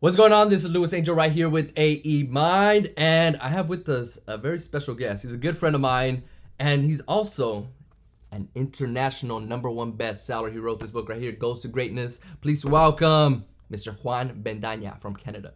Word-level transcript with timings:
What's 0.00 0.16
going 0.16 0.32
on? 0.32 0.48
This 0.48 0.64
is 0.64 0.70
Luis 0.70 0.94
Angel 0.94 1.14
right 1.14 1.30
here 1.30 1.50
with 1.50 1.74
AE 1.76 2.22
Mind, 2.22 2.90
and 2.96 3.36
I 3.36 3.50
have 3.50 3.68
with 3.68 3.86
us 3.90 4.18
a 4.26 4.38
very 4.38 4.58
special 4.58 4.94
guest. 4.94 5.22
He's 5.22 5.34
a 5.34 5.36
good 5.36 5.58
friend 5.58 5.74
of 5.74 5.82
mine, 5.82 6.22
and 6.58 6.82
he's 6.82 7.02
also 7.02 7.68
an 8.32 8.48
international 8.54 9.40
number 9.40 9.68
one 9.68 9.92
bestseller. 9.92 10.50
He 10.50 10.56
wrote 10.56 10.80
this 10.80 10.90
book 10.90 11.10
right 11.10 11.20
here, 11.20 11.32
Goals 11.32 11.60
to 11.60 11.68
Greatness. 11.68 12.18
Please 12.40 12.64
welcome 12.64 13.44
Mr. 13.70 13.94
Juan 14.02 14.42
Bendaña 14.42 14.98
from 15.02 15.14
Canada. 15.14 15.52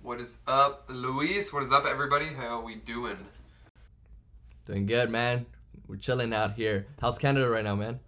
What 0.00 0.20
is 0.20 0.36
up, 0.46 0.84
Luis? 0.88 1.52
What 1.52 1.64
is 1.64 1.72
up, 1.72 1.86
everybody? 1.86 2.26
How 2.26 2.60
are 2.60 2.62
we 2.62 2.76
doing? 2.76 3.18
Doing 4.64 4.86
good, 4.86 5.10
man. 5.10 5.46
We're 5.88 5.96
chilling 5.96 6.32
out 6.32 6.52
here. 6.52 6.86
How's 7.00 7.18
Canada 7.18 7.48
right 7.48 7.64
now, 7.64 7.74
man? 7.74 7.98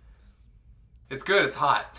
It's 1.10 1.24
good. 1.24 1.44
It's 1.44 1.56
hot. 1.56 1.96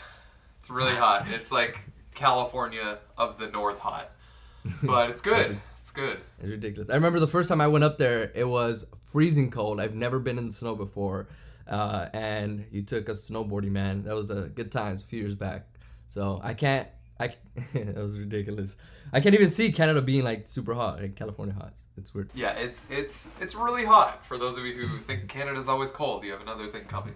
It's 0.59 0.69
really 0.69 0.93
ah. 0.93 1.19
hot. 1.19 1.27
It's 1.29 1.51
like 1.51 1.81
California 2.17 2.97
of 3.17 3.37
the 3.37 3.47
North 3.47 3.79
hot, 3.79 4.11
but 4.83 5.09
it's 5.11 5.21
good. 5.21 5.59
It's 5.81 5.91
good. 5.91 6.19
It's 6.39 6.49
ridiculous. 6.49 6.89
I 6.89 6.95
remember 6.95 7.19
the 7.19 7.27
first 7.27 7.47
time 7.47 7.61
I 7.61 7.67
went 7.67 7.83
up 7.83 7.97
there, 7.97 8.31
it 8.35 8.43
was 8.43 8.85
freezing 9.11 9.51
cold. 9.51 9.79
I've 9.79 9.93
never 9.93 10.19
been 10.19 10.37
in 10.37 10.47
the 10.47 10.53
snow 10.53 10.75
before, 10.75 11.27
uh, 11.69 12.07
and 12.13 12.65
you 12.71 12.81
took 12.81 13.07
us 13.07 13.29
snowboarding, 13.29 13.71
man. 13.71 14.03
That 14.03 14.15
was 14.15 14.29
a 14.31 14.49
good 14.53 14.71
times 14.71 15.01
a 15.01 15.05
few 15.05 15.19
years 15.19 15.35
back. 15.35 15.67
So 16.13 16.41
I 16.43 16.55
can't. 16.55 16.87
I 17.19 17.35
that 17.73 17.95
was 17.95 18.17
ridiculous. 18.17 18.75
I 19.13 19.21
can't 19.21 19.35
even 19.35 19.51
see 19.51 19.71
Canada 19.71 20.01
being 20.01 20.23
like 20.23 20.47
super 20.47 20.73
hot, 20.73 20.99
like 20.99 21.15
California 21.15 21.53
hot. 21.53 21.73
It's 21.97 22.13
weird. 22.13 22.31
Yeah, 22.33 22.51
it's 22.53 22.85
it's 22.89 23.29
it's 23.39 23.53
really 23.53 23.85
hot. 23.85 24.25
For 24.25 24.37
those 24.37 24.57
of 24.57 24.65
you 24.65 24.73
who 24.73 24.99
think 24.99 25.27
Canada's 25.27 25.69
always 25.69 25.91
cold, 25.91 26.25
you 26.25 26.31
have 26.31 26.41
another 26.41 26.67
thing 26.67 26.85
coming. 26.85 27.13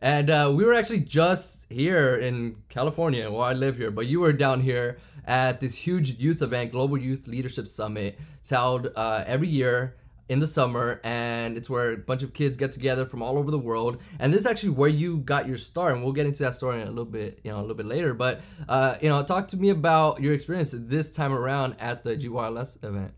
And 0.00 0.30
uh, 0.30 0.52
we 0.54 0.64
were 0.64 0.74
actually 0.74 1.00
just 1.00 1.66
here 1.68 2.16
in 2.16 2.56
California, 2.68 3.30
where 3.30 3.42
I 3.42 3.52
live 3.52 3.76
here, 3.76 3.90
but 3.90 4.06
you 4.06 4.20
were 4.20 4.32
down 4.32 4.60
here 4.60 4.98
at 5.26 5.60
this 5.60 5.74
huge 5.74 6.18
youth 6.18 6.40
event, 6.40 6.72
Global 6.72 6.96
Youth 6.96 7.26
Leadership 7.26 7.68
Summit. 7.68 8.18
It's 8.40 8.50
held 8.50 8.90
uh, 8.94 9.24
every 9.26 9.48
year 9.48 9.96
in 10.28 10.38
the 10.40 10.46
summer, 10.46 11.00
and 11.02 11.56
it's 11.56 11.68
where 11.68 11.92
a 11.92 11.96
bunch 11.96 12.22
of 12.22 12.32
kids 12.32 12.56
get 12.56 12.70
together 12.72 13.06
from 13.06 13.22
all 13.22 13.38
over 13.38 13.50
the 13.50 13.58
world. 13.58 13.98
And 14.20 14.32
this 14.32 14.40
is 14.40 14.46
actually 14.46 14.70
where 14.70 14.88
you 14.88 15.18
got 15.18 15.48
your 15.48 15.58
start, 15.58 15.94
and 15.94 16.04
we'll 16.04 16.12
get 16.12 16.26
into 16.26 16.44
that 16.44 16.54
story 16.54 16.80
in 16.80 16.86
a 16.86 16.90
little 16.90 17.04
bit, 17.04 17.40
you 17.42 17.50
know, 17.50 17.58
a 17.58 17.62
little 17.62 17.76
bit 17.76 17.86
later. 17.86 18.14
But 18.14 18.40
uh, 18.68 18.96
you 19.02 19.08
know, 19.08 19.22
talk 19.24 19.48
to 19.48 19.56
me 19.56 19.70
about 19.70 20.20
your 20.20 20.32
experience 20.32 20.72
this 20.72 21.10
time 21.10 21.32
around 21.32 21.76
at 21.80 22.04
the 22.04 22.16
GYLS 22.16 22.82
event. 22.84 23.12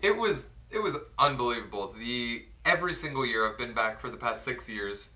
It 0.00 0.16
was 0.16 0.48
it 0.70 0.78
was 0.78 0.96
unbelievable. 1.18 1.94
The 1.98 2.46
every 2.64 2.94
single 2.94 3.26
year 3.26 3.48
I've 3.48 3.58
been 3.58 3.74
back 3.74 4.00
for 4.00 4.08
the 4.08 4.16
past 4.16 4.42
six 4.42 4.68
years 4.68 5.10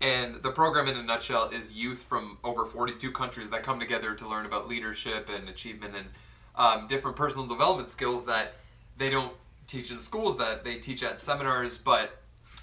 and 0.00 0.42
the 0.42 0.50
program, 0.50 0.88
in 0.88 0.96
a 0.96 1.02
nutshell, 1.02 1.50
is 1.50 1.72
youth 1.72 2.02
from 2.02 2.38
over 2.44 2.66
42 2.66 3.10
countries 3.12 3.50
that 3.50 3.62
come 3.62 3.80
together 3.80 4.14
to 4.14 4.28
learn 4.28 4.46
about 4.46 4.68
leadership 4.68 5.28
and 5.28 5.48
achievement 5.48 5.94
and 5.96 6.06
um, 6.56 6.86
different 6.86 7.16
personal 7.16 7.46
development 7.46 7.88
skills 7.88 8.26
that 8.26 8.54
they 8.96 9.10
don't 9.10 9.32
teach 9.66 9.90
in 9.90 9.98
schools, 9.98 10.36
that 10.38 10.64
they 10.64 10.76
teach 10.76 11.02
at 11.02 11.20
seminars. 11.20 11.78
But 11.78 12.18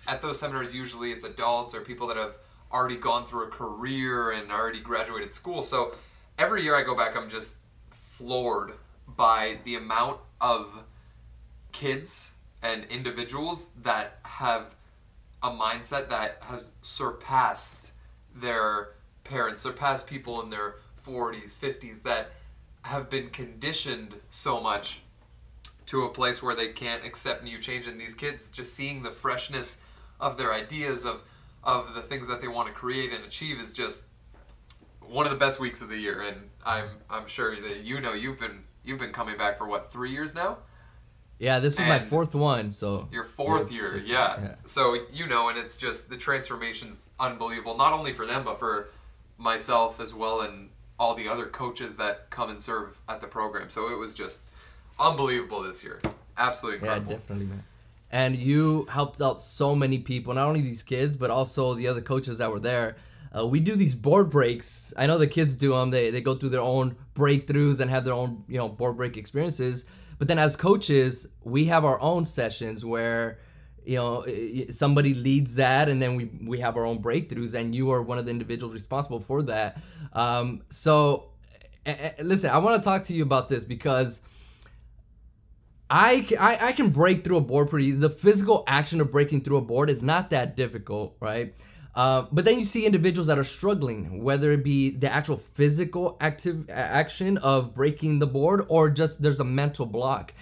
at 0.07 0.21
those 0.21 0.39
seminars, 0.39 0.75
usually 0.75 1.11
it's 1.11 1.23
adults 1.23 1.73
or 1.73 1.81
people 1.81 2.07
that 2.07 2.17
have 2.17 2.37
already 2.71 2.95
gone 2.95 3.25
through 3.25 3.47
a 3.47 3.49
career 3.49 4.31
and 4.31 4.51
already 4.51 4.79
graduated 4.79 5.31
school. 5.31 5.63
So 5.63 5.95
every 6.37 6.63
year 6.63 6.75
I 6.75 6.83
go 6.83 6.95
back, 6.95 7.15
I'm 7.15 7.29
just 7.29 7.57
floored 8.17 8.73
by 9.07 9.57
the 9.65 9.75
amount 9.75 10.19
of 10.39 10.71
kids 11.71 12.31
and 12.61 12.85
individuals 12.85 13.69
that 13.83 14.19
have 14.23 14.75
a 15.43 15.49
mindset 15.49 16.09
that 16.09 16.37
has 16.41 16.71
surpassed 16.81 17.91
their 18.35 18.93
parents, 19.23 19.61
surpassed 19.61 20.07
people 20.07 20.41
in 20.41 20.49
their 20.49 20.75
40s, 21.07 21.53
50s 21.53 22.03
that 22.03 22.31
have 22.83 23.09
been 23.09 23.29
conditioned 23.29 24.15
so 24.29 24.59
much 24.59 25.01
to 25.87 26.03
a 26.03 26.09
place 26.09 26.41
where 26.41 26.55
they 26.55 26.69
can't 26.69 27.05
accept 27.05 27.43
new 27.43 27.59
change. 27.59 27.87
And 27.87 27.99
these 27.99 28.15
kids 28.15 28.49
just 28.49 28.73
seeing 28.73 29.03
the 29.03 29.11
freshness 29.11 29.77
of 30.19 30.37
their 30.37 30.53
ideas 30.53 31.05
of 31.05 31.21
of 31.63 31.93
the 31.93 32.01
things 32.01 32.27
that 32.27 32.41
they 32.41 32.47
want 32.47 32.67
to 32.67 32.73
create 32.73 33.13
and 33.13 33.23
achieve 33.23 33.59
is 33.59 33.71
just 33.71 34.05
one 34.99 35.27
of 35.27 35.31
the 35.31 35.37
best 35.37 35.59
weeks 35.59 35.81
of 35.81 35.89
the 35.89 35.97
year. 35.97 36.21
And 36.21 36.49
I'm 36.65 36.87
I'm 37.09 37.27
sure 37.27 37.55
that 37.59 37.83
you 37.83 37.99
know 37.99 38.13
you've 38.13 38.39
been 38.39 38.63
you've 38.83 38.99
been 38.99 39.11
coming 39.11 39.37
back 39.37 39.57
for 39.57 39.67
what 39.67 39.91
3 39.91 40.11
years 40.11 40.33
now 40.33 40.57
yeah, 41.41 41.59
this 41.59 41.75
was 41.75 41.87
my 41.87 42.05
fourth 42.05 42.35
one, 42.35 42.71
so 42.71 43.07
your 43.11 43.25
fourth 43.25 43.71
year, 43.71 43.97
yeah. 44.05 44.39
yeah. 44.39 44.55
So 44.65 44.95
you 45.11 45.25
know, 45.25 45.49
and 45.49 45.57
it's 45.57 45.75
just 45.75 46.07
the 46.07 46.15
transformation's 46.15 47.09
unbelievable. 47.19 47.75
Not 47.75 47.93
only 47.93 48.13
for 48.13 48.27
them, 48.27 48.43
but 48.43 48.59
for 48.59 48.89
myself 49.39 49.99
as 49.99 50.13
well, 50.13 50.41
and 50.41 50.69
all 50.99 51.15
the 51.15 51.27
other 51.27 51.47
coaches 51.47 51.97
that 51.97 52.29
come 52.29 52.51
and 52.51 52.61
serve 52.61 52.95
at 53.09 53.21
the 53.21 53.27
program. 53.27 53.71
So 53.71 53.91
it 53.91 53.97
was 53.97 54.13
just 54.13 54.43
unbelievable 54.99 55.63
this 55.63 55.83
year. 55.83 55.99
Absolutely 56.37 56.77
incredible. 56.77 57.13
Yeah, 57.13 57.17
definitely, 57.17 57.45
man. 57.47 57.63
And 58.11 58.35
you 58.35 58.85
helped 58.91 59.19
out 59.19 59.41
so 59.41 59.73
many 59.73 59.97
people, 59.97 60.35
not 60.35 60.47
only 60.47 60.61
these 60.61 60.83
kids, 60.83 61.17
but 61.17 61.31
also 61.31 61.73
the 61.73 61.87
other 61.87 62.01
coaches 62.01 62.37
that 62.37 62.51
were 62.51 62.59
there. 62.59 62.97
Uh, 63.35 63.47
we 63.47 63.59
do 63.59 63.75
these 63.75 63.95
board 63.95 64.29
breaks. 64.29 64.93
I 64.95 65.07
know 65.07 65.17
the 65.17 65.25
kids 65.25 65.55
do 65.55 65.71
them. 65.71 65.89
They, 65.89 66.11
they 66.11 66.21
go 66.21 66.35
through 66.35 66.49
their 66.49 66.61
own 66.61 66.97
breakthroughs 67.15 67.79
and 67.79 67.89
have 67.89 68.05
their 68.05 68.13
own 68.13 68.43
you 68.47 68.57
know 68.57 68.69
board 68.69 68.97
break 68.97 69.17
experiences. 69.17 69.85
But 70.21 70.27
then 70.27 70.37
as 70.37 70.55
coaches, 70.55 71.25
we 71.43 71.65
have 71.65 71.83
our 71.83 71.99
own 71.99 72.27
sessions 72.27 72.85
where 72.85 73.39
you 73.83 73.95
know 73.95 74.23
somebody 74.69 75.15
leads 75.15 75.55
that 75.55 75.89
and 75.89 75.99
then 75.99 76.15
we 76.15 76.25
we 76.45 76.59
have 76.59 76.77
our 76.77 76.85
own 76.85 77.01
breakthroughs 77.01 77.55
and 77.55 77.73
you 77.73 77.89
are 77.89 78.03
one 78.03 78.19
of 78.19 78.25
the 78.25 78.29
individuals 78.29 78.71
responsible 78.71 79.19
for 79.19 79.41
that 79.41 79.81
um, 80.13 80.61
so 80.69 81.31
listen 82.21 82.51
i 82.51 82.59
want 82.59 82.79
to 82.79 82.85
talk 82.87 83.03
to 83.05 83.15
you 83.15 83.23
about 83.23 83.49
this 83.49 83.63
because 83.63 84.21
I, 85.89 86.27
I, 86.39 86.67
I 86.67 86.71
can 86.73 86.91
break 86.91 87.23
through 87.23 87.37
a 87.37 87.41
board 87.41 87.69
pretty. 87.69 87.91
The 87.91 88.11
physical 88.11 88.63
action 88.65 89.01
of 89.01 89.11
breaking 89.11 89.41
through 89.41 89.57
a 89.57 89.61
board 89.61 89.89
is 89.89 90.01
not 90.01 90.29
that 90.29 90.55
difficult, 90.55 91.17
right? 91.19 91.53
Uh, 91.93 92.25
but 92.31 92.45
then 92.45 92.57
you 92.57 92.65
see 92.65 92.85
individuals 92.85 93.27
that 93.27 93.37
are 93.37 93.43
struggling, 93.43 94.23
whether 94.23 94.51
it 94.53 94.63
be 94.63 94.91
the 94.91 95.11
actual 95.11 95.41
physical 95.55 96.17
active 96.21 96.69
action 96.69 97.37
of 97.39 97.73
breaking 97.75 98.19
the 98.19 98.27
board 98.27 98.65
or 98.69 98.89
just 98.89 99.21
there's 99.21 99.39
a 99.39 99.45
mental 99.45 99.85
block. 99.85 100.33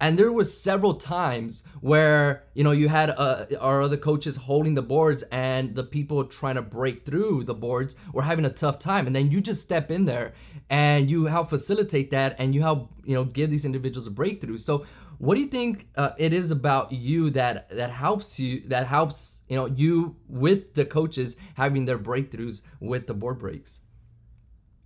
And 0.00 0.16
there 0.16 0.30
was 0.30 0.56
several 0.56 0.94
times 0.94 1.64
where 1.80 2.44
you 2.54 2.62
know 2.62 2.70
you 2.70 2.88
had 2.88 3.10
uh, 3.10 3.46
our 3.58 3.82
other 3.82 3.96
coaches 3.96 4.36
holding 4.36 4.74
the 4.74 4.82
boards, 4.82 5.24
and 5.32 5.74
the 5.74 5.82
people 5.82 6.22
trying 6.24 6.54
to 6.54 6.62
break 6.62 7.04
through 7.04 7.44
the 7.44 7.54
boards 7.54 7.96
were 8.12 8.22
having 8.22 8.44
a 8.44 8.50
tough 8.50 8.78
time. 8.78 9.08
And 9.08 9.16
then 9.16 9.30
you 9.30 9.40
just 9.40 9.60
step 9.60 9.90
in 9.90 10.04
there 10.04 10.34
and 10.70 11.10
you 11.10 11.24
help 11.24 11.50
facilitate 11.50 12.12
that, 12.12 12.36
and 12.38 12.54
you 12.54 12.62
help 12.62 12.92
you 13.04 13.14
know 13.14 13.24
give 13.24 13.50
these 13.50 13.64
individuals 13.64 14.06
a 14.06 14.10
breakthrough. 14.10 14.58
So, 14.58 14.86
what 15.18 15.34
do 15.34 15.40
you 15.40 15.48
think 15.48 15.88
uh, 15.96 16.10
it 16.16 16.32
is 16.32 16.52
about 16.52 16.92
you 16.92 17.30
that 17.30 17.68
that 17.70 17.90
helps 17.90 18.38
you 18.38 18.62
that 18.68 18.86
helps 18.86 19.37
you 19.48 19.56
know 19.56 19.66
you 19.66 20.16
with 20.28 20.74
the 20.74 20.84
coaches 20.84 21.36
having 21.54 21.84
their 21.84 21.98
breakthroughs 21.98 22.62
with 22.80 23.06
the 23.06 23.14
board 23.14 23.38
breaks. 23.38 23.80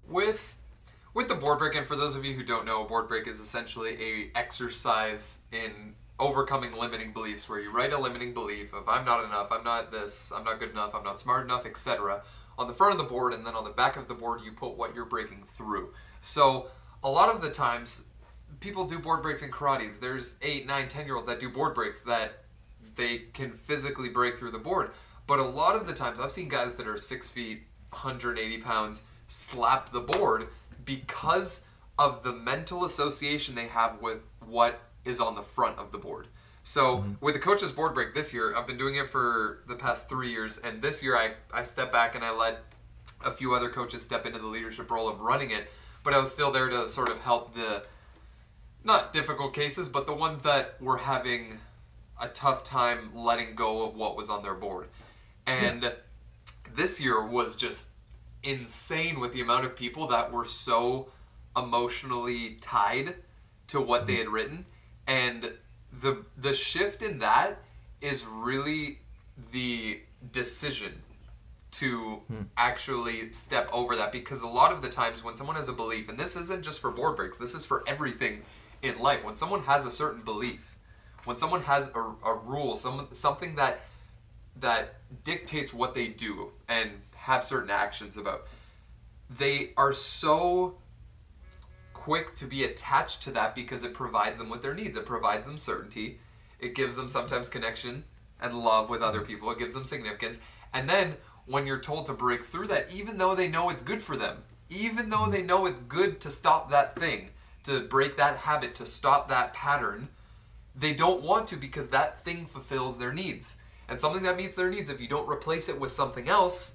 With 0.09 0.56
with 1.15 1.28
the 1.28 1.34
board 1.34 1.59
break 1.59 1.75
and 1.75 1.87
for 1.87 1.97
those 1.97 2.17
of 2.17 2.25
you 2.25 2.34
who 2.34 2.43
don't 2.43 2.65
know 2.65 2.84
a 2.84 2.89
board 2.89 3.09
break 3.09 3.27
is 3.27 3.41
essentially 3.41 3.97
a 4.00 4.39
exercise 4.39 5.41
in 5.53 5.95
overcoming 6.19 6.73
limiting 6.73 7.12
beliefs 7.12 7.49
where 7.49 7.59
you 7.61 7.73
write 7.73 7.93
a 7.93 7.99
limiting 7.99 8.33
belief 8.33 8.73
of 8.73 8.89
i'm 8.89 9.05
not 9.05 9.25
enough 9.25 9.49
i'm 9.50 9.65
not 9.65 9.91
this 9.91 10.31
i'm 10.34 10.45
not 10.45 10.61
good 10.61 10.71
enough 10.71 10.94
i'm 10.94 11.03
not 11.03 11.19
smart 11.19 11.44
enough 11.44 11.67
etc 11.67 12.23
on 12.59 12.69
the 12.69 12.75
front 12.75 12.93
of 12.93 12.99
the 12.99 13.05
board 13.05 13.34
and 13.34 13.47
then 13.47 13.55
on 13.55 13.65
the 13.65 13.71
back 13.71 13.97
of 13.97 14.09
the 14.09 14.15
board 14.15 14.41
you 14.44 14.53
put 14.53 14.77
what 14.77 14.94
you're 14.94 15.05
breaking 15.05 15.44
through. 15.56 15.93
So 16.21 16.69
a 17.03 17.11
lot 17.11 17.34
of 17.34 17.43
the 17.43 17.50
times 17.50 18.03
people 18.61 18.87
do 18.87 18.99
board 18.99 19.23
breaks 19.23 19.43
in 19.43 19.50
karates 19.50 19.99
there's 19.99 20.37
eight 20.43 20.67
nine 20.67 20.89
ten 20.89 21.06
year 21.06 21.17
olds 21.17 21.27
that 21.27 21.41
do 21.41 21.49
board 21.49 21.75
breaks 21.75 22.00
that 22.00 22.41
they 22.94 23.19
can 23.32 23.53
physically 23.53 24.08
break 24.08 24.38
through 24.38 24.50
the 24.50 24.58
board. 24.58 24.91
But 25.26 25.38
a 25.38 25.44
lot 25.44 25.76
of 25.76 25.86
the 25.86 25.92
times, 25.92 26.20
I've 26.20 26.32
seen 26.32 26.48
guys 26.48 26.75
that 26.75 26.86
are 26.86 26.98
six 26.98 27.28
feet, 27.28 27.62
180 27.91 28.58
pounds, 28.58 29.03
slap 29.28 29.92
the 29.92 30.00
board 30.00 30.48
because 30.84 31.64
of 31.98 32.22
the 32.22 32.32
mental 32.32 32.84
association 32.84 33.55
they 33.55 33.69
have 33.69 34.00
with 34.00 34.19
what 34.44 34.81
is 35.05 35.20
on 35.20 35.34
the 35.34 35.43
front 35.43 35.78
of 35.78 35.93
the 35.93 35.99
board. 35.99 36.28
So 36.64 36.99
mm-hmm. 36.99 37.12
with 37.20 37.34
the 37.34 37.40
coach's 37.40 37.72
board 37.72 37.94
break 37.94 38.14
this 38.14 38.32
year, 38.32 38.55
I've 38.56 38.67
been 38.67 38.78
doing 38.78 38.96
it 38.96 39.11
for 39.11 39.62
the 39.67 39.75
past 39.75 40.08
three 40.08 40.31
years, 40.31 40.58
and 40.58 40.81
this 40.81 41.02
year 41.02 41.17
I, 41.17 41.32
I 41.52 41.62
stepped 41.62 41.93
back 41.93 42.14
and 42.14 42.25
I 42.25 42.31
let 42.31 42.61
a 43.25 43.32
few 43.32 43.55
other 43.55 43.69
coaches 43.69 44.02
step 44.02 44.26
into 44.26 44.38
the 44.38 44.46
leadership 44.46 44.90
role 44.90 45.08
of 45.08 45.20
running 45.20 45.50
it, 45.50 45.70
but 46.05 46.14
I 46.14 46.19
was 46.19 46.32
still 46.32 46.50
there 46.50 46.69
to 46.69 46.88
sort 46.88 47.08
of 47.08 47.20
help 47.20 47.55
the 47.55 47.84
not 48.84 49.12
difficult 49.12 49.55
cases, 49.55 49.88
but 49.88 50.06
the 50.06 50.14
ones 50.14 50.43
that 50.43 50.81
were 50.81 50.99
having 50.99 51.58
a 52.22 52.28
tough 52.28 52.64
time 52.64 53.10
letting 53.14 53.54
go 53.54 53.84
of 53.84 53.94
what 53.94 54.16
was 54.16 54.30
on 54.30 54.42
their 54.42 54.54
board. 54.54 54.88
And 55.46 55.82
yeah. 55.82 55.90
this 56.74 57.00
year 57.00 57.26
was 57.26 57.56
just 57.56 57.90
insane 58.42 59.20
with 59.20 59.32
the 59.32 59.40
amount 59.40 59.64
of 59.64 59.76
people 59.76 60.06
that 60.08 60.32
were 60.32 60.46
so 60.46 61.08
emotionally 61.56 62.56
tied 62.60 63.14
to 63.69 63.80
what 63.80 64.06
they 64.06 64.14
mm-hmm. 64.14 64.22
had 64.22 64.32
written 64.32 64.66
and 65.06 65.52
the 66.00 66.24
the 66.38 66.54
shift 66.54 67.02
in 67.02 67.19
that 67.19 67.58
is 68.00 68.24
really 68.24 68.98
the 69.52 70.00
decision 70.32 71.02
to 71.70 72.20
actually 72.56 73.32
step 73.32 73.69
over 73.72 73.96
that 73.96 74.12
because 74.12 74.42
a 74.42 74.46
lot 74.46 74.72
of 74.72 74.82
the 74.82 74.88
times 74.88 75.24
when 75.24 75.34
someone 75.34 75.56
has 75.56 75.69
a 75.69 75.72
belief 75.72 76.08
and 76.08 76.19
this 76.19 76.36
isn't 76.36 76.62
just 76.62 76.80
for 76.80 76.90
board 76.90 77.16
breaks 77.16 77.36
this 77.36 77.54
is 77.54 77.64
for 77.64 77.82
everything 77.86 78.42
in 78.82 78.98
life 78.98 79.24
when 79.24 79.36
someone 79.36 79.62
has 79.62 79.86
a 79.86 79.90
certain 79.90 80.22
belief 80.22 80.71
when 81.24 81.36
someone 81.36 81.62
has 81.62 81.90
a, 81.94 82.00
a 82.00 82.38
rule 82.44 82.76
some, 82.76 83.08
something 83.12 83.54
that 83.56 83.80
that 84.60 84.94
dictates 85.24 85.72
what 85.72 85.94
they 85.94 86.08
do 86.08 86.50
and 86.69 86.90
have 87.14 87.42
certain 87.42 87.70
actions 87.70 88.16
about 88.16 88.46
they 89.38 89.70
are 89.76 89.92
so 89.92 90.76
quick 91.92 92.34
to 92.34 92.46
be 92.46 92.64
attached 92.64 93.22
to 93.22 93.30
that 93.30 93.54
because 93.54 93.84
it 93.84 93.94
provides 93.94 94.38
them 94.38 94.50
with 94.50 94.60
their 94.62 94.74
needs. 94.74 94.96
It 94.96 95.06
provides 95.06 95.44
them 95.44 95.56
certainty. 95.56 96.19
It 96.58 96.74
gives 96.74 96.96
them 96.96 97.08
sometimes 97.08 97.48
connection 97.48 98.04
and 98.40 98.58
love 98.58 98.90
with 98.90 99.02
other 99.02 99.20
people. 99.20 99.50
It 99.52 99.58
gives 99.60 99.74
them 99.74 99.84
significance. 99.84 100.40
And 100.74 100.88
then 100.88 101.14
when 101.46 101.66
you're 101.66 101.78
told 101.78 102.06
to 102.06 102.12
break 102.12 102.44
through 102.44 102.66
that, 102.69 102.88
even 102.92 103.19
though 103.19 103.34
they 103.34 103.46
know 103.48 103.70
it's 103.70 103.82
good 103.82 104.02
for 104.02 104.16
them, 104.16 104.42
even 104.69 105.10
though 105.10 105.28
they 105.30 105.42
know 105.42 105.66
it's 105.66 105.80
good 105.80 106.20
to 106.22 106.30
stop 106.30 106.70
that 106.70 106.96
thing, 106.98 107.30
to 107.64 107.80
break 107.82 108.16
that 108.16 108.36
habit, 108.36 108.74
to 108.76 108.86
stop 108.86 109.28
that 109.28 109.52
pattern, 109.52 110.08
they 110.74 110.94
don't 110.94 111.22
want 111.22 111.46
to 111.48 111.56
because 111.56 111.88
that 111.88 112.24
thing 112.24 112.46
fulfills 112.46 112.98
their 112.98 113.12
needs. 113.12 113.56
And 113.88 113.98
something 113.98 114.22
that 114.22 114.36
meets 114.36 114.56
their 114.56 114.70
needs, 114.70 114.90
if 114.90 115.00
you 115.00 115.08
don't 115.08 115.28
replace 115.28 115.69
it 115.69 115.78
with 115.78 115.92
something 115.92 116.28
else, 116.28 116.74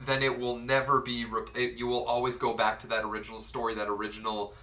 then 0.00 0.22
it 0.22 0.38
will 0.38 0.56
never 0.58 1.00
be. 1.00 1.26
It, 1.54 1.74
you 1.74 1.86
will 1.86 2.04
always 2.04 2.36
go 2.36 2.54
back 2.54 2.78
to 2.80 2.86
that 2.88 3.04
original 3.04 3.40
story, 3.40 3.74
that 3.74 3.88
original, 3.88 4.54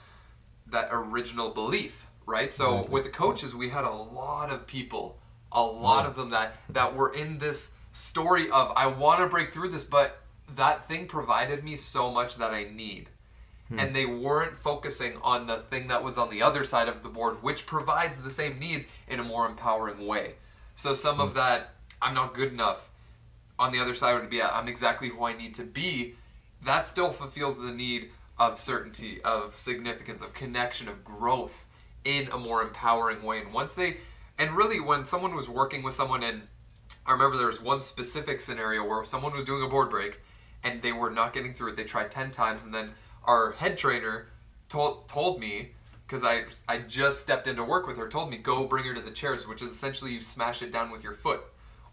that 0.68 0.90
original 0.92 1.52
belief, 1.52 2.06
right? 2.26 2.52
So 2.52 2.72
mm-hmm. 2.72 2.92
with 2.92 3.04
the 3.04 3.10
coaches, 3.10 3.56
we 3.56 3.70
had 3.70 3.84
a 3.84 3.92
lot 3.92 4.50
of 4.50 4.66
people, 4.68 5.20
a 5.52 5.62
lot 5.62 6.04
yeah. 6.04 6.08
of 6.10 6.16
them 6.16 6.30
that 6.32 6.56
that 6.70 6.96
were 6.96 7.14
in 7.14 7.38
this 7.38 7.74
story 7.92 8.50
of 8.50 8.72
I 8.76 8.88
want 8.88 9.20
to 9.20 9.28
break 9.28 9.54
through 9.54 9.70
this, 9.70 9.86
but 9.86 10.22
that 10.56 10.88
thing 10.88 11.08
provided 11.08 11.64
me 11.64 11.78
so 11.78 12.12
much 12.12 12.36
that 12.38 12.52
I 12.52 12.66
need. 12.66 13.10
Hmm. 13.70 13.80
And 13.80 13.96
they 13.96 14.06
weren't 14.06 14.60
focusing 14.60 15.18
on 15.24 15.48
the 15.48 15.58
thing 15.70 15.88
that 15.88 16.04
was 16.04 16.18
on 16.18 16.30
the 16.30 16.42
other 16.42 16.64
side 16.64 16.88
of 16.88 17.04
the 17.04 17.10
board, 17.10 17.42
which 17.42 17.66
provides 17.66 18.20
the 18.20 18.32
same 18.32 18.60
needs 18.60 18.88
in 19.08 19.20
a 19.20 19.24
more 19.24 19.48
empowering 19.48 20.06
way. 20.06 20.36
So 20.76 20.94
some 20.94 21.16
hmm. 21.16 21.22
of 21.22 21.34
that, 21.36 21.74
I'm 22.02 22.14
not 22.14 22.34
good 22.34 22.52
enough. 22.52 22.90
On 23.58 23.72
the 23.72 23.80
other 23.80 23.96
side 23.96 24.20
would 24.20 24.30
be, 24.30 24.42
I'm 24.42 24.68
exactly 24.68 25.10
who 25.10 25.24
I 25.26 25.34
need 25.34 25.56
to 25.56 25.64
be. 25.64 26.16
That 26.64 26.88
still 26.88 27.12
fulfills 27.12 27.58
the 27.58 27.72
need 27.72 28.10
of 28.38 28.60
certainty, 28.60 29.22
of 29.24 29.58
significance, 29.58 30.22
of 30.22 30.34
connection, 30.34 30.90
of 30.90 31.06
growth 31.06 31.66
in 32.04 32.28
a 32.32 32.38
more 32.38 32.62
empowering 32.62 33.24
way. 33.24 33.40
And 33.40 33.54
once 33.54 33.74
they, 33.74 33.98
and 34.38 34.58
really 34.58 34.80
when 34.80 35.06
someone 35.06 35.36
was 35.36 35.48
working 35.48 35.84
with 35.84 35.96
someone 35.96 36.22
and 36.22 36.44
I 37.06 37.12
remember 37.12 37.38
there 37.38 37.48
was 37.48 37.62
one 37.62 37.82
specific 37.82 38.42
scenario 38.42 38.84
where 38.84 39.04
someone 39.06 39.34
was 39.34 39.44
doing 39.44 39.64
a 39.64 39.68
board 39.68 39.90
break 39.90 40.20
and 40.64 40.82
they 40.82 40.92
were 40.92 41.12
not 41.12 41.34
getting 41.34 41.54
through 41.54 41.70
it. 41.70 41.78
They 41.78 41.84
tried 41.84 42.10
10 42.10 42.32
times 42.32 42.64
and 42.64 42.74
then 42.74 42.92
our 43.26 43.54
head 43.54 43.78
trainer 43.78 44.28
told 44.70 45.08
told 45.08 45.40
me 45.40 45.72
because 46.08 46.24
I 46.24 46.44
I 46.68 46.80
just 46.80 47.20
stepped 47.20 47.48
into 47.48 47.64
work 47.64 47.88
with 47.88 47.98
her 47.98 48.08
told 48.08 48.30
me 48.30 48.38
go 48.38 48.66
bring 48.66 48.86
her 48.86 48.94
to 48.94 49.02
the 49.02 49.12
chairs 49.12 49.48
which 49.48 49.62
is 49.62 49.72
essentially 49.72 50.14
you 50.14 50.22
smash 50.22 50.62
it 50.62 50.72
down 50.72 50.92
with 50.92 51.04
your 51.04 51.14
foot 51.14 51.42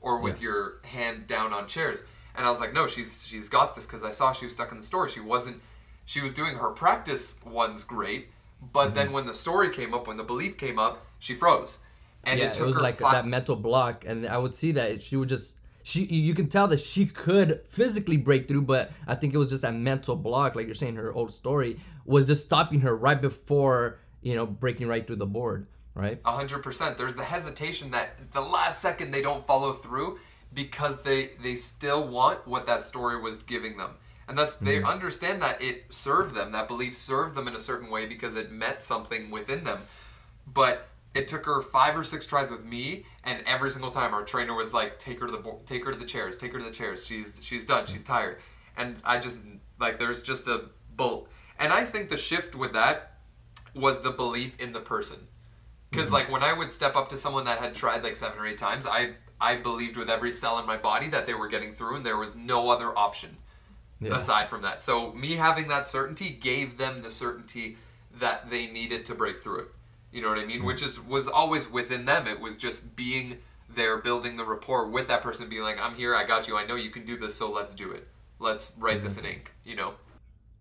or 0.00 0.18
with 0.18 0.36
yeah. 0.36 0.48
your 0.48 0.80
hand 0.82 1.26
down 1.26 1.52
on 1.52 1.66
chairs. 1.66 2.02
And 2.34 2.46
I 2.46 2.50
was 2.50 2.60
like, 2.60 2.72
"No, 2.72 2.86
she's 2.86 3.26
she's 3.26 3.48
got 3.48 3.74
this 3.74 3.84
because 3.84 4.02
I 4.02 4.10
saw 4.10 4.32
she 4.32 4.46
was 4.46 4.54
stuck 4.54 4.72
in 4.72 4.78
the 4.78 4.82
story. 4.82 5.10
She 5.10 5.20
wasn't 5.20 5.60
she 6.06 6.20
was 6.20 6.34
doing 6.34 6.56
her 6.56 6.70
practice 6.70 7.38
ones 7.44 7.84
great, 7.84 8.28
but 8.72 8.86
mm-hmm. 8.86 8.94
then 8.94 9.12
when 9.12 9.26
the 9.26 9.34
story 9.34 9.70
came 9.70 9.92
up, 9.92 10.06
when 10.06 10.16
the 10.16 10.24
belief 10.24 10.56
came 10.56 10.78
up, 10.78 11.04
she 11.18 11.34
froze 11.34 11.78
and 12.24 12.38
yeah, 12.38 12.46
it, 12.46 12.58
it 12.58 12.64
was 12.64 12.76
like 12.76 12.98
five... 12.98 13.12
that 13.12 13.26
mental 13.26 13.56
block, 13.56 14.04
and 14.06 14.26
I 14.26 14.38
would 14.38 14.54
see 14.54 14.72
that 14.72 15.02
she 15.02 15.16
would 15.16 15.28
just 15.28 15.54
she 15.82 16.04
you 16.04 16.34
can 16.34 16.48
tell 16.48 16.68
that 16.68 16.80
she 16.80 17.06
could 17.06 17.60
physically 17.68 18.16
break 18.16 18.48
through, 18.48 18.62
but 18.62 18.92
I 19.06 19.14
think 19.14 19.34
it 19.34 19.38
was 19.38 19.50
just 19.50 19.62
that 19.62 19.74
mental 19.74 20.16
block, 20.16 20.54
like 20.54 20.66
you're 20.66 20.74
saying, 20.74 20.96
her 20.96 21.12
old 21.12 21.32
story 21.32 21.80
was 22.04 22.26
just 22.26 22.42
stopping 22.42 22.80
her 22.80 22.96
right 22.96 23.20
before 23.20 23.98
you 24.22 24.34
know 24.34 24.46
breaking 24.46 24.88
right 24.88 25.06
through 25.06 25.16
the 25.16 25.26
board, 25.26 25.66
right? 25.94 26.20
A 26.24 26.32
hundred 26.32 26.62
percent. 26.62 26.98
There's 26.98 27.14
the 27.14 27.24
hesitation 27.24 27.90
that 27.92 28.32
the 28.32 28.40
last 28.40 28.80
second 28.80 29.10
they 29.10 29.22
don't 29.22 29.46
follow 29.46 29.74
through 29.74 30.18
because 30.54 31.02
they 31.02 31.30
they 31.42 31.56
still 31.56 32.06
want 32.08 32.46
what 32.46 32.66
that 32.66 32.84
story 32.84 33.20
was 33.20 33.42
giving 33.42 33.76
them. 33.76 33.96
And 34.28 34.38
that's 34.38 34.56
they 34.56 34.76
mm-hmm. 34.76 34.86
understand 34.86 35.42
that 35.42 35.60
it 35.60 35.84
served 35.90 36.34
them, 36.34 36.52
that 36.52 36.68
belief 36.68 36.96
served 36.96 37.34
them 37.34 37.48
in 37.48 37.56
a 37.56 37.60
certain 37.60 37.90
way 37.90 38.06
because 38.06 38.36
it 38.36 38.52
met 38.52 38.80
something 38.80 39.30
within 39.30 39.64
them. 39.64 39.82
But 40.46 40.88
it 41.14 41.28
took 41.28 41.44
her 41.44 41.60
five 41.60 41.96
or 41.96 42.04
six 42.04 42.24
tries 42.24 42.50
with 42.50 42.64
me, 42.64 43.04
and 43.24 43.42
every 43.46 43.70
single 43.70 43.90
time 43.90 44.14
our 44.14 44.24
trainer 44.24 44.54
was 44.54 44.72
like, 44.72 44.98
"Take 44.98 45.20
her 45.20 45.26
to 45.26 45.32
the 45.32 45.58
take 45.66 45.84
her 45.84 45.92
to 45.92 45.98
the 45.98 46.06
chairs, 46.06 46.36
take 46.36 46.52
her 46.52 46.58
to 46.58 46.64
the 46.64 46.70
chairs. 46.70 47.06
She's 47.06 47.44
she's 47.44 47.64
done. 47.66 47.86
She's 47.86 48.02
tired." 48.02 48.38
And 48.76 48.96
I 49.04 49.18
just 49.18 49.40
like 49.78 49.98
there's 49.98 50.22
just 50.22 50.48
a 50.48 50.66
bolt, 50.96 51.28
and 51.58 51.72
I 51.72 51.84
think 51.84 52.08
the 52.08 52.16
shift 52.16 52.54
with 52.54 52.72
that 52.72 53.18
was 53.74 54.00
the 54.00 54.10
belief 54.10 54.58
in 54.60 54.72
the 54.72 54.80
person, 54.80 55.26
because 55.90 56.06
mm-hmm. 56.06 56.14
like 56.14 56.30
when 56.30 56.42
I 56.42 56.52
would 56.52 56.70
step 56.70 56.96
up 56.96 57.08
to 57.10 57.16
someone 57.16 57.44
that 57.44 57.58
had 57.58 57.74
tried 57.74 58.02
like 58.02 58.16
seven 58.16 58.38
or 58.38 58.46
eight 58.46 58.58
times, 58.58 58.86
I 58.86 59.14
I 59.40 59.56
believed 59.56 59.96
with 59.96 60.08
every 60.08 60.32
cell 60.32 60.58
in 60.58 60.66
my 60.66 60.76
body 60.76 61.08
that 61.08 61.26
they 61.26 61.34
were 61.34 61.48
getting 61.48 61.74
through, 61.74 61.96
and 61.96 62.06
there 62.06 62.16
was 62.16 62.34
no 62.36 62.70
other 62.70 62.96
option 62.96 63.36
yeah. 64.00 64.16
aside 64.16 64.48
from 64.48 64.62
that. 64.62 64.82
So 64.82 65.12
me 65.12 65.36
having 65.36 65.68
that 65.68 65.86
certainty 65.86 66.30
gave 66.30 66.78
them 66.78 67.02
the 67.02 67.10
certainty 67.10 67.76
that 68.18 68.50
they 68.50 68.66
needed 68.66 69.04
to 69.06 69.14
break 69.14 69.42
through 69.42 69.60
it. 69.60 69.68
You 70.12 70.22
know 70.22 70.28
what 70.28 70.38
I 70.38 70.44
mean? 70.44 70.58
Mm-hmm. 70.58 70.66
Which 70.66 70.82
is 70.82 71.00
was 71.00 71.28
always 71.28 71.70
within 71.70 72.04
them. 72.04 72.26
It 72.26 72.40
was 72.40 72.56
just 72.56 72.94
being 72.94 73.38
there, 73.68 73.98
building 73.98 74.36
the 74.36 74.44
rapport 74.44 74.88
with 74.88 75.08
that 75.08 75.22
person, 75.22 75.48
being 75.48 75.62
like, 75.62 75.80
"I'm 75.82 75.94
here. 75.94 76.14
I 76.14 76.26
got 76.26 76.46
you. 76.46 76.56
I 76.56 76.66
know 76.66 76.74
you 76.74 76.90
can 76.90 77.04
do 77.06 77.16
this. 77.16 77.34
So 77.34 77.50
let's 77.50 77.74
do 77.74 77.90
it. 77.90 78.06
Let's 78.38 78.72
write 78.78 78.96
mm-hmm. 78.96 79.04
this 79.04 79.18
in 79.18 79.24
ink." 79.24 79.52
You 79.64 79.76
know? 79.76 79.94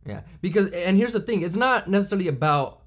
Yeah. 0.06 0.22
Because 0.42 0.70
and 0.72 0.98
here's 0.98 1.14
the 1.14 1.20
thing: 1.20 1.42
it's 1.42 1.56
not 1.56 1.90
necessarily 1.90 2.28
about 2.28 2.82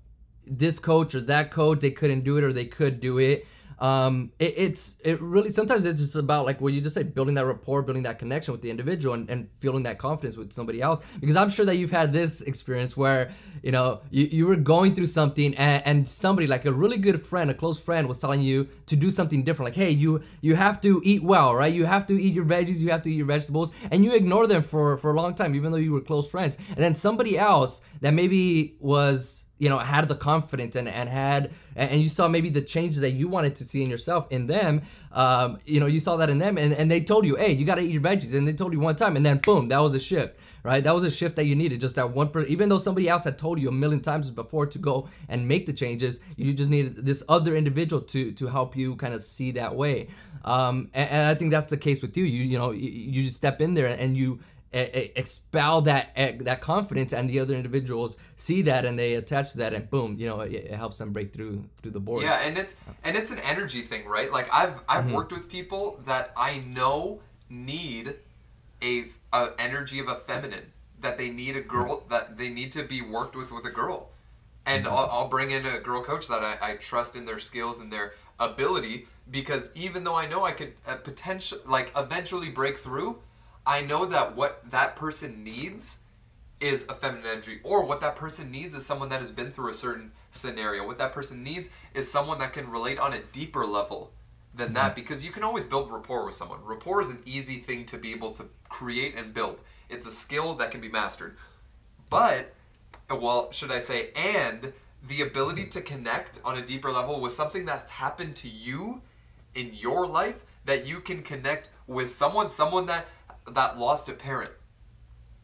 this 0.46 0.78
coach 0.78 1.14
or 1.14 1.20
that 1.22 1.50
coach. 1.50 1.80
They 1.80 1.90
couldn't 1.90 2.24
do 2.24 2.38
it 2.38 2.44
or 2.44 2.52
they 2.52 2.66
could 2.66 3.00
do 3.00 3.18
it 3.18 3.46
um, 3.78 4.32
it, 4.38 4.54
it's 4.56 4.94
it 5.00 5.20
really 5.20 5.52
sometimes 5.52 5.84
it's 5.84 6.00
just 6.00 6.16
about 6.16 6.46
like 6.46 6.60
what 6.60 6.72
you 6.72 6.80
just 6.80 6.94
said, 6.94 7.14
building 7.14 7.34
that 7.34 7.46
rapport, 7.46 7.82
building 7.82 8.04
that 8.04 8.18
connection 8.18 8.52
with 8.52 8.62
the 8.62 8.70
individual, 8.70 9.14
and, 9.14 9.28
and 9.28 9.48
feeling 9.60 9.82
that 9.84 9.98
confidence 9.98 10.36
with 10.36 10.52
somebody 10.52 10.80
else. 10.80 11.04
Because 11.20 11.36
I'm 11.36 11.50
sure 11.50 11.66
that 11.66 11.76
you've 11.76 11.90
had 11.90 12.12
this 12.12 12.40
experience 12.42 12.96
where 12.96 13.32
you 13.62 13.72
know 13.72 14.00
you, 14.10 14.24
you 14.26 14.46
were 14.46 14.56
going 14.56 14.94
through 14.94 15.08
something, 15.08 15.54
and, 15.56 15.82
and 15.86 16.10
somebody 16.10 16.46
like 16.46 16.64
a 16.64 16.72
really 16.72 16.98
good 16.98 17.24
friend, 17.24 17.50
a 17.50 17.54
close 17.54 17.78
friend, 17.78 18.08
was 18.08 18.18
telling 18.18 18.42
you 18.42 18.68
to 18.86 18.96
do 18.96 19.10
something 19.10 19.44
different. 19.44 19.76
Like, 19.76 19.84
hey, 19.84 19.90
you 19.90 20.22
you 20.40 20.54
have 20.56 20.80
to 20.82 21.00
eat 21.04 21.22
well, 21.22 21.54
right? 21.54 21.72
You 21.72 21.86
have 21.86 22.06
to 22.08 22.20
eat 22.20 22.34
your 22.34 22.44
veggies, 22.44 22.78
you 22.78 22.90
have 22.90 23.02
to 23.02 23.10
eat 23.10 23.16
your 23.16 23.26
vegetables, 23.26 23.70
and 23.90 24.04
you 24.04 24.14
ignore 24.14 24.46
them 24.46 24.62
for 24.62 24.96
for 24.98 25.12
a 25.12 25.16
long 25.16 25.34
time, 25.34 25.54
even 25.54 25.72
though 25.72 25.78
you 25.78 25.92
were 25.92 26.00
close 26.00 26.28
friends. 26.28 26.56
And 26.68 26.78
then 26.78 26.94
somebody 26.94 27.38
else 27.38 27.80
that 28.00 28.12
maybe 28.12 28.76
was 28.80 29.43
you 29.64 29.70
know 29.70 29.78
had 29.78 30.06
the 30.08 30.14
confidence 30.14 30.76
and, 30.76 30.86
and 30.88 31.08
had 31.08 31.50
and 31.74 32.02
you 32.02 32.10
saw 32.10 32.28
maybe 32.28 32.50
the 32.50 32.60
changes 32.60 33.00
that 33.00 33.12
you 33.12 33.26
wanted 33.28 33.56
to 33.56 33.64
see 33.64 33.82
in 33.82 33.88
yourself 33.88 34.26
in 34.30 34.46
them 34.46 34.82
um, 35.12 35.58
you 35.64 35.80
know 35.80 35.86
you 35.86 36.00
saw 36.00 36.16
that 36.16 36.28
in 36.28 36.38
them 36.38 36.58
and, 36.58 36.74
and 36.74 36.90
they 36.90 37.00
told 37.00 37.24
you 37.24 37.34
hey 37.36 37.50
you 37.50 37.64
got 37.64 37.76
to 37.76 37.80
eat 37.80 37.90
your 37.90 38.02
veggies 38.02 38.34
and 38.34 38.46
they 38.46 38.52
told 38.52 38.74
you 38.74 38.80
one 38.80 38.94
time 38.94 39.16
and 39.16 39.24
then 39.24 39.38
boom 39.38 39.68
that 39.68 39.78
was 39.78 39.94
a 39.94 40.00
shift 40.00 40.36
right? 40.64 40.82
That 40.82 40.94
was 40.94 41.04
a 41.04 41.10
shift 41.10 41.36
that 41.36 41.44
you 41.44 41.54
needed 41.54 41.80
just 41.80 41.94
that 41.94 42.10
one 42.10 42.30
person 42.30 42.50
even 42.50 42.68
though 42.68 42.78
somebody 42.78 43.08
else 43.08 43.24
had 43.24 43.38
told 43.38 43.60
you 43.60 43.68
a 43.68 43.72
million 43.72 44.00
times 44.00 44.30
before 44.30 44.66
to 44.66 44.78
go 44.78 45.08
and 45.28 45.46
make 45.46 45.66
the 45.66 45.72
changes 45.72 46.20
you 46.36 46.52
just 46.54 46.70
needed 46.70 47.04
this 47.04 47.22
other 47.28 47.54
individual 47.54 48.02
to 48.02 48.32
to 48.32 48.48
help 48.48 48.74
you 48.74 48.96
kind 48.96 49.14
of 49.14 49.22
see 49.22 49.52
that 49.52 49.76
way. 49.76 50.08
Um, 50.44 50.90
and, 50.92 51.10
and, 51.10 51.26
i 51.26 51.34
think 51.34 51.50
that's 51.52 51.70
the 51.70 51.76
case 51.76 52.02
with 52.02 52.16
you 52.18 52.24
you 52.24 52.42
you 52.44 52.58
know 52.58 52.70
you, 52.70 52.90
you 52.90 53.30
step 53.30 53.62
in 53.62 53.72
there 53.72 53.86
and 53.86 54.16
you 54.16 54.40
expel 54.74 55.82
that 55.82 56.10
that 56.40 56.60
confidence 56.60 57.12
and 57.12 57.30
the 57.30 57.38
other 57.38 57.54
individuals 57.54 58.16
see 58.36 58.62
that 58.62 58.84
and 58.84 58.98
they 58.98 59.14
attach 59.14 59.52
to 59.52 59.58
that 59.58 59.72
and 59.72 59.88
boom 59.88 60.16
you 60.18 60.26
know 60.26 60.40
it, 60.40 60.52
it 60.52 60.74
helps 60.74 60.98
them 60.98 61.12
break 61.12 61.32
through 61.32 61.62
through 61.80 61.92
the 61.92 62.00
board 62.00 62.22
yeah 62.22 62.40
and 62.42 62.58
it's 62.58 62.76
and 63.04 63.16
it's 63.16 63.30
an 63.30 63.38
energy 63.40 63.82
thing 63.82 64.04
right 64.04 64.32
like 64.32 64.52
i've 64.52 64.80
i've 64.88 65.04
mm-hmm. 65.04 65.14
worked 65.14 65.32
with 65.32 65.48
people 65.48 66.00
that 66.04 66.32
i 66.36 66.58
know 66.58 67.20
need 67.48 68.14
a, 68.82 69.06
a 69.32 69.48
energy 69.58 70.00
of 70.00 70.08
a 70.08 70.16
feminine 70.16 70.72
that 71.00 71.18
they 71.18 71.30
need 71.30 71.56
a 71.56 71.60
girl 71.60 72.00
mm-hmm. 72.00 72.10
that 72.10 72.36
they 72.36 72.48
need 72.48 72.72
to 72.72 72.82
be 72.82 73.00
worked 73.00 73.36
with 73.36 73.52
with 73.52 73.64
a 73.64 73.70
girl 73.70 74.10
and 74.66 74.86
mm-hmm. 74.86 74.94
I'll, 74.94 75.08
I'll, 75.10 75.28
bring 75.28 75.50
in 75.50 75.66
a 75.66 75.78
girl 75.78 76.02
coach 76.02 76.26
that 76.28 76.42
I, 76.42 76.70
I, 76.70 76.74
trust 76.76 77.16
in 77.16 77.26
their 77.26 77.38
skills 77.38 77.80
and 77.80 77.92
their 77.92 78.14
ability 78.40 79.06
because 79.30 79.70
even 79.76 80.02
though 80.02 80.16
i 80.16 80.26
know 80.26 80.44
i 80.44 80.50
could 80.50 80.72
uh, 80.86 80.96
potential 80.96 81.58
like 81.64 81.92
eventually 81.96 82.50
break 82.50 82.78
through 82.78 83.20
I 83.66 83.80
know 83.80 84.06
that 84.06 84.36
what 84.36 84.62
that 84.70 84.96
person 84.96 85.42
needs 85.42 85.98
is 86.60 86.86
a 86.88 86.94
feminine 86.94 87.26
energy, 87.26 87.60
or 87.62 87.84
what 87.84 88.00
that 88.00 88.16
person 88.16 88.50
needs 88.50 88.74
is 88.74 88.86
someone 88.86 89.08
that 89.10 89.20
has 89.20 89.30
been 89.30 89.50
through 89.50 89.70
a 89.70 89.74
certain 89.74 90.12
scenario. 90.30 90.86
What 90.86 90.98
that 90.98 91.12
person 91.12 91.42
needs 91.42 91.68
is 91.94 92.10
someone 92.10 92.38
that 92.38 92.52
can 92.52 92.70
relate 92.70 92.98
on 92.98 93.12
a 93.12 93.22
deeper 93.32 93.66
level 93.66 94.12
than 94.54 94.68
mm-hmm. 94.68 94.74
that, 94.74 94.94
because 94.94 95.24
you 95.24 95.30
can 95.30 95.42
always 95.42 95.64
build 95.64 95.90
rapport 95.90 96.24
with 96.24 96.34
someone. 96.34 96.64
Rapport 96.64 97.02
is 97.02 97.10
an 97.10 97.22
easy 97.26 97.58
thing 97.58 97.84
to 97.86 97.98
be 97.98 98.12
able 98.12 98.32
to 98.32 98.46
create 98.68 99.14
and 99.16 99.34
build. 99.34 99.60
It's 99.88 100.06
a 100.06 100.12
skill 100.12 100.54
that 100.56 100.70
can 100.70 100.80
be 100.80 100.88
mastered. 100.88 101.36
But, 102.08 102.54
well, 103.10 103.50
should 103.52 103.72
I 103.72 103.80
say, 103.80 104.10
and 104.14 104.72
the 105.08 105.22
ability 105.22 105.66
to 105.66 105.82
connect 105.82 106.40
on 106.44 106.56
a 106.56 106.62
deeper 106.64 106.90
level 106.90 107.20
with 107.20 107.32
something 107.32 107.64
that's 107.64 107.90
happened 107.90 108.36
to 108.36 108.48
you 108.48 109.02
in 109.54 109.74
your 109.74 110.06
life 110.06 110.36
that 110.64 110.86
you 110.86 111.00
can 111.00 111.22
connect 111.22 111.68
with 111.86 112.14
someone, 112.14 112.48
someone 112.48 112.86
that 112.86 113.06
that 113.52 113.78
lost 113.78 114.08
a 114.08 114.12
parent 114.12 114.52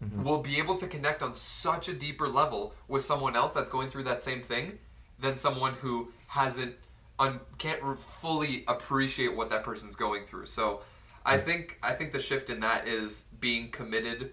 mm-hmm. 0.03 0.23
will 0.23 0.39
be 0.39 0.59
able 0.59 0.77
to 0.77 0.87
connect 0.87 1.23
on 1.23 1.35
such 1.35 1.89
a 1.89 1.93
deeper 1.93 2.29
level 2.29 2.75
with 2.89 3.05
someone 3.05 3.37
else 3.37 3.53
that's 3.53 3.71
going 3.71 3.89
through 3.89 4.05
that 4.05 4.23
same 4.23 4.43
thing 4.43 4.79
than 5.19 5.37
someone 5.37 5.75
who 5.75 6.11
hasn't 6.27 6.75
un, 7.19 7.41
can't 7.59 7.81
fully 7.99 8.65
appreciate 8.67 9.37
what 9.37 9.51
that 9.51 9.63
person's 9.63 9.95
going 9.95 10.25
through. 10.25 10.47
So 10.47 10.81
I 11.25 11.37
think 11.39 11.79
I 11.83 11.93
think 11.93 12.13
the 12.13 12.21
shift 12.21 12.51
in 12.51 12.61
that 12.61 12.89
is 12.89 13.25
being 13.41 13.71
committed 13.71 14.33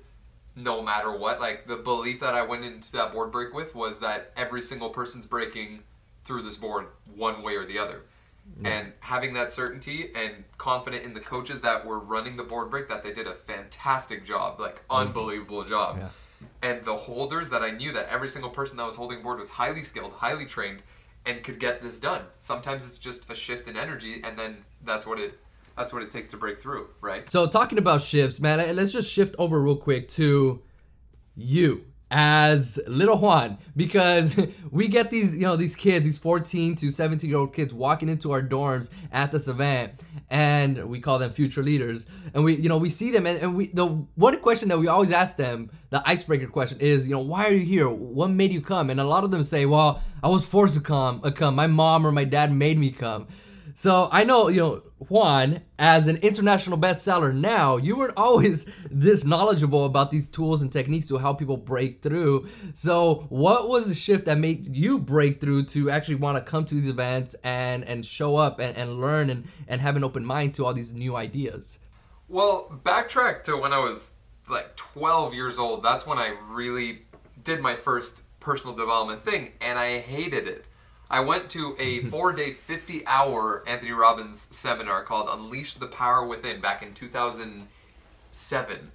no 0.56 0.82
matter 0.82 1.12
what. 1.16 1.40
Like 1.40 1.68
the 1.68 1.78
belief 1.78 2.20
that 2.22 2.34
I 2.34 2.42
went 2.42 2.64
into 2.64 2.92
that 2.94 3.14
board 3.14 3.32
break 3.32 3.54
with 3.54 3.76
was 3.76 4.00
that 4.00 4.32
every 4.36 4.62
single 4.62 4.90
person's 4.90 5.26
breaking 5.26 5.84
through 6.24 6.44
this 6.44 6.56
board 6.56 6.88
one 7.16 7.44
way 7.44 7.56
or 7.56 7.66
the 7.66 7.78
other. 7.78 8.04
And 8.64 8.94
having 9.02 9.34
that 9.34 9.52
certainty 9.52 10.12
and 10.16 10.44
confident 10.58 11.04
in 11.06 11.14
the 11.14 11.20
coaches 11.20 11.62
that 11.62 11.86
were 11.86 12.00
running 12.00 12.38
the 12.38 12.44
board 12.44 12.72
break 12.72 12.90
that 12.90 13.04
they 13.04 13.14
did 13.14 13.28
a 13.28 13.34
fantastic 13.34 14.26
job, 14.26 14.60
like 14.60 14.82
unbelievable 14.90 15.64
job. 15.64 15.98
Yeah. 16.00 16.10
And 16.64 16.84
the 16.84 16.96
holders 16.96 17.50
that 17.52 17.62
I 17.62 17.72
knew 17.72 17.92
that 17.94 18.10
every 18.10 18.30
single 18.30 18.50
person 18.50 18.78
that 18.78 18.86
was 18.86 18.96
holding 18.96 19.22
board 19.22 19.38
was 19.38 19.50
highly 19.50 19.84
skilled, 19.84 20.14
highly 20.14 20.46
trained, 20.46 20.82
and 21.26 21.44
could 21.44 21.60
get 21.60 21.82
this 21.82 22.00
done. 22.00 22.22
Sometimes 22.40 22.84
it's 22.84 22.98
just 22.98 23.30
a 23.30 23.36
shift 23.36 23.68
in 23.68 23.78
energy, 23.78 24.22
and 24.24 24.38
then 24.38 24.58
that's 24.84 25.06
what 25.06 25.20
it 25.20 25.40
that's 25.78 25.94
what 25.94 26.02
it 26.02 26.10
takes 26.10 26.30
to 26.30 26.38
break 26.38 26.60
through, 26.60 26.88
right? 27.02 27.30
So 27.30 27.46
talking 27.46 27.78
about 27.78 28.02
shifts, 28.02 28.40
man, 28.40 28.76
let's 28.76 28.92
just 28.92 29.12
shift 29.12 29.36
over 29.38 29.62
real 29.62 29.76
quick 29.76 30.10
to 30.10 30.64
you 31.36 31.86
as 32.10 32.80
little 32.88 33.18
Juan 33.18 33.58
because 33.76 34.36
we 34.72 34.88
get 34.88 35.10
these, 35.10 35.34
you 35.34 35.42
know, 35.42 35.56
these 35.56 35.76
kids, 35.76 36.06
these 36.06 36.18
14 36.18 36.76
to 36.78 36.92
17 36.92 37.30
year 37.30 37.40
old 37.40 37.54
kids 37.54 37.74
walking 37.74 38.08
into 38.10 38.32
our 38.32 38.42
dorms 38.42 38.90
at 39.12 39.32
this 39.32 39.48
event 39.48 39.94
and 40.30 40.86
we 40.90 41.00
call 41.00 41.20
them 41.20 41.34
future 41.34 41.64
leaders 41.64 42.06
and 42.34 42.44
we, 42.44 42.56
you 42.56 42.70
know, 42.70 42.78
we 42.78 42.90
see 42.90 43.12
them 43.12 43.26
and, 43.26 43.40
and 43.40 43.56
we, 43.56 43.68
the 43.68 43.86
one 43.86 44.40
question 44.40 44.70
that 44.70 44.80
we 44.80 44.88
always 44.88 45.12
ask 45.12 45.36
them, 45.36 45.70
the 45.90 46.02
icebreaker 46.08 46.48
question 46.48 46.80
is, 46.80 47.06
you 47.06 47.14
know, 47.14 47.20
why 47.20 47.48
are 47.48 47.54
you 47.54 47.66
here? 47.66 47.90
What 47.90 48.30
made 48.30 48.52
you 48.52 48.62
come? 48.62 48.90
And 48.90 49.00
a 49.00 49.06
lot 49.06 49.24
of 49.24 49.32
them 49.32 49.44
say, 49.44 49.66
well, 49.66 50.02
I 50.24 50.30
was 50.30 50.46
forced 50.46 50.76
to 50.76 50.82
come, 50.82 51.22
uh, 51.24 51.32
come. 51.32 51.56
My 51.56 51.68
mom 51.68 52.06
or 52.06 52.12
my 52.12 52.24
dad 52.24 52.52
made 52.52 52.78
me 52.78 52.92
come. 52.92 53.28
So 53.80 54.10
I 54.12 54.24
know, 54.24 54.48
you 54.48 54.60
know, 54.60 54.82
Juan, 55.08 55.62
as 55.78 56.08
an 56.08 56.18
international 56.18 56.80
bestseller 56.80 57.32
now, 57.32 57.78
you 57.78 57.96
weren't 57.96 58.18
always 58.18 58.66
this 58.90 59.24
knowledgeable 59.24 59.86
about 59.86 60.10
these 60.10 60.28
tools 60.28 60.64
and 60.64 60.72
techniques 60.72 61.08
to 61.10 61.20
help 61.20 61.38
people 61.38 61.58
break 61.58 62.02
through. 62.02 62.50
So 62.74 63.28
what 63.30 63.70
was 63.70 63.88
the 63.88 63.94
shift 63.94 64.26
that 64.26 64.40
made 64.40 64.76
you 64.76 64.98
break 64.98 65.40
through 65.40 65.66
to 65.68 65.92
actually 65.92 66.16
want 66.16 66.38
to 66.38 66.42
come 66.42 66.66
to 66.66 66.74
these 66.74 66.88
events 66.88 67.36
and 67.44 67.84
and 67.84 68.04
show 68.04 68.36
up 68.36 68.58
and, 68.58 68.76
and 68.76 69.00
learn 69.00 69.30
and, 69.30 69.48
and 69.68 69.80
have 69.80 69.96
an 69.96 70.04
open 70.04 70.26
mind 70.26 70.56
to 70.56 70.66
all 70.66 70.74
these 70.74 70.92
new 70.92 71.16
ideas? 71.16 71.78
Well, 72.28 72.82
backtrack 72.84 73.44
to 73.44 73.58
when 73.58 73.74
I 73.74 73.78
was 73.78 74.16
like 74.50 74.76
12 74.76 75.36
years 75.36 75.60
old. 75.60 75.84
That's 75.84 76.08
when 76.08 76.18
I 76.18 76.36
really 76.50 77.04
did 77.44 77.60
my 77.60 77.76
first 77.76 78.24
personal 78.40 78.76
development 78.76 79.22
thing, 79.22 79.52
and 79.62 79.78
I 79.78 80.00
hated 80.00 80.48
it. 80.48 80.66
I 81.10 81.22
went 81.22 81.50
to 81.52 81.76
a 81.80 82.00
four 82.10 82.34
day, 82.34 82.54
50 82.54 83.06
hour 83.08 83.64
Anthony 83.68 83.92
Robbins 83.92 84.48
seminar 84.52 85.04
called 85.04 85.30
Unleash 85.32 85.76
the 85.76 85.88
Power 85.88 86.26
Within 86.26 86.62
back 86.62 86.84
in 86.84 86.94
2007. 86.94 88.92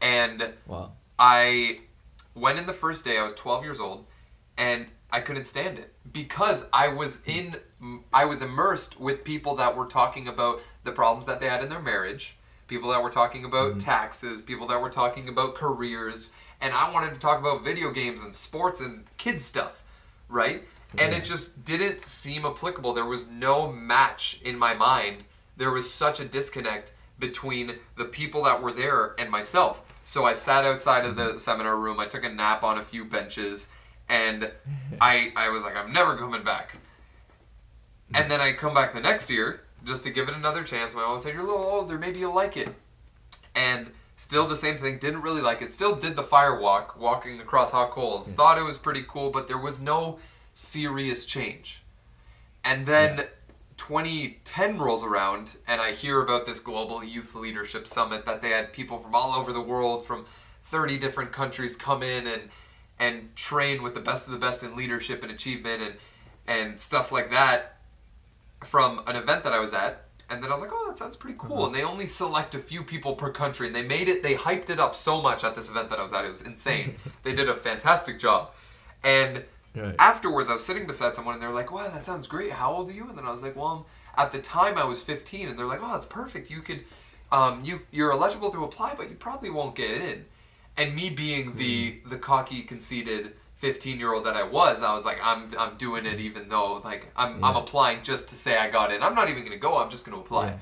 And 0.00 0.52
Wow. 0.66 0.92
I 1.18 1.80
went 2.34 2.58
in 2.58 2.66
the 2.66 2.72
first 2.72 3.04
day. 3.04 3.18
I 3.18 3.22
was 3.22 3.34
12 3.34 3.64
years 3.64 3.78
old, 3.78 4.06
and 4.56 4.86
I 5.10 5.20
couldn't 5.20 5.44
stand 5.44 5.78
it 5.78 5.92
because 6.12 6.66
I 6.72 6.88
was 6.88 7.22
in. 7.26 7.56
I 8.12 8.24
was 8.24 8.42
immersed 8.42 8.98
with 8.98 9.24
people 9.24 9.56
that 9.56 9.76
were 9.76 9.86
talking 9.86 10.26
about 10.26 10.60
the 10.84 10.92
problems 10.92 11.26
that 11.26 11.40
they 11.40 11.48
had 11.48 11.62
in 11.62 11.68
their 11.68 11.82
marriage, 11.82 12.36
people 12.66 12.90
that 12.90 13.02
were 13.02 13.10
talking 13.10 13.44
about 13.44 13.72
mm-hmm. 13.72 13.78
taxes, 13.80 14.40
people 14.40 14.66
that 14.68 14.80
were 14.80 14.90
talking 14.90 15.28
about 15.28 15.54
careers, 15.54 16.30
and 16.60 16.72
I 16.72 16.90
wanted 16.90 17.12
to 17.12 17.20
talk 17.20 17.38
about 17.38 17.62
video 17.62 17.90
games 17.90 18.22
and 18.22 18.34
sports 18.34 18.80
and 18.80 19.04
kids 19.18 19.44
stuff, 19.44 19.82
right? 20.28 20.64
And 20.98 21.14
it 21.14 21.24
just 21.24 21.64
didn't 21.64 22.08
seem 22.08 22.44
applicable. 22.44 22.92
There 22.92 23.04
was 23.04 23.28
no 23.28 23.70
match 23.70 24.40
in 24.44 24.58
my 24.58 24.74
mind. 24.74 25.24
There 25.56 25.70
was 25.70 25.92
such 25.92 26.20
a 26.20 26.24
disconnect 26.24 26.92
between 27.18 27.76
the 27.96 28.04
people 28.04 28.44
that 28.44 28.62
were 28.62 28.72
there 28.72 29.14
and 29.18 29.30
myself. 29.30 29.82
So 30.04 30.24
I 30.24 30.32
sat 30.32 30.64
outside 30.64 31.04
of 31.06 31.16
the 31.16 31.28
mm-hmm. 31.28 31.38
seminar 31.38 31.78
room. 31.78 32.00
I 32.00 32.06
took 32.06 32.24
a 32.24 32.28
nap 32.28 32.64
on 32.64 32.78
a 32.78 32.82
few 32.82 33.04
benches, 33.04 33.68
and 34.08 34.50
I 35.00 35.32
I 35.36 35.48
was 35.48 35.62
like, 35.62 35.76
I'm 35.76 35.92
never 35.92 36.16
coming 36.16 36.42
back. 36.42 36.76
And 38.14 38.30
then 38.30 38.40
I 38.40 38.52
come 38.52 38.74
back 38.74 38.92
the 38.92 39.00
next 39.00 39.30
year 39.30 39.62
just 39.84 40.02
to 40.04 40.10
give 40.10 40.28
it 40.28 40.34
another 40.34 40.62
chance. 40.62 40.94
My 40.94 41.02
mom 41.02 41.18
said, 41.18 41.32
"You're 41.34 41.44
a 41.44 41.46
little 41.46 41.62
older. 41.62 41.98
Maybe 41.98 42.20
you'll 42.20 42.34
like 42.34 42.56
it." 42.56 42.74
And 43.54 43.90
still 44.16 44.46
the 44.46 44.56
same 44.56 44.78
thing. 44.78 44.98
Didn't 44.98 45.22
really 45.22 45.40
like 45.40 45.62
it. 45.62 45.72
Still 45.72 45.96
did 45.96 46.16
the 46.16 46.22
fire 46.22 46.60
walk, 46.60 46.98
walking 46.98 47.40
across 47.40 47.70
hot 47.70 47.90
coals. 47.90 48.30
Thought 48.32 48.58
it 48.58 48.62
was 48.62 48.76
pretty 48.76 49.04
cool, 49.08 49.30
but 49.30 49.48
there 49.48 49.58
was 49.58 49.80
no 49.80 50.18
serious 50.62 51.24
change. 51.24 51.82
And 52.64 52.86
then 52.86 53.24
2010 53.76 54.78
rolls 54.78 55.02
around, 55.02 55.56
and 55.66 55.80
I 55.80 55.92
hear 55.92 56.22
about 56.22 56.46
this 56.46 56.60
global 56.60 57.02
youth 57.02 57.34
leadership 57.34 57.86
summit 57.86 58.24
that 58.26 58.40
they 58.40 58.50
had 58.50 58.72
people 58.72 58.98
from 59.00 59.14
all 59.14 59.34
over 59.34 59.52
the 59.52 59.60
world, 59.60 60.06
from 60.06 60.24
30 60.66 60.98
different 60.98 61.32
countries, 61.32 61.76
come 61.76 62.02
in 62.02 62.26
and 62.26 62.42
and 62.98 63.34
train 63.34 63.82
with 63.82 63.94
the 63.94 64.00
best 64.00 64.26
of 64.26 64.32
the 64.32 64.38
best 64.38 64.62
in 64.62 64.76
leadership 64.76 65.22
and 65.22 65.32
achievement 65.32 65.82
and 65.82 65.94
and 66.46 66.78
stuff 66.78 67.10
like 67.10 67.30
that 67.30 67.78
from 68.64 69.02
an 69.08 69.16
event 69.16 69.42
that 69.42 69.52
I 69.52 69.58
was 69.58 69.74
at. 69.74 70.04
And 70.30 70.42
then 70.42 70.50
I 70.50 70.54
was 70.54 70.62
like, 70.62 70.70
oh, 70.72 70.86
that 70.86 70.96
sounds 70.96 71.16
pretty 71.16 71.36
cool. 71.36 71.50
Mm-hmm. 71.50 71.64
And 71.66 71.74
they 71.74 71.82
only 71.82 72.06
select 72.06 72.54
a 72.54 72.58
few 72.58 72.84
people 72.84 73.14
per 73.16 73.30
country, 73.30 73.66
and 73.66 73.76
they 73.76 73.82
made 73.82 74.08
it. 74.08 74.22
They 74.22 74.34
hyped 74.34 74.70
it 74.70 74.78
up 74.78 74.94
so 74.94 75.20
much 75.20 75.44
at 75.44 75.56
this 75.56 75.68
event 75.68 75.90
that 75.90 75.98
I 75.98 76.02
was 76.02 76.12
at. 76.12 76.24
It 76.24 76.28
was 76.28 76.42
insane. 76.42 76.94
they 77.22 77.34
did 77.34 77.48
a 77.48 77.56
fantastic 77.56 78.18
job. 78.18 78.52
And 79.02 79.42
Right. 79.74 79.94
afterwards, 79.98 80.48
I 80.48 80.52
was 80.52 80.64
sitting 80.64 80.86
beside 80.86 81.14
someone, 81.14 81.34
and 81.34 81.42
they're 81.42 81.50
like, 81.50 81.72
"Wow, 81.72 81.88
that 81.88 82.04
sounds 82.04 82.26
great. 82.26 82.52
How 82.52 82.72
old 82.72 82.90
are 82.90 82.92
you?" 82.92 83.08
And 83.08 83.16
then 83.16 83.24
I 83.24 83.30
was 83.30 83.42
like, 83.42 83.56
"Well, 83.56 83.86
at 84.16 84.30
the 84.32 84.38
time 84.38 84.76
I 84.76 84.84
was 84.84 85.00
15." 85.00 85.48
And 85.48 85.58
they're 85.58 85.66
like, 85.66 85.80
"Oh, 85.82 85.92
that's 85.92 86.06
perfect. 86.06 86.50
You 86.50 86.60
could, 86.60 86.80
um, 87.30 87.64
you 87.64 87.80
you're 87.90 88.12
eligible 88.12 88.50
to 88.50 88.64
apply, 88.64 88.94
but 88.94 89.08
you 89.08 89.16
probably 89.16 89.50
won't 89.50 89.74
get 89.74 90.00
in." 90.00 90.26
And 90.76 90.94
me 90.94 91.10
being 91.10 91.56
the 91.56 92.00
the 92.06 92.16
cocky, 92.16 92.62
conceited 92.62 93.34
15 93.56 93.98
year 93.98 94.12
old 94.12 94.24
that 94.26 94.34
I 94.34 94.42
was, 94.42 94.82
I 94.82 94.92
was 94.92 95.04
like, 95.04 95.18
"I'm 95.22 95.52
I'm 95.58 95.76
doing 95.76 96.04
it, 96.04 96.18
even 96.20 96.48
though 96.48 96.80
like 96.84 97.06
I'm 97.16 97.42
I'm 97.44 97.56
applying 97.56 98.02
just 98.02 98.28
to 98.28 98.36
say 98.36 98.58
I 98.58 98.68
got 98.68 98.92
in. 98.92 99.02
I'm 99.02 99.14
not 99.14 99.30
even 99.30 99.44
gonna 99.44 99.56
go. 99.56 99.78
I'm 99.78 99.88
just 99.88 100.04
gonna 100.04 100.18
apply." 100.18 100.48
Yeah. 100.48 100.56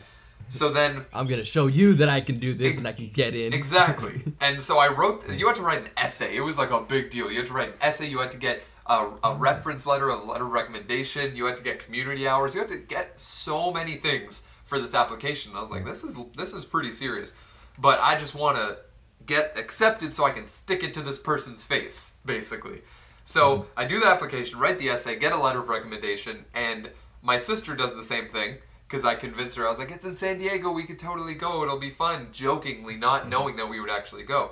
So 0.50 0.68
then 0.68 1.06
I'm 1.12 1.26
gonna 1.26 1.44
show 1.44 1.66
you 1.68 1.94
that 1.94 2.08
I 2.08 2.20
can 2.20 2.38
do 2.38 2.54
this 2.54 2.68
Ex- 2.68 2.78
and 2.78 2.86
I 2.88 2.92
can 2.92 3.10
get 3.10 3.34
in. 3.34 3.52
Exactly. 3.54 4.22
and 4.40 4.60
so 4.60 4.78
I 4.78 4.88
wrote. 4.88 5.28
You 5.30 5.46
had 5.46 5.56
to 5.56 5.62
write 5.62 5.78
an 5.78 5.90
essay. 5.96 6.36
It 6.36 6.42
was 6.42 6.58
like 6.58 6.70
a 6.70 6.80
big 6.80 7.10
deal. 7.10 7.30
You 7.30 7.38
had 7.38 7.46
to 7.46 7.52
write 7.52 7.68
an 7.70 7.74
essay. 7.80 8.06
You 8.06 8.18
had 8.18 8.30
to 8.32 8.36
get 8.36 8.62
a, 8.90 9.08
a 9.22 9.34
reference 9.34 9.86
letter, 9.86 10.08
a 10.08 10.22
letter 10.22 10.44
of 10.44 10.50
recommendation. 10.50 11.36
You 11.36 11.46
had 11.46 11.56
to 11.56 11.62
get 11.62 11.82
community 11.84 12.26
hours. 12.26 12.52
You 12.52 12.60
had 12.60 12.68
to 12.70 12.78
get 12.78 13.18
so 13.18 13.72
many 13.72 13.96
things 13.96 14.42
for 14.66 14.80
this 14.80 14.94
application. 14.94 15.52
I 15.54 15.60
was 15.60 15.70
like, 15.70 15.84
this 15.84 16.02
is 16.02 16.16
this 16.36 16.52
is 16.52 16.64
pretty 16.64 16.90
serious. 16.90 17.32
But 17.78 18.00
I 18.00 18.18
just 18.18 18.34
want 18.34 18.56
to 18.56 18.78
get 19.26 19.56
accepted 19.56 20.12
so 20.12 20.24
I 20.24 20.30
can 20.30 20.44
stick 20.44 20.82
it 20.82 20.92
to 20.94 21.02
this 21.02 21.18
person's 21.18 21.62
face, 21.62 22.14
basically. 22.26 22.82
So 23.24 23.58
mm-hmm. 23.58 23.68
I 23.76 23.84
do 23.84 24.00
the 24.00 24.06
application, 24.06 24.58
write 24.58 24.80
the 24.80 24.90
essay, 24.90 25.16
get 25.16 25.32
a 25.32 25.38
letter 25.38 25.60
of 25.60 25.68
recommendation, 25.68 26.44
and 26.52 26.90
my 27.22 27.38
sister 27.38 27.76
does 27.76 27.94
the 27.94 28.02
same 28.02 28.28
thing 28.28 28.56
because 28.88 29.04
I 29.04 29.14
convinced 29.14 29.56
her. 29.56 29.66
I 29.66 29.70
was 29.70 29.78
like, 29.78 29.92
"It's 29.92 30.04
in 30.04 30.16
San 30.16 30.38
Diego. 30.38 30.72
We 30.72 30.84
could 30.84 30.98
totally 30.98 31.34
go. 31.34 31.62
It'll 31.62 31.78
be 31.78 31.90
fun." 31.90 32.28
Jokingly, 32.32 32.96
not 32.96 33.20
mm-hmm. 33.20 33.30
knowing 33.30 33.56
that 33.56 33.68
we 33.68 33.80
would 33.80 33.90
actually 33.90 34.24
go. 34.24 34.50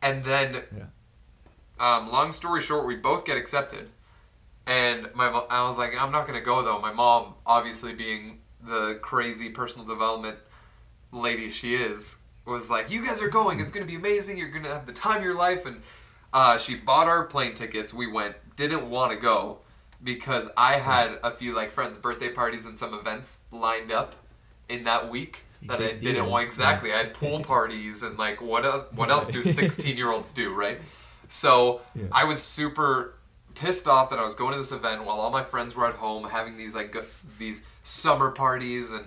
And 0.00 0.22
then, 0.22 0.62
Yeah. 0.76 0.84
Um, 1.78 2.10
long 2.10 2.32
story 2.32 2.62
short, 2.62 2.86
we 2.86 2.96
both 2.96 3.24
get 3.24 3.36
accepted. 3.36 3.88
And 4.66 5.10
my, 5.14 5.26
I 5.28 5.66
was 5.66 5.76
like, 5.76 6.00
"I'm 6.00 6.10
not 6.10 6.26
gonna 6.26 6.40
go 6.40 6.62
though." 6.62 6.80
My 6.80 6.92
mom, 6.92 7.34
obviously 7.44 7.92
being 7.92 8.40
the 8.62 8.98
crazy 9.02 9.50
personal 9.50 9.86
development 9.86 10.38
lady 11.12 11.50
she 11.50 11.74
is, 11.74 12.20
was 12.46 12.70
like, 12.70 12.90
"You 12.90 13.04
guys 13.04 13.20
are 13.20 13.28
going. 13.28 13.60
It's 13.60 13.72
gonna 13.72 13.86
be 13.86 13.96
amazing. 13.96 14.38
You're 14.38 14.48
gonna 14.48 14.68
have 14.68 14.86
the 14.86 14.92
time 14.92 15.18
of 15.18 15.24
your 15.24 15.34
life." 15.34 15.66
And 15.66 15.82
uh, 16.32 16.56
she 16.56 16.76
bought 16.76 17.08
our 17.08 17.24
plane 17.24 17.54
tickets. 17.54 17.92
We 17.92 18.06
went. 18.06 18.36
Didn't 18.56 18.88
want 18.88 19.12
to 19.12 19.18
go 19.18 19.58
because 20.02 20.48
I 20.56 20.74
had 20.74 21.18
a 21.22 21.30
few 21.30 21.54
like 21.54 21.72
friends' 21.72 21.98
birthday 21.98 22.30
parties 22.30 22.66
and 22.66 22.78
some 22.78 22.94
events 22.94 23.42
lined 23.50 23.92
up 23.92 24.14
in 24.68 24.84
that 24.84 25.10
week 25.10 25.40
that 25.66 25.80
I 25.80 25.92
didn't 25.92 26.26
want 26.26 26.44
exactly. 26.44 26.92
I 26.92 26.98
had 26.98 27.14
pool 27.14 27.40
parties 27.40 28.02
and 28.02 28.18
like 28.18 28.40
what 28.40 28.64
else? 28.64 28.84
What 28.92 29.10
else 29.10 29.26
do 29.26 29.42
sixteen 29.44 29.96
year 29.96 30.10
olds 30.10 30.30
do, 30.30 30.54
right? 30.54 30.80
So 31.34 31.80
Yeah. 31.94 32.04
I 32.12 32.24
was 32.24 32.40
super 32.40 33.14
pissed 33.56 33.88
off 33.88 34.10
that 34.10 34.18
I 34.18 34.22
was 34.22 34.34
going 34.34 34.52
to 34.52 34.58
this 34.58 34.72
event 34.72 35.04
while 35.04 35.20
all 35.20 35.30
my 35.30 35.42
friends 35.42 35.74
were 35.74 35.86
at 35.86 35.94
home 35.94 36.28
having 36.28 36.56
these 36.56 36.74
like 36.74 36.94
these 37.38 37.62
summer 37.82 38.30
parties 38.30 38.90
and 38.92 39.06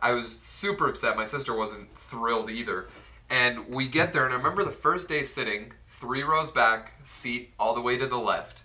I 0.00 0.12
was 0.12 0.38
super 0.38 0.88
upset. 0.88 1.16
My 1.16 1.24
sister 1.24 1.54
wasn't 1.54 1.92
thrilled 1.96 2.50
either. 2.50 2.88
And 3.30 3.68
we 3.68 3.86
get 3.86 4.12
there 4.12 4.24
and 4.24 4.34
I 4.34 4.36
remember 4.36 4.64
the 4.64 4.70
first 4.72 5.08
day 5.08 5.22
sitting 5.22 5.72
three 6.00 6.22
rows 6.22 6.50
back, 6.50 6.92
seat 7.04 7.52
all 7.58 7.74
the 7.74 7.80
way 7.80 7.96
to 7.96 8.06
the 8.06 8.18
left. 8.18 8.62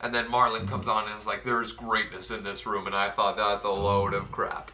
And 0.00 0.14
then 0.14 0.26
Marlon 0.26 0.60
mm-hmm. 0.60 0.68
comes 0.68 0.88
on 0.88 1.08
and 1.08 1.18
is 1.18 1.26
like, 1.26 1.42
"There's 1.42 1.72
greatness 1.72 2.30
in 2.30 2.44
this 2.44 2.66
room," 2.66 2.86
and 2.86 2.94
I 2.94 3.08
thought 3.10 3.36
that's 3.36 3.64
a 3.64 3.70
load 3.70 4.12
of 4.14 4.30
crap. 4.30 4.70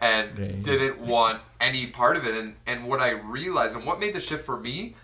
and 0.00 0.38
Yeah. 0.38 0.52
didn't 0.62 0.98
want 1.00 1.40
any 1.60 1.86
part 1.88 2.16
of 2.16 2.24
it. 2.24 2.34
And 2.34 2.56
and 2.66 2.86
what 2.86 3.00
I 3.00 3.10
realized 3.10 3.74
and 3.76 3.84
what 3.84 3.98
made 4.00 4.14
the 4.14 4.20
shift 4.20 4.44
for 4.46 4.58
me, 4.58 4.94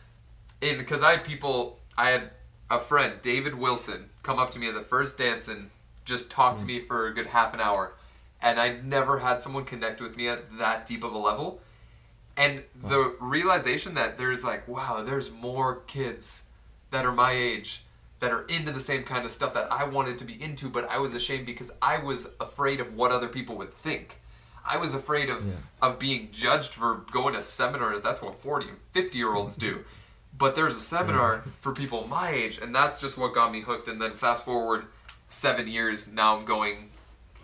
in 0.62 0.78
because 0.78 1.02
I 1.02 1.10
had 1.12 1.24
people, 1.24 1.78
I 1.96 2.10
had 2.10 2.30
a 2.70 2.80
friend, 2.80 3.14
David 3.22 3.54
Wilson, 3.54 4.10
come 4.22 4.38
up 4.38 4.50
to 4.52 4.58
me 4.58 4.68
at 4.68 4.74
the 4.74 4.82
first 4.82 5.18
dance 5.18 5.48
and 5.48 5.70
just 6.04 6.30
talk 6.30 6.56
to 6.58 6.62
hmm. 6.62 6.68
me 6.68 6.80
for 6.80 7.06
a 7.06 7.14
good 7.14 7.26
half 7.26 7.54
an 7.54 7.60
hour, 7.60 7.94
and 8.42 8.58
I'd 8.58 8.84
never 8.84 9.18
had 9.18 9.40
someone 9.40 9.64
connect 9.64 10.00
with 10.00 10.16
me 10.16 10.28
at 10.28 10.58
that 10.58 10.86
deep 10.86 11.04
of 11.04 11.12
a 11.12 11.18
level. 11.18 11.60
And 12.36 12.64
the 12.82 13.14
realization 13.20 13.94
that 13.94 14.18
there's 14.18 14.42
like, 14.42 14.66
wow, 14.66 15.02
there's 15.02 15.30
more 15.30 15.76
kids 15.86 16.42
that 16.90 17.06
are 17.06 17.12
my 17.12 17.30
age 17.30 17.84
that 18.20 18.32
are 18.32 18.44
into 18.46 18.72
the 18.72 18.80
same 18.80 19.04
kind 19.04 19.24
of 19.24 19.30
stuff 19.30 19.54
that 19.54 19.70
I 19.70 19.84
wanted 19.84 20.18
to 20.18 20.24
be 20.24 20.40
into, 20.42 20.68
but 20.68 20.88
I 20.88 20.98
was 20.98 21.14
ashamed 21.14 21.46
because 21.46 21.70
I 21.80 21.98
was 21.98 22.30
afraid 22.40 22.80
of 22.80 22.94
what 22.94 23.12
other 23.12 23.28
people 23.28 23.56
would 23.58 23.72
think. 23.72 24.18
I 24.64 24.78
was 24.78 24.94
afraid 24.94 25.28
of, 25.28 25.46
Yeah. 25.46 25.54
of 25.82 25.98
being 25.98 26.30
judged 26.32 26.72
for 26.72 27.04
going 27.12 27.34
to 27.34 27.42
seminars. 27.42 28.02
That's 28.02 28.22
what 28.22 28.40
40 28.40 28.68
and 28.68 28.78
50 28.92 29.18
year 29.18 29.34
olds 29.34 29.56
do. 29.56 29.84
But 30.36 30.54
there's 30.56 30.76
a 30.76 30.80
seminar 30.80 31.44
for 31.60 31.72
people 31.72 32.06
my 32.08 32.30
age, 32.30 32.58
and 32.58 32.74
that's 32.74 32.98
just 32.98 33.16
what 33.16 33.34
got 33.34 33.52
me 33.52 33.60
hooked. 33.60 33.88
And 33.88 34.00
then 34.00 34.16
fast 34.16 34.44
forward 34.44 34.86
seven 35.28 35.68
years, 35.68 36.12
now 36.12 36.36
I'm 36.36 36.44
going 36.44 36.90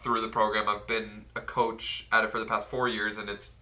through 0.03 0.21
the 0.23 0.29
program. 0.29 0.69
I've 0.69 0.87
been 0.87 1.25
a 1.37 1.41
coach 1.41 2.07
at 2.11 2.25
it 2.25 2.33
for 2.33 2.39
the 2.41 2.47
past 2.47 2.69
four 2.69 2.89
years, 2.89 3.17
and 3.17 3.29
it's 3.29 3.53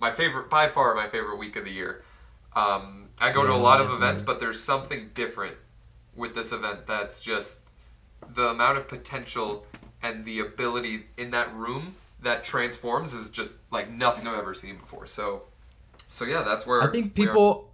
my 0.00 0.10
favorite, 0.10 0.50
by 0.50 0.68
far, 0.68 0.94
my 0.94 1.08
favorite 1.08 1.36
week 1.38 1.56
of 1.56 1.64
the 1.64 1.72
year. 1.72 2.04
Um, 2.54 3.08
I 3.18 3.30
go 3.32 3.46
to 3.46 3.52
a 3.52 3.56
Yeah, 3.56 3.56
lot 3.56 3.80
of 3.80 3.90
events, 3.90 4.22
but 4.22 4.40
there's 4.40 4.60
something 4.62 5.10
different 5.14 5.56
with 6.14 6.34
this 6.34 6.52
event 6.52 6.86
that's 6.86 7.20
just 7.20 7.60
the 8.34 8.48
amount 8.48 8.78
of 8.78 8.88
potential 8.88 9.66
and 10.02 10.24
the 10.24 10.40
ability 10.40 11.06
in 11.16 11.30
that 11.32 11.52
room 11.54 11.96
that 12.22 12.44
transforms 12.44 13.12
is 13.12 13.30
just 13.30 13.58
like 13.70 13.90
nothing 13.90 14.26
I've 14.26 14.38
ever 14.38 14.54
seen 14.54 14.76
before. 14.78 15.06
So, 15.06 15.42
so 16.08 16.24
yeah, 16.24 16.42
that's 16.42 16.66
where 16.66 16.82
I 16.82 16.92
think 16.92 17.14
people 17.14 17.70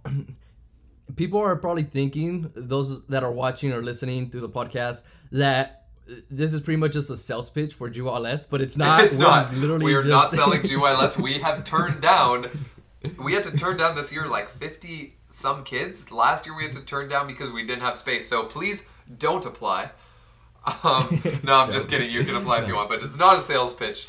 people 1.17 1.39
are 1.41 1.55
probably 1.57 1.83
thinking 1.83 2.49
those 2.55 3.01
that 3.09 3.23
are 3.23 3.31
watching 3.33 3.73
or 3.73 3.83
listening 3.83 4.29
to 4.29 4.39
the 4.39 4.47
podcast 4.47 5.03
that 5.33 5.87
this 6.31 6.53
is 6.53 6.61
pretty 6.61 6.77
much 6.77 6.93
just 6.93 7.09
a 7.09 7.17
sales 7.17 7.49
pitch 7.49 7.73
for 7.73 7.89
GYLS, 7.89 8.45
but 8.49 8.61
it's 8.61 8.77
not. 8.85 9.01
it's 9.03 9.17
We're 9.17 9.23
not. 9.25 9.53
Literally 9.53 9.83
We 9.85 9.93
are 9.95 10.03
just- 10.03 10.09
not 10.11 10.31
selling 10.31 10.61
GYLS. 10.61 11.19
We 11.21 11.33
have 11.39 11.65
turned 11.65 12.01
down. 12.01 12.65
We 13.21 13.33
had 13.33 13.43
to 13.43 13.51
turn 13.57 13.75
down 13.77 13.95
this 13.95 14.13
year 14.13 14.25
like 14.27 14.49
fifty 14.49 15.17
some 15.29 15.63
kids. 15.65 16.09
Last 16.11 16.45
year 16.45 16.55
we 16.55 16.63
had 16.63 16.73
to 16.73 16.81
turn 16.81 17.09
down 17.09 17.27
because 17.27 17.51
we 17.51 17.65
didn't 17.67 17.81
have 17.81 17.97
space. 17.97 18.27
So 18.29 18.43
please 18.45 18.85
don't 19.17 19.45
apply. 19.45 19.91
Um, 20.83 21.21
no, 21.43 21.55
I'm 21.55 21.71
just 21.71 21.89
kidding. 21.89 22.09
You 22.09 22.23
can 22.23 22.35
apply 22.35 22.61
if 22.61 22.67
you 22.67 22.75
want, 22.75 22.89
but 22.89 23.03
it's 23.03 23.17
not 23.17 23.37
a 23.37 23.41
sales 23.41 23.73
pitch 23.75 24.07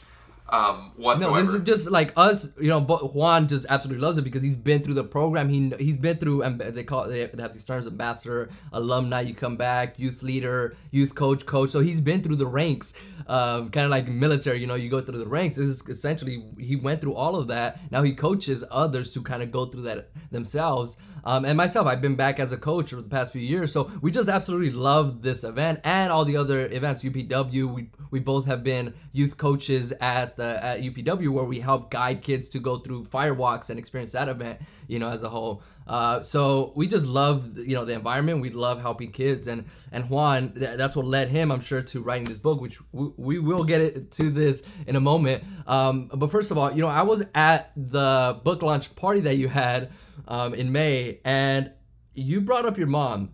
um, 0.51 0.93
No, 0.97 1.41
this 1.41 1.51
is 1.51 1.63
just 1.63 1.91
like 1.91 2.13
us. 2.17 2.47
You 2.59 2.69
know, 2.69 2.81
but 2.81 3.15
Juan 3.15 3.49
just 3.49 3.67
absolutely 3.69 4.03
loves 4.03 4.17
it 4.17 4.23
because 4.23 4.43
he's 4.43 4.57
been 4.57 4.83
through 4.83 4.95
the 4.95 5.05
program. 5.05 5.49
He 5.49 5.73
he's 5.79 5.97
been 5.97 6.17
through. 6.17 6.43
And 6.43 6.59
they 6.59 6.85
call 6.85 7.09
they 7.09 7.21
have 7.21 7.53
these 7.53 7.65
terms: 7.65 7.87
ambassador, 7.87 8.49
alumni. 8.73 9.21
You 9.21 9.35
come 9.35 9.57
back, 9.57 9.99
youth 9.99 10.23
leader, 10.23 10.77
youth 10.91 11.15
coach, 11.15 11.45
coach. 11.45 11.71
So 11.71 11.81
he's 11.81 12.01
been 12.01 12.23
through 12.23 12.37
the 12.37 12.47
ranks, 12.47 12.95
um, 13.27 13.71
kind 13.71 13.85
of 13.85 13.91
like 13.91 14.09
military. 14.09 14.61
You 14.61 14.67
know, 14.67 14.75
you 14.75 14.89
go 14.89 15.03
through 15.03 15.19
the 15.19 15.27
ranks. 15.27 15.57
This 15.57 15.69
is 15.69 15.83
essentially 15.89 16.43
he 16.59 16.77
went 16.77 17.03
through 17.03 17.15
all 17.15 17.37
of 17.37 17.49
that. 17.49 17.81
Now 17.91 18.03
he 18.03 18.15
coaches 18.15 18.65
others 18.71 19.11
to 19.11 19.23
kind 19.23 19.43
of 19.43 19.51
go 19.51 19.67
through 19.67 19.83
that 19.83 20.11
themselves. 20.31 20.97
Um, 21.25 21.45
and 21.45 21.59
myself, 21.59 21.87
I've 21.87 22.01
been 22.01 22.17
back 22.17 22.41
as 22.41 22.53
a 22.53 22.57
coach 22.57 22.91
for 22.91 22.97
the 22.97 23.03
past 23.03 23.33
few 23.33 23.43
years. 23.43 23.71
So 23.71 23.91
we 24.01 24.11
just 24.11 24.31
absolutely 24.31 24.71
love 24.71 25.21
this 25.21 25.45
event 25.45 25.81
and 25.85 26.11
all 26.11 26.25
the 26.25 26.39
other 26.39 26.67
events. 26.69 27.03
UPW, 27.03 27.75
we 27.75 27.91
we 28.11 28.21
both 28.21 28.47
have 28.47 28.65
been 28.65 28.95
youth 29.13 29.37
coaches 29.37 29.93
at 30.01 30.38
the 30.39 30.65
at 30.65 30.81
UPW 30.81 31.29
where 31.29 31.45
we 31.45 31.61
help 31.61 31.91
guide 31.91 32.23
kids 32.23 32.49
to 32.51 32.59
go 32.59 32.79
through 32.79 33.05
firewalks 33.05 33.69
and 33.69 33.79
experience 33.79 34.13
that 34.13 34.29
event. 34.29 34.61
You 34.87 34.99
know, 34.99 35.11
as 35.11 35.23
a 35.23 35.29
whole. 35.29 35.63
Uh, 35.87 36.21
so 36.21 36.73
we 36.77 36.87
just 36.87 37.07
love 37.07 37.59
you 37.59 37.75
know 37.75 37.85
the 37.85 37.95
environment. 37.95 38.43
We 38.43 38.51
love 38.51 38.81
helping 38.81 39.11
kids, 39.11 39.49
and 39.49 39.65
and 39.91 40.09
Juan, 40.11 40.53
th- 40.53 40.77
that's 40.77 40.95
what 40.95 41.07
led 41.07 41.29
him, 41.29 41.51
I'm 41.51 41.61
sure, 41.61 41.81
to 41.83 42.01
writing 42.01 42.25
this 42.25 42.39
book, 42.39 42.61
which 42.61 42.79
we, 42.93 43.09
we 43.17 43.39
will 43.39 43.65
get 43.65 43.81
it 43.81 44.13
to 44.13 44.31
this 44.31 44.63
in 44.87 44.97
a 44.97 45.01
moment. 45.01 45.45
Um, 45.67 46.11
but 46.15 46.31
first 46.31 46.51
of 46.51 46.59
all, 46.59 46.71
you 46.73 46.83
know, 46.83 46.89
I 46.89 47.03
was 47.03 47.23
at 47.35 47.73
the 47.77 48.39
book 48.45 48.63
launch 48.63 48.95
party 48.97 49.21
that 49.21 49.37
you 49.37 49.49
had 49.49 49.91
um, 50.27 50.55
in 50.55 50.73
May, 50.73 51.21
and 51.25 51.73
you 52.15 52.43
brought 52.43 52.67
up 52.67 52.77
your 52.77 52.87
mom. 52.87 53.31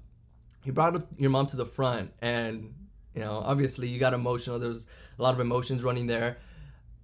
You 0.64 0.73
brought 0.73 0.95
up 0.95 1.09
your 1.19 1.31
mom 1.31 1.49
to 1.49 1.57
the 1.57 1.67
front, 1.67 2.12
and 2.23 2.73
you 3.14 3.21
know, 3.21 3.43
obviously, 3.45 3.88
you 3.88 3.99
got 3.99 4.14
emotional. 4.14 4.61
There 4.61 4.69
was 4.69 4.87
a 5.19 5.23
lot 5.23 5.35
of 5.35 5.40
emotions 5.40 5.83
running 5.83 6.07
there. 6.07 6.38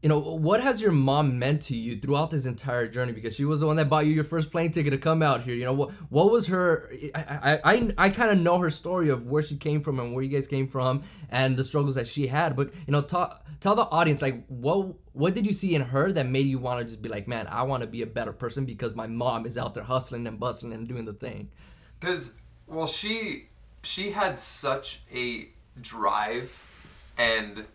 You 0.02 0.08
know, 0.08 0.18
what 0.18 0.62
has 0.62 0.80
your 0.80 0.92
mom 0.92 1.38
meant 1.38 1.60
to 1.62 1.76
you 1.76 2.00
throughout 2.00 2.30
this 2.30 2.46
entire 2.46 2.88
journey? 2.88 3.12
Because 3.12 3.34
she 3.34 3.44
was 3.44 3.60
the 3.60 3.66
one 3.66 3.76
that 3.76 3.90
bought 3.90 4.06
you 4.06 4.12
your 4.12 4.24
first 4.24 4.50
plane 4.50 4.72
ticket 4.72 4.92
to 4.92 4.98
come 4.98 5.22
out 5.22 5.42
here. 5.42 5.54
You 5.54 5.66
know, 5.66 5.74
what 5.74 5.90
what 6.08 6.30
was 6.30 6.46
her? 6.46 6.90
I 7.14 7.20
I 7.20 7.60
I, 7.64 7.92
I 7.98 8.08
kind 8.08 8.30
of 8.30 8.38
know 8.38 8.58
her 8.58 8.70
story 8.70 9.10
of 9.10 9.26
where 9.26 9.42
she 9.42 9.56
came 9.56 9.82
from 9.82 10.00
and 10.00 10.14
where 10.14 10.24
you 10.24 10.30
guys 10.30 10.46
came 10.46 10.68
from 10.68 11.04
and 11.28 11.54
the 11.54 11.64
struggles 11.64 11.96
that 11.96 12.08
she 12.08 12.26
had. 12.26 12.56
But 12.56 12.72
you 12.86 12.92
know, 12.92 13.02
talk, 13.02 13.44
tell 13.60 13.74
the 13.74 13.82
audience 13.82 14.22
like 14.22 14.42
what 14.46 14.94
what 15.12 15.34
did 15.34 15.46
you 15.46 15.52
see 15.52 15.74
in 15.74 15.82
her 15.82 16.10
that 16.12 16.26
made 16.26 16.46
you 16.46 16.58
want 16.58 16.80
to 16.80 16.86
just 16.86 17.02
be 17.02 17.10
like, 17.10 17.28
man, 17.28 17.46
I 17.48 17.62
want 17.64 17.82
to 17.82 17.86
be 17.86 18.00
a 18.00 18.06
better 18.06 18.32
person 18.32 18.64
because 18.64 18.94
my 18.94 19.06
mom 19.06 19.44
is 19.44 19.58
out 19.58 19.74
there 19.74 19.84
hustling 19.84 20.26
and 20.26 20.40
bustling 20.40 20.72
and 20.72 20.88
doing 20.88 21.04
the 21.04 21.12
thing. 21.12 21.50
Because 21.98 22.32
well, 22.66 22.86
she 22.86 23.48
she 23.82 24.12
had 24.12 24.38
such 24.38 25.02
a 25.14 25.50
drive 25.82 26.50
and 27.18 27.66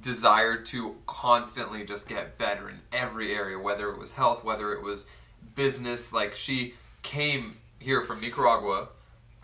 desire 0.00 0.56
to 0.56 0.94
constantly 1.06 1.84
just 1.84 2.08
get 2.08 2.38
better 2.38 2.68
in 2.68 2.80
every 2.92 3.34
area, 3.34 3.58
whether 3.58 3.90
it 3.90 3.98
was 3.98 4.12
health, 4.12 4.44
whether 4.44 4.72
it 4.72 4.82
was 4.82 5.06
business. 5.54 6.12
Like 6.12 6.34
she 6.34 6.74
came 7.02 7.56
here 7.78 8.04
from 8.04 8.20
Nicaragua 8.20 8.88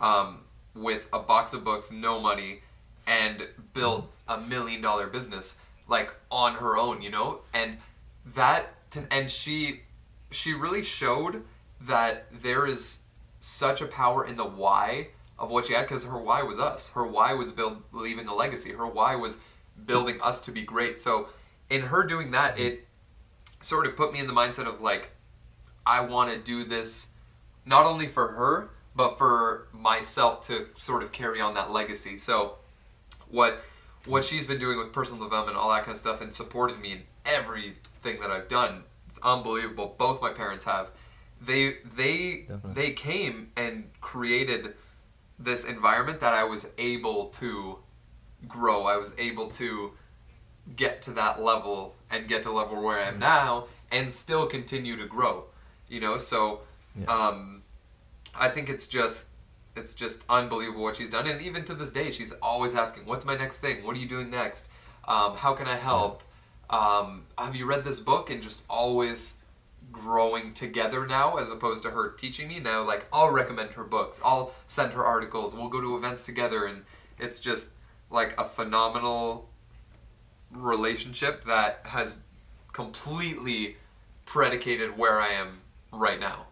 um, 0.00 0.44
with 0.74 1.08
a 1.12 1.18
box 1.18 1.52
of 1.52 1.64
books, 1.64 1.90
no 1.90 2.20
money, 2.20 2.60
and 3.06 3.46
built 3.74 4.10
a 4.28 4.38
million 4.38 4.80
dollar 4.80 5.06
business 5.06 5.56
like 5.88 6.14
on 6.30 6.54
her 6.54 6.76
own, 6.76 7.00
you 7.02 7.10
know, 7.10 7.40
and 7.54 7.78
that 8.34 8.72
and 9.10 9.30
she 9.30 9.82
she 10.30 10.54
really 10.54 10.82
showed 10.82 11.42
that 11.82 12.26
there 12.42 12.66
is 12.66 12.98
such 13.40 13.80
a 13.80 13.86
power 13.86 14.26
in 14.26 14.36
the 14.36 14.44
why 14.44 15.08
of 15.38 15.50
what 15.50 15.66
she 15.66 15.74
had 15.74 15.82
because 15.82 16.04
her 16.04 16.18
why 16.18 16.42
was 16.42 16.58
us. 16.58 16.88
Her 16.90 17.06
why 17.06 17.34
was 17.34 17.52
build 17.52 17.82
leaving 17.92 18.26
a 18.26 18.34
legacy. 18.34 18.72
Her 18.72 18.86
why 18.86 19.16
was 19.16 19.36
building 19.84 20.20
us 20.22 20.40
to 20.42 20.50
be 20.50 20.62
great. 20.62 20.98
So 20.98 21.28
in 21.70 21.82
her 21.82 22.04
doing 22.04 22.30
that, 22.32 22.58
it 22.58 22.86
sort 23.60 23.86
of 23.86 23.96
put 23.96 24.12
me 24.12 24.20
in 24.20 24.26
the 24.26 24.32
mindset 24.32 24.66
of 24.66 24.80
like 24.80 25.10
I 25.84 26.00
want 26.00 26.32
to 26.32 26.38
do 26.38 26.64
this 26.64 27.08
not 27.64 27.86
only 27.86 28.06
for 28.06 28.28
her 28.28 28.70
but 28.94 29.18
for 29.18 29.68
myself 29.72 30.46
to 30.46 30.68
sort 30.78 31.02
of 31.02 31.12
carry 31.12 31.40
on 31.40 31.54
that 31.54 31.70
legacy. 31.70 32.16
So 32.16 32.56
what 33.28 33.62
what 34.06 34.24
she's 34.24 34.46
been 34.46 34.58
doing 34.58 34.78
with 34.78 34.92
personal 34.92 35.22
development, 35.22 35.58
all 35.58 35.70
that 35.70 35.80
kind 35.80 35.92
of 35.92 35.98
stuff, 35.98 36.20
and 36.20 36.32
supported 36.32 36.78
me 36.78 36.92
in 36.92 37.02
everything 37.24 38.20
that 38.20 38.30
I've 38.30 38.48
done. 38.48 38.84
It's 39.08 39.18
unbelievable. 39.22 39.94
Both 39.98 40.22
my 40.22 40.30
parents 40.30 40.64
have. 40.64 40.90
They 41.40 41.78
they 41.94 42.46
Definitely. 42.48 42.72
they 42.72 42.90
came 42.92 43.52
and 43.56 43.90
created 44.00 44.74
this 45.38 45.64
environment 45.64 46.20
that 46.20 46.32
I 46.32 46.44
was 46.44 46.66
able 46.78 47.26
to 47.30 47.78
grow. 48.48 48.84
I 48.84 48.96
was 48.96 49.14
able 49.18 49.50
to 49.50 49.92
get 50.76 51.02
to 51.02 51.12
that 51.12 51.40
level 51.40 51.94
and 52.10 52.28
get 52.28 52.42
to 52.44 52.50
level 52.52 52.82
where 52.82 52.98
I 52.98 53.04
am 53.08 53.18
now 53.18 53.66
and 53.92 54.10
still 54.10 54.46
continue 54.46 54.96
to 54.96 55.06
grow. 55.06 55.44
You 55.88 56.00
know, 56.00 56.18
so 56.18 56.60
Yeah. 56.98 57.06
um, 57.06 57.62
I 58.34 58.48
think 58.48 58.68
it's 58.68 58.88
just 58.88 59.28
it's 59.76 59.92
just 59.92 60.22
unbelievable 60.30 60.82
what 60.82 60.96
she's 60.96 61.10
done, 61.10 61.26
and 61.26 61.40
even 61.42 61.62
to 61.66 61.74
this 61.74 61.92
day, 61.92 62.10
she's 62.10 62.32
always 62.40 62.74
asking, 62.74 63.04
"What's 63.04 63.26
my 63.26 63.36
next 63.36 63.58
thing? 63.58 63.84
What 63.84 63.94
are 63.94 63.98
you 63.98 64.08
doing 64.08 64.30
next? 64.30 64.70
Um, 65.06 65.36
how 65.36 65.52
can 65.52 65.66
I 65.68 65.76
help? 65.76 66.22
Um, 66.70 67.26
have 67.36 67.54
you 67.54 67.66
read 67.66 67.84
this 67.84 68.00
book?" 68.00 68.30
And 68.30 68.42
just 68.42 68.62
always 68.70 69.34
growing 69.92 70.54
together 70.54 71.06
now, 71.06 71.36
as 71.36 71.50
opposed 71.50 71.82
to 71.84 71.90
her 71.90 72.10
teaching 72.12 72.48
me. 72.48 72.58
Now, 72.58 72.82
like 72.82 73.06
I'll 73.12 73.28
recommend 73.30 73.70
her 73.72 73.84
books, 73.84 74.18
I'll 74.24 74.52
send 74.66 74.92
her 74.94 75.04
articles, 75.04 75.54
we'll 75.54 75.68
go 75.68 75.80
to 75.80 75.96
events 75.96 76.24
together, 76.24 76.64
and 76.64 76.84
it's 77.18 77.38
just 77.38 77.72
like 78.10 78.38
a 78.38 78.44
phenomenal 78.44 79.48
relationship 80.50 81.44
that 81.44 81.80
has 81.84 82.20
completely 82.72 83.76
predicated 84.24 84.96
where 84.96 85.20
I 85.20 85.28
am 85.28 85.60
right 85.92 86.20
now. 86.20 86.46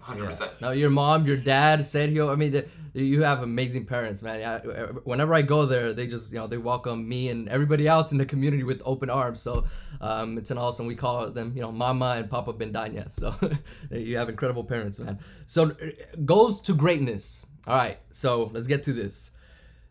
Hundred 0.00 0.26
percent. 0.26 0.60
Now 0.60 0.72
your 0.72 0.90
mom, 0.90 1.26
your 1.26 1.36
dad, 1.36 1.80
Sergio. 1.80 2.32
I 2.32 2.34
mean, 2.34 2.50
the, 2.50 2.66
you 2.92 3.22
have 3.22 3.42
amazing 3.42 3.86
parents, 3.86 4.20
man. 4.20 4.42
I, 4.42 4.58
whenever 5.04 5.32
I 5.32 5.42
go 5.42 5.64
there, 5.64 5.92
they 5.92 6.08
just 6.08 6.32
you 6.32 6.38
know 6.38 6.48
they 6.48 6.56
welcome 6.56 7.08
me 7.08 7.28
and 7.28 7.48
everybody 7.48 7.86
else 7.86 8.10
in 8.10 8.18
the 8.18 8.26
community 8.26 8.64
with 8.64 8.82
open 8.84 9.08
arms. 9.08 9.40
So 9.40 9.64
um, 10.00 10.38
it's 10.38 10.50
an 10.50 10.58
awesome. 10.58 10.86
We 10.86 10.96
call 10.96 11.30
them 11.30 11.52
you 11.54 11.62
know 11.62 11.70
Mama 11.70 12.16
and 12.18 12.28
Papa 12.28 12.52
Bendaña. 12.52 13.10
So 13.12 13.34
you 13.92 14.16
have 14.16 14.28
incredible 14.28 14.64
parents, 14.64 14.98
man. 14.98 15.20
So 15.46 15.76
Goals 16.24 16.60
to 16.62 16.74
Greatness. 16.74 17.46
All 17.68 17.76
right, 17.76 18.00
so 18.10 18.50
let's 18.52 18.66
get 18.66 18.82
to 18.84 18.92
this. 18.92 19.30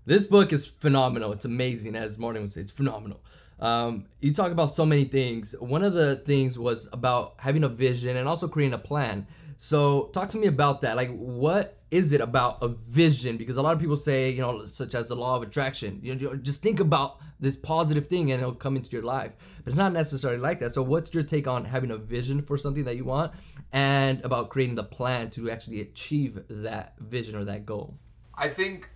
This 0.06 0.26
book 0.26 0.52
is 0.52 0.66
phenomenal. 0.66 1.32
It's 1.32 1.46
amazing, 1.46 1.96
as 1.96 2.18
Martin 2.18 2.42
would 2.42 2.52
say. 2.52 2.62
It's 2.62 2.72
phenomenal. 2.72 3.22
Um, 3.60 4.06
you 4.20 4.34
talk 4.34 4.52
about 4.52 4.74
so 4.76 4.86
many 4.86 5.06
things. 5.06 5.54
One 5.60 5.84
of 5.84 5.94
the 5.94 6.16
things 6.16 6.58
was 6.58 6.88
about 6.92 7.36
having 7.38 7.64
a 7.64 7.70
vision 7.70 8.18
and 8.18 8.28
also 8.28 8.48
creating 8.48 8.74
a 8.74 8.80
plan. 8.80 9.28
So 9.58 10.10
talk 10.14 10.30
to 10.30 10.38
me 10.38 10.48
about 10.48 10.82
that. 10.82 10.96
Like, 10.96 11.16
what 11.16 11.78
is 11.92 12.14
it 12.14 12.22
about 12.22 12.58
a 12.64 12.70
vision? 12.70 13.38
Because 13.38 13.58
a 13.58 13.62
lot 13.62 13.74
of 13.74 13.80
people 13.80 13.96
say, 13.96 14.32
you 14.32 14.42
know, 14.42 14.66
such 14.66 14.96
as 14.96 15.10
the 15.10 15.16
law 15.16 15.36
of 15.36 15.44
attraction. 15.44 16.00
You 16.02 16.16
know, 16.16 16.36
just 16.36 16.64
think 16.64 16.80
about 16.80 17.20
this 17.40 17.56
positive 17.56 18.08
thing 18.08 18.32
and 18.32 18.42
it'll 18.42 18.56
come 18.56 18.76
into 18.76 18.90
your 18.90 19.04
life. 19.04 19.34
But 19.64 19.72
it's 19.72 19.78
not 19.78 19.94
necessarily 19.94 20.40
like 20.40 20.60
that. 20.62 20.74
So 20.74 20.82
what's 20.82 21.14
your 21.14 21.24
take 21.24 21.48
on 21.48 21.66
having 21.66 21.92
a 21.92 21.98
vision 21.98 22.42
for 22.42 22.58
something 22.58 22.86
that 22.86 22.96
you 22.96 23.06
want 23.06 23.34
and 23.72 24.20
about 24.26 24.50
creating 24.50 24.76
the 24.76 24.84
plan 24.84 25.30
to 25.32 25.52
actually 25.52 25.82
achieve 25.82 26.40
that 26.50 26.96
vision 27.00 27.36
or 27.36 27.46
that 27.46 27.68
goal? 27.68 28.00
I 28.34 28.50
think 28.50 28.90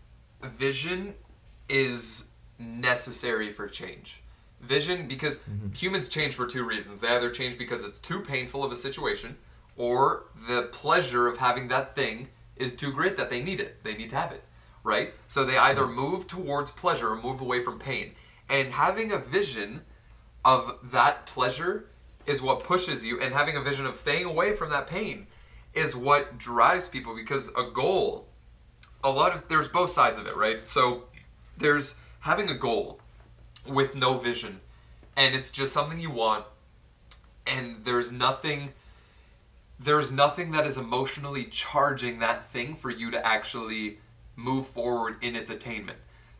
vision 0.49 1.13
is 1.69 2.25
necessary 2.59 3.51
for 3.51 3.67
change. 3.67 4.21
Vision 4.61 5.07
because 5.07 5.37
mm-hmm. 5.37 5.71
humans 5.73 6.07
change 6.07 6.35
for 6.35 6.45
two 6.47 6.67
reasons. 6.67 7.01
They 7.01 7.09
either 7.09 7.29
change 7.29 7.57
because 7.57 7.83
it's 7.83 7.99
too 7.99 8.21
painful 8.21 8.63
of 8.63 8.71
a 8.71 8.75
situation 8.75 9.37
or 9.77 10.27
the 10.47 10.63
pleasure 10.71 11.27
of 11.27 11.37
having 11.37 11.67
that 11.67 11.95
thing 11.95 12.29
is 12.55 12.73
too 12.73 12.91
great 12.91 13.17
that 13.17 13.29
they 13.29 13.43
need 13.43 13.59
it. 13.59 13.83
They 13.83 13.95
need 13.95 14.09
to 14.11 14.15
have 14.15 14.31
it, 14.31 14.43
right? 14.83 15.13
So 15.27 15.43
they 15.43 15.57
either 15.57 15.85
move 15.87 16.27
towards 16.27 16.71
pleasure 16.71 17.09
or 17.09 17.15
move 17.15 17.41
away 17.41 17.63
from 17.63 17.79
pain. 17.79 18.13
And 18.49 18.71
having 18.71 19.11
a 19.11 19.17
vision 19.17 19.81
of 20.45 20.77
that 20.91 21.25
pleasure 21.25 21.87
is 22.25 22.41
what 22.41 22.63
pushes 22.63 23.03
you, 23.03 23.19
and 23.19 23.33
having 23.33 23.55
a 23.57 23.61
vision 23.61 23.85
of 23.85 23.97
staying 23.97 24.25
away 24.25 24.55
from 24.55 24.69
that 24.69 24.87
pain 24.87 25.27
is 25.73 25.95
what 25.95 26.37
drives 26.37 26.87
people 26.87 27.15
because 27.15 27.49
a 27.49 27.69
goal, 27.71 28.27
a 29.05 29.09
lot 29.09 29.33
of, 29.33 29.47
there's 29.47 29.67
both 29.67 29.91
sides 29.91 30.17
of 30.17 30.25
it, 30.25 30.35
right? 30.35 30.65
So 30.65 31.03
there's 31.57 31.95
having 32.21 32.49
a 32.49 32.55
goal 32.55 32.99
with 33.65 33.95
no 33.95 34.17
vision, 34.17 34.59
and 35.15 35.35
it's 35.35 35.51
just 35.51 35.71
something 35.71 35.99
you 35.99 36.09
want, 36.09 36.45
and 37.47 37.85
there's 37.85 38.11
nothing 38.11 38.73
there's 39.77 40.09
nothing 40.09 40.51
that 40.51 40.65
is 40.65 40.77
emotionally 40.77 41.43
charging 41.43 42.19
that 42.19 42.49
thing 42.49 42.75
for 42.75 42.89
you 42.89 43.11
to 43.11 43.25
actually 43.25 43.97
move 44.37 44.65
forward 44.67 45.17
in 45.21 45.35
its 45.35 45.49
attainment. 45.49 45.97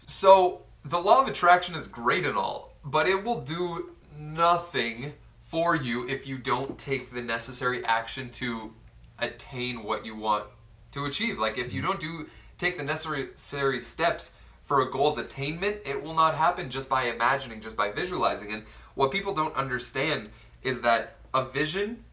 So, 0.07 0.61
the 0.85 0.97
law 0.97 1.21
of 1.21 1.27
attraction 1.27 1.75
is 1.75 1.85
great 1.85 2.25
and 2.25 2.37
all, 2.37 2.73
but 2.85 3.07
it 3.07 3.21
will 3.21 3.41
do 3.41 3.91
nothing 4.17 5.11
for 5.43 5.75
you 5.75 6.07
if 6.07 6.25
you 6.25 6.37
don't 6.37 6.77
take 6.77 7.13
the 7.13 7.21
necessary 7.21 7.83
action 7.83 8.29
to 8.29 8.73
attain 9.19 9.83
what 9.83 10.05
you 10.05 10.15
want 10.15 10.45
to 10.93 11.05
achieve. 11.05 11.37
Like 11.37 11.57
if 11.57 11.71
you 11.71 11.81
mm. 11.81 11.85
don't 11.85 11.99
do 11.99 12.27
take 12.57 12.77
the 12.77 12.83
necessary 12.83 13.79
steps 13.79 14.31
for 14.63 14.81
a 14.81 14.89
goal's 14.89 15.17
attainment, 15.17 15.77
it 15.85 16.01
will 16.01 16.13
not 16.13 16.35
happen 16.35 16.69
just 16.69 16.89
by 16.89 17.03
imagining, 17.03 17.61
just 17.61 17.75
by 17.75 17.91
visualizing. 17.91 18.51
And 18.51 18.63
what 18.95 19.11
people 19.11 19.33
don't 19.33 19.55
understand 19.55 20.29
is 20.63 20.81
that 20.81 21.17
a 21.33 21.45
vision 21.45 22.03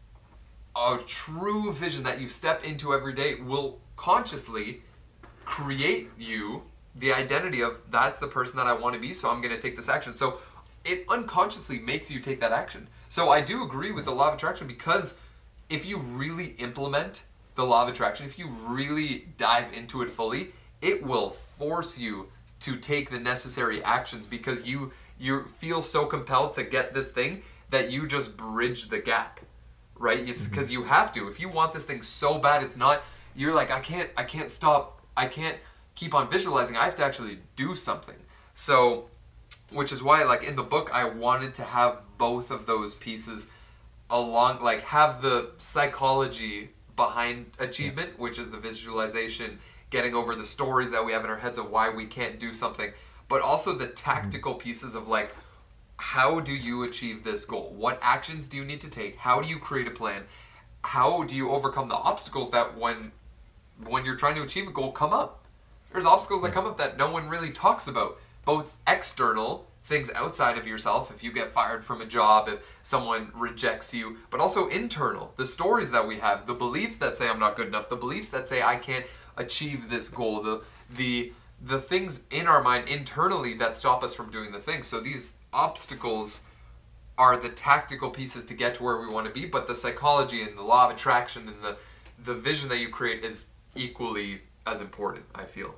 a 0.75 0.97
true 1.05 1.71
vision 1.71 2.03
that 2.03 2.19
you 2.19 2.27
step 2.27 2.63
into 2.63 2.93
every 2.93 3.13
day 3.13 3.35
will 3.35 3.79
consciously 3.95 4.81
create 5.45 6.09
you 6.17 6.63
the 6.95 7.13
identity 7.13 7.61
of 7.61 7.81
that's 7.89 8.19
the 8.19 8.27
person 8.27 8.57
that 8.57 8.67
I 8.67 8.73
want 8.73 8.95
to 8.95 9.01
be, 9.01 9.13
so 9.13 9.29
I'm 9.29 9.41
going 9.41 9.53
to 9.53 9.61
take 9.61 9.75
this 9.75 9.89
action. 9.89 10.13
So 10.13 10.39
it 10.85 11.05
unconsciously 11.09 11.79
makes 11.79 12.11
you 12.11 12.19
take 12.19 12.39
that 12.39 12.51
action. 12.51 12.87
So 13.09 13.29
I 13.29 13.41
do 13.41 13.63
agree 13.63 13.91
with 13.91 14.05
the 14.05 14.11
law 14.11 14.29
of 14.29 14.35
attraction 14.35 14.67
because 14.67 15.17
if 15.69 15.85
you 15.85 15.97
really 15.97 16.55
implement 16.59 17.23
the 17.55 17.63
law 17.63 17.83
of 17.83 17.89
attraction, 17.89 18.25
if 18.25 18.39
you 18.39 18.47
really 18.47 19.27
dive 19.37 19.73
into 19.73 20.01
it 20.01 20.09
fully, 20.09 20.51
it 20.81 21.03
will 21.03 21.29
force 21.29 21.97
you 21.97 22.27
to 22.61 22.77
take 22.77 23.09
the 23.09 23.19
necessary 23.19 23.83
actions 23.83 24.25
because 24.25 24.65
you 24.65 24.91
you 25.19 25.45
feel 25.57 25.81
so 25.81 26.05
compelled 26.05 26.53
to 26.53 26.63
get 26.63 26.93
this 26.93 27.09
thing 27.09 27.43
that 27.69 27.91
you 27.91 28.07
just 28.07 28.35
bridge 28.35 28.89
the 28.89 28.99
gap 28.99 29.39
right? 30.03 30.25
Because 30.25 30.47
mm-hmm. 30.49 30.73
you 30.73 30.83
have 30.83 31.11
to. 31.13 31.27
If 31.27 31.39
you 31.39 31.49
want 31.49 31.73
this 31.73 31.85
thing 31.85 32.01
so 32.01 32.37
bad, 32.37 32.63
it's 32.63 32.77
not. 32.77 33.01
You're 33.35 33.53
like, 33.53 33.71
I 33.71 33.79
can't. 33.79 34.09
I 34.17 34.23
can't 34.23 34.49
stop. 34.49 35.01
I 35.15 35.27
can't 35.27 35.57
keep 35.95 36.13
on 36.13 36.29
visualizing. 36.29 36.75
I 36.75 36.83
have 36.83 36.95
to 36.95 37.05
actually 37.05 37.39
do 37.55 37.75
something. 37.75 38.17
So, 38.53 39.09
which 39.71 39.91
is 39.91 40.03
why, 40.03 40.23
like 40.23 40.43
in 40.43 40.55
the 40.55 40.63
book, 40.63 40.89
I 40.93 41.05
wanted 41.05 41.55
to 41.55 41.63
have 41.63 42.01
both 42.17 42.51
of 42.51 42.65
those 42.65 42.95
pieces 42.95 43.49
along. 44.09 44.61
Like 44.61 44.81
have 44.83 45.21
the 45.21 45.51
psychology 45.57 46.69
behind 46.95 47.51
achievement, 47.59 48.11
yeah. 48.13 48.21
which 48.21 48.39
is 48.39 48.49
the 48.51 48.57
visualization, 48.57 49.59
getting 49.89 50.13
over 50.15 50.35
the 50.35 50.45
stories 50.45 50.91
that 50.91 51.05
we 51.05 51.11
have 51.13 51.23
in 51.23 51.29
our 51.29 51.37
heads 51.37 51.57
of 51.57 51.69
why 51.69 51.89
we 51.89 52.05
can't 52.05 52.39
do 52.39 52.53
something, 52.53 52.91
but 53.27 53.41
also 53.41 53.73
the 53.73 53.85
mm-hmm. 53.85 53.95
tactical 53.95 54.55
pieces 54.55 54.95
of 54.95 55.07
like 55.07 55.33
how 55.97 56.39
do 56.39 56.53
you 56.53 56.83
achieve 56.83 57.23
this 57.23 57.45
goal? 57.45 57.73
What 57.77 57.97
actions 58.01 58.47
do 58.47 58.57
you 58.57 58.65
need 58.65 58.81
to 58.81 58.89
take? 58.89 59.17
How 59.17 59.41
do 59.41 59.47
you 59.47 59.57
create 59.57 59.87
a 59.87 59.91
plan? 59.91 60.23
How 60.83 61.23
do 61.23 61.35
you 61.35 61.51
overcome 61.51 61.87
the 61.87 61.95
obstacles 61.95 62.51
that 62.51 62.77
when 62.77 63.11
when 63.85 64.05
you're 64.05 64.17
trying 64.17 64.35
to 64.35 64.43
achieve 64.43 64.67
a 64.67 64.71
goal 64.71 64.91
come 64.91 65.13
up? 65.13 65.45
There's 65.91 66.05
obstacles 66.05 66.41
that 66.41 66.51
come 66.51 66.65
up 66.65 66.77
that 66.77 66.97
no 66.97 67.09
one 67.09 67.29
really 67.29 67.51
talks 67.51 67.87
about, 67.87 68.19
both 68.43 68.73
external 68.87 69.67
things 69.83 70.09
outside 70.15 70.57
of 70.57 70.65
yourself, 70.65 71.11
if 71.11 71.23
you 71.23 71.31
get 71.31 71.51
fired 71.51 71.83
from 71.83 72.01
a 72.01 72.05
job, 72.05 72.47
if 72.47 72.59
someone 72.81 73.31
rejects 73.35 73.93
you, 73.93 74.17
but 74.29 74.39
also 74.39 74.67
internal, 74.69 75.33
the 75.35 75.45
stories 75.45 75.91
that 75.91 76.07
we 76.07 76.19
have, 76.19 76.47
the 76.47 76.53
beliefs 76.53 76.95
that 76.97 77.17
say 77.17 77.27
I'm 77.27 77.39
not 77.39 77.57
good 77.57 77.67
enough, 77.67 77.89
the 77.89 77.97
beliefs 77.97 78.29
that 78.29 78.47
say 78.47 78.63
I 78.63 78.77
can't 78.77 79.05
achieve 79.35 79.89
this 79.89 80.07
goal, 80.09 80.41
the 80.41 80.61
the 80.95 81.33
the 81.61 81.79
things 81.79 82.23
in 82.31 82.47
our 82.47 82.61
mind 82.61 82.89
internally 82.89 83.53
that 83.55 83.75
stop 83.75 84.03
us 84.03 84.13
from 84.13 84.29
doing 84.31 84.51
the 84.51 84.59
thing. 84.59 84.83
So 84.83 84.99
these 84.99 85.35
obstacles 85.53 86.41
are 87.17 87.37
the 87.37 87.49
tactical 87.49 88.09
pieces 88.09 88.43
to 88.45 88.53
get 88.53 88.75
to 88.75 88.83
where 88.83 88.99
we 88.99 89.07
want 89.07 89.27
to 89.27 89.33
be, 89.33 89.45
but 89.45 89.67
the 89.67 89.75
psychology 89.75 90.41
and 90.41 90.57
the 90.57 90.63
law 90.63 90.85
of 90.85 90.95
attraction 90.95 91.47
and 91.47 91.61
the 91.61 91.77
the 92.23 92.33
vision 92.33 92.69
that 92.69 92.77
you 92.77 92.89
create 92.89 93.23
is 93.23 93.47
equally 93.75 94.41
as 94.65 94.79
important. 94.79 95.25
I 95.35 95.43
feel. 95.43 95.75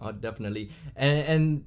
Oh, 0.00 0.10
definitely. 0.10 0.72
And 0.96 1.18
and 1.20 1.64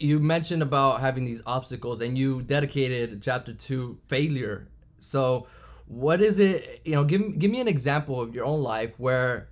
you 0.00 0.18
mentioned 0.18 0.62
about 0.62 1.00
having 1.00 1.24
these 1.24 1.42
obstacles, 1.46 2.00
and 2.00 2.16
you 2.16 2.42
dedicated 2.42 3.20
chapter 3.22 3.52
to 3.52 3.98
failure. 4.08 4.68
So, 4.98 5.46
what 5.86 6.20
is 6.22 6.38
it? 6.38 6.80
You 6.84 6.94
know, 6.94 7.04
give 7.04 7.38
give 7.38 7.50
me 7.50 7.60
an 7.60 7.68
example 7.68 8.20
of 8.20 8.34
your 8.34 8.44
own 8.44 8.62
life 8.62 8.92
where 8.98 9.48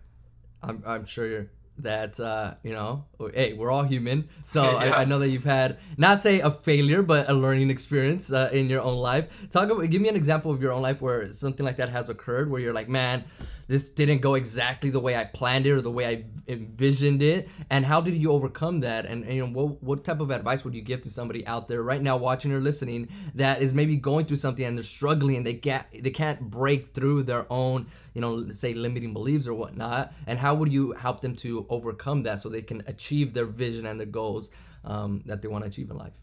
I'm 0.63 0.83
I'm 0.87 1.05
sure 1.05 1.27
you're 1.27 1.51
that 1.79 2.19
uh, 2.19 2.55
you 2.63 2.73
know 2.73 3.05
hey 3.35 3.53
we're 3.53 3.71
all 3.71 3.85
human 3.85 4.29
so 4.47 4.63
yeah. 4.65 4.77
I, 4.77 5.03
I, 5.03 5.05
know 5.05 5.19
that 5.21 5.29
you've 5.29 5.45
had 5.45 5.79
not 5.97 6.21
say 6.21 6.41
a 6.41 6.51
failure 6.51 7.03
but 7.03 7.31
a 7.31 7.33
learning 7.33 7.71
experience 7.71 8.33
uh, 8.33 8.51
in 8.53 8.69
your 8.69 8.83
own 8.83 8.97
life 8.97 9.29
talk 9.51 9.71
about 9.71 9.89
give 9.89 10.03
me 10.03 10.09
an 10.09 10.17
example 10.17 10.51
of 10.51 10.61
your 10.61 10.73
own 10.73 10.83
life 10.83 11.01
where 11.01 11.33
something 11.33 11.65
like 11.65 11.77
that 11.77 11.89
has 11.89 12.09
occurred 12.09 12.51
where 12.51 12.61
you're 12.61 12.73
like 12.73 12.89
man 12.89 13.25
this 13.69 13.91
didn't 13.91 14.21
go 14.21 14.35
exactly 14.35 14.91
the 14.91 14.99
way 14.99 15.15
I 15.15 15.25
planned 15.25 15.67
it 15.67 15.73
or 15.73 15.83
the 15.83 15.91
way 15.91 16.07
I 16.07 16.25
envisioned 16.51 17.23
it? 17.23 17.49
And 17.69 17.85
how 17.85 18.01
did 18.01 18.15
you 18.15 18.33
overcome 18.33 18.81
that? 18.81 19.05
And, 19.05 19.25
and 19.25 19.35
you 19.35 19.47
know 19.47 19.53
what, 19.53 19.83
what 19.83 20.05
type 20.05 20.21
of 20.21 20.31
advice 20.31 20.65
would 20.65 20.75
you 20.75 20.81
give 20.81 21.03
to 21.03 21.11
somebody 21.11 21.47
out 21.47 21.69
there 21.69 21.83
right 21.83 22.03
now 22.03 22.17
watching 22.17 22.51
or 22.51 22.61
listening 22.61 23.09
that 23.35 23.61
is 23.61 23.75
maybe 23.75 23.97
going 23.97 24.27
through 24.27 24.39
something 24.39 24.65
and 24.65 24.77
they're 24.77 24.85
struggling 24.85 25.37
and 25.37 25.47
they 25.47 25.53
get 25.53 25.87
they 25.93 26.11
can't 26.11 26.41
break 26.41 26.95
through 26.95 27.23
their 27.23 27.47
own 27.53 27.87
you 28.15 28.21
know 28.23 28.51
say 28.51 28.73
limiting 28.73 29.13
beliefs 29.13 29.47
or 29.47 29.55
whatnot? 29.55 30.15
And 30.27 30.39
how 30.39 30.55
would 30.55 30.73
you 30.73 30.93
help 30.93 31.21
them 31.21 31.37
to 31.37 31.67
overcome 31.69 32.23
that 32.23 32.41
so 32.41 32.49
they 32.49 32.63
can 32.63 32.83
achieve 32.87 33.35
their 33.35 33.47
vision 33.47 33.87
and 33.87 34.01
their 34.01 34.07
goals 34.07 34.49
um, 34.85 35.23
that 35.27 35.43
they 35.43 35.49
want 35.49 35.65
to 35.65 35.69
achieve 35.69 35.91
in 35.91 35.99
life? 35.99 36.15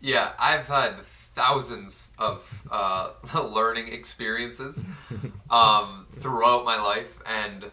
Yeah 0.00 0.32
I've 0.38 0.64
had 0.64 1.04
thousands 1.38 2.10
of 2.18 2.52
uh, 2.68 3.10
learning 3.42 3.92
experiences 3.92 4.84
um, 5.50 6.04
throughout 6.18 6.64
my 6.64 6.76
life 6.76 7.16
and 7.26 7.70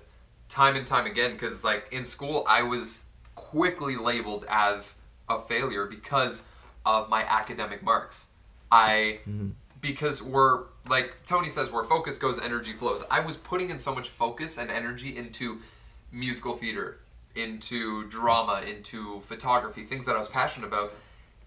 time 0.50 0.76
and 0.76 0.86
time 0.86 1.08
again 1.08 1.32
because 1.32 1.64
like 1.64 1.88
in 1.92 2.06
school 2.06 2.46
i 2.48 2.62
was 2.62 3.06
quickly 3.34 3.96
labeled 3.96 4.46
as 4.48 4.96
a 5.30 5.42
failure 5.42 5.88
because 5.88 6.44
of 6.86 7.10
my 7.10 7.24
academic 7.24 7.82
marks 7.82 8.28
i 8.72 9.20
mm-hmm. 9.28 9.50
because 9.82 10.22
we're 10.22 10.66
like 10.88 11.16
tony 11.26 11.50
says 11.50 11.72
where 11.72 11.84
focus 11.86 12.20
goes 12.20 12.40
energy 12.40 12.74
flows 12.74 13.04
i 13.10 13.20
was 13.20 13.36
putting 13.36 13.72
in 13.72 13.80
so 13.80 13.96
much 13.96 14.10
focus 14.10 14.60
and 14.60 14.70
energy 14.70 15.18
into 15.18 15.60
musical 16.12 16.54
theater 16.54 17.00
into 17.34 18.08
drama 18.10 18.62
into 18.68 19.22
photography 19.22 19.82
things 19.82 20.06
that 20.06 20.16
i 20.16 20.20
was 20.20 20.28
passionate 20.28 20.68
about 20.68 20.94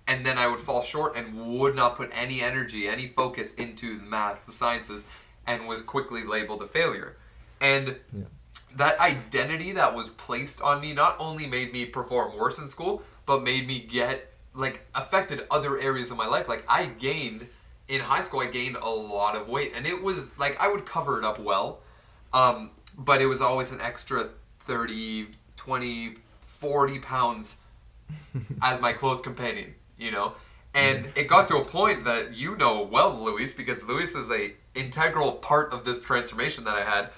and 0.09 0.25
then 0.25 0.39
I 0.39 0.49
would 0.49 0.61
fall 0.61 0.83
short 0.83 1.15
and 1.17 1.59
would 1.59 1.77
not 1.77 1.95
put 1.95 2.11
any 2.15 2.41
energy, 2.41 2.89
any 2.89 3.09
focus 3.09 3.55
into 3.55 3.99
the 3.99 4.05
maths, 4.05 4.45
the 4.47 4.53
sciences, 4.53 5.05
and 5.47 5.69
was 5.69 5.83
quickly 5.83 6.25
labeled 6.25 6.63
a 6.63 6.67
failure. 6.67 7.19
And 7.61 7.99
yeah. 8.17 8.25
that 8.77 8.99
identity 8.99 9.73
that 9.73 9.95
was 9.95 10.09
placed 10.09 10.63
on 10.63 10.81
me 10.81 10.95
not 10.95 11.17
only 11.21 11.47
made 11.47 11.75
me 11.75 11.85
perform 11.85 12.37
worse 12.39 12.59
in 12.59 12.69
school, 12.69 13.03
but 13.27 13.43
made 13.43 13.67
me 13.67 13.81
get 13.81 14.33
like 14.55 14.81
affected 14.95 15.47
other 15.51 15.79
areas 15.79 16.11
of 16.11 16.17
my 16.17 16.27
life. 16.27 16.49
Like 16.49 16.65
I 16.67 16.87
gained 16.87 17.47
in 17.89 18.01
high 18.01 18.23
school, 18.23 18.41
I 18.41 18.47
gained 18.47 18.77
a 18.77 18.89
lot 18.89 19.37
of 19.37 19.47
weight, 19.47 19.73
and 19.77 19.87
it 19.87 20.03
was 20.03 20.31
like 20.39 20.59
I 20.59 20.69
would 20.69 20.87
cover 20.87 21.19
it 21.19 21.25
up 21.25 21.39
well, 21.39 21.81
um, 22.33 22.71
but 22.97 23.21
it 23.21 23.27
was 23.27 23.43
always 23.43 23.73
an 23.73 23.83
extra 23.83 24.31
30, 24.61 25.29
20, 25.57 26.15
40 26.47 26.99
pounds 27.01 27.57
as 28.63 28.81
my 28.81 28.95
close 28.95 29.21
companion 29.21 29.75
you 29.99 30.11
know? 30.11 30.35
And 30.75 31.11
it 31.17 31.29
got 31.29 31.49
to 31.49 31.57
a 31.57 31.65
point 31.65 32.05
that 32.05 32.37
you 32.37 32.57
know 32.57 32.83
well, 32.83 33.19
Luis, 33.19 33.53
because 33.53 33.85
Luis 33.85 34.15
is 34.15 34.31
a 34.31 34.53
integral 34.75 35.33
part 35.33 35.73
of 35.73 35.85
this 35.85 36.01
transformation 36.01 36.65
that 36.65 36.75
I 36.75 36.85
had 36.85 37.11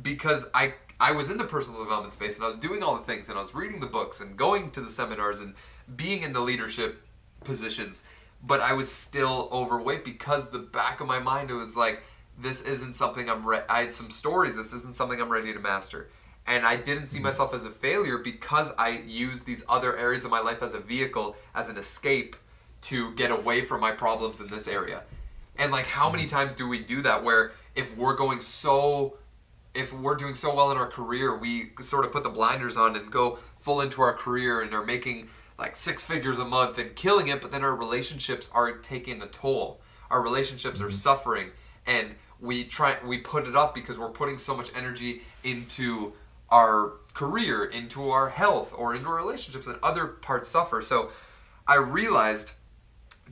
because 0.00 0.48
I 0.54 0.74
I 0.98 1.12
was 1.12 1.30
in 1.30 1.36
the 1.36 1.44
personal 1.44 1.82
development 1.82 2.12
space 2.12 2.36
and 2.36 2.44
I 2.44 2.48
was 2.48 2.56
doing 2.56 2.82
all 2.82 2.96
the 2.96 3.04
things 3.04 3.28
and 3.28 3.36
I 3.36 3.40
was 3.40 3.54
reading 3.54 3.80
the 3.80 3.86
books 3.86 4.20
and 4.20 4.36
going 4.36 4.70
to 4.70 4.80
the 4.80 4.90
seminars 4.90 5.40
and 5.40 5.54
being 5.96 6.22
in 6.22 6.32
the 6.32 6.40
leadership 6.40 7.02
positions, 7.42 8.04
but 8.42 8.60
I 8.60 8.72
was 8.72 8.90
still 8.90 9.48
overweight 9.52 10.04
because 10.04 10.48
the 10.50 10.60
back 10.60 11.00
of 11.00 11.08
my 11.08 11.18
mind 11.18 11.50
it 11.50 11.54
was 11.54 11.76
like 11.76 12.02
this 12.38 12.62
isn't 12.62 12.94
something 12.94 13.28
I'm 13.28 13.44
re- 13.46 13.64
I 13.68 13.80
had 13.80 13.92
some 13.92 14.10
stories 14.10 14.54
this 14.56 14.72
isn't 14.72 14.94
something 14.94 15.20
I'm 15.20 15.30
ready 15.30 15.52
to 15.52 15.58
master. 15.58 16.08
And 16.46 16.66
I 16.66 16.76
didn't 16.76 17.06
see 17.06 17.20
myself 17.20 17.54
as 17.54 17.64
a 17.64 17.70
failure 17.70 18.18
because 18.18 18.72
I 18.76 19.02
used 19.06 19.46
these 19.46 19.64
other 19.68 19.96
areas 19.96 20.24
of 20.24 20.30
my 20.30 20.40
life 20.40 20.62
as 20.62 20.74
a 20.74 20.80
vehicle, 20.80 21.36
as 21.54 21.68
an 21.68 21.76
escape 21.76 22.36
to 22.82 23.14
get 23.14 23.30
away 23.30 23.64
from 23.64 23.80
my 23.80 23.92
problems 23.92 24.40
in 24.40 24.48
this 24.48 24.66
area. 24.66 25.02
And 25.56 25.70
like 25.70 25.86
how 25.86 26.10
many 26.10 26.24
mm-hmm. 26.24 26.36
times 26.36 26.54
do 26.54 26.66
we 26.66 26.80
do 26.80 27.02
that 27.02 27.22
where 27.22 27.52
if 27.74 27.96
we're 27.96 28.16
going 28.16 28.40
so 28.40 29.16
if 29.74 29.92
we're 29.92 30.16
doing 30.16 30.34
so 30.34 30.54
well 30.54 30.70
in 30.70 30.76
our 30.76 30.86
career, 30.86 31.38
we 31.38 31.70
sort 31.80 32.04
of 32.04 32.12
put 32.12 32.22
the 32.22 32.28
blinders 32.28 32.76
on 32.76 32.94
and 32.94 33.10
go 33.10 33.38
full 33.56 33.80
into 33.80 34.02
our 34.02 34.12
career 34.12 34.60
and 34.60 34.74
are 34.74 34.84
making 34.84 35.28
like 35.58 35.76
six 35.76 36.02
figures 36.02 36.38
a 36.38 36.44
month 36.44 36.78
and 36.78 36.94
killing 36.94 37.28
it, 37.28 37.40
but 37.40 37.52
then 37.52 37.62
our 37.62 37.74
relationships 37.74 38.50
are 38.52 38.72
taking 38.78 39.22
a 39.22 39.26
toll. 39.28 39.80
Our 40.10 40.20
relationships 40.20 40.80
are 40.80 40.86
mm-hmm. 40.86 40.94
suffering 40.94 41.50
and 41.86 42.14
we 42.40 42.64
try 42.64 42.96
we 43.06 43.18
put 43.18 43.46
it 43.46 43.56
up 43.56 43.74
because 43.74 43.98
we're 43.98 44.10
putting 44.10 44.36
so 44.36 44.56
much 44.56 44.70
energy 44.74 45.22
into 45.44 46.12
our 46.52 46.92
career, 47.14 47.64
into 47.64 48.10
our 48.10 48.28
health, 48.28 48.72
or 48.76 48.94
into 48.94 49.08
our 49.08 49.16
relationships, 49.16 49.66
and 49.66 49.78
other 49.82 50.06
parts 50.06 50.48
suffer. 50.48 50.82
So 50.82 51.10
I 51.66 51.76
realized 51.76 52.52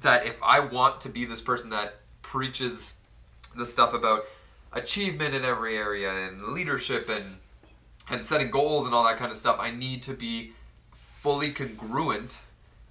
that 0.00 0.26
if 0.26 0.42
I 0.42 0.60
want 0.60 1.00
to 1.02 1.08
be 1.10 1.26
this 1.26 1.40
person 1.40 1.70
that 1.70 1.96
preaches 2.22 2.94
the 3.56 3.66
stuff 3.66 3.92
about 3.92 4.24
achievement 4.72 5.34
in 5.34 5.44
every 5.44 5.76
area 5.76 6.10
and 6.10 6.48
leadership 6.48 7.08
and 7.08 7.36
and 8.08 8.24
setting 8.24 8.50
goals 8.50 8.86
and 8.86 8.94
all 8.94 9.04
that 9.04 9.18
kind 9.18 9.30
of 9.30 9.38
stuff, 9.38 9.58
I 9.60 9.70
need 9.70 10.02
to 10.04 10.14
be 10.14 10.52
fully 10.92 11.52
congruent 11.52 12.40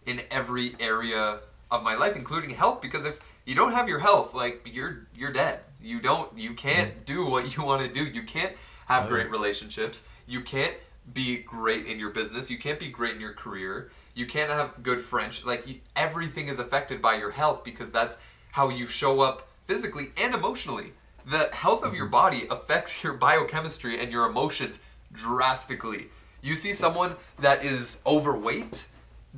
in 0.05 0.21
every 0.31 0.75
area 0.79 1.39
of 1.71 1.83
my 1.83 1.95
life, 1.95 2.15
including 2.15 2.51
health. 2.51 2.81
Because 2.81 3.03
if 3.05 3.15
you 3.45 3.55
don't 3.55 3.73
have 3.73 3.89
your 3.89 3.99
health, 3.99 4.33
like 4.33 4.69
you're 4.71 5.07
you're 5.15 5.33
dead. 5.33 5.61
You 5.81 5.99
don't 5.99 6.37
you 6.37 6.53
can't 6.53 7.05
do 7.05 7.25
what 7.25 7.57
you 7.57 7.63
want 7.63 7.81
to 7.81 7.91
do. 7.91 8.05
You 8.05 8.23
can't 8.23 8.53
have 8.89 9.05
oh, 9.05 9.09
great 9.09 9.29
relationships. 9.29 10.05
You 10.27 10.41
can't 10.41 10.73
be 11.13 11.37
great 11.37 11.85
in 11.85 11.99
your 11.99 12.09
business. 12.09 12.49
You 12.49 12.57
can't 12.57 12.79
be 12.79 12.89
great 12.89 13.15
in 13.15 13.21
your 13.21 13.33
career. 13.33 13.91
You 14.15 14.25
can't 14.25 14.49
have 14.49 14.83
good 14.83 14.99
French. 14.99 15.45
Like 15.45 15.67
you, 15.67 15.75
everything 15.95 16.47
is 16.47 16.59
affected 16.59 17.01
by 17.01 17.15
your 17.15 17.31
health 17.31 17.63
because 17.63 17.91
that's 17.91 18.17
how 18.51 18.69
you 18.69 18.87
show 18.87 19.21
up 19.21 19.47
physically 19.65 20.11
and 20.17 20.33
emotionally. 20.33 20.93
The 21.25 21.49
health 21.53 21.83
of 21.83 21.93
your 21.93 22.05
mm-hmm. 22.05 22.11
body 22.11 22.47
affects 22.49 23.03
your 23.03 23.13
biochemistry 23.13 23.99
and 23.99 24.11
your 24.11 24.27
emotions 24.27 24.79
drastically. 25.13 26.07
You 26.41 26.55
see 26.55 26.73
someone 26.73 27.15
that 27.39 27.63
is 27.63 28.01
overweight, 28.05 28.85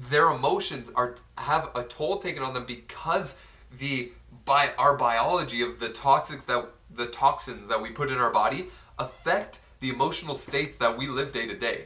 their 0.10 0.28
emotions 0.28 0.90
are 0.96 1.16
have 1.38 1.70
a 1.76 1.84
toll 1.84 2.20
taken 2.20 2.44
on 2.44 2.54
them 2.54 2.66
because 2.66 3.38
the 3.80 4.14
by 4.46 4.72
our 4.78 4.96
biology 4.96 5.62
of 5.62 5.80
the 5.80 5.90
toxics 5.90 6.46
that 6.46 6.70
the 6.96 7.08
toxins 7.08 7.68
that 7.70 7.82
we 7.82 7.90
put 7.90 8.10
in 8.10 8.18
our 8.18 8.32
body 8.32 8.70
affect 9.00 9.60
the 9.80 9.90
emotional 9.90 10.36
states 10.36 10.78
that 10.78 10.98
we 10.98 11.08
live 11.08 11.32
day 11.32 11.48
to 11.48 11.58
day. 11.58 11.86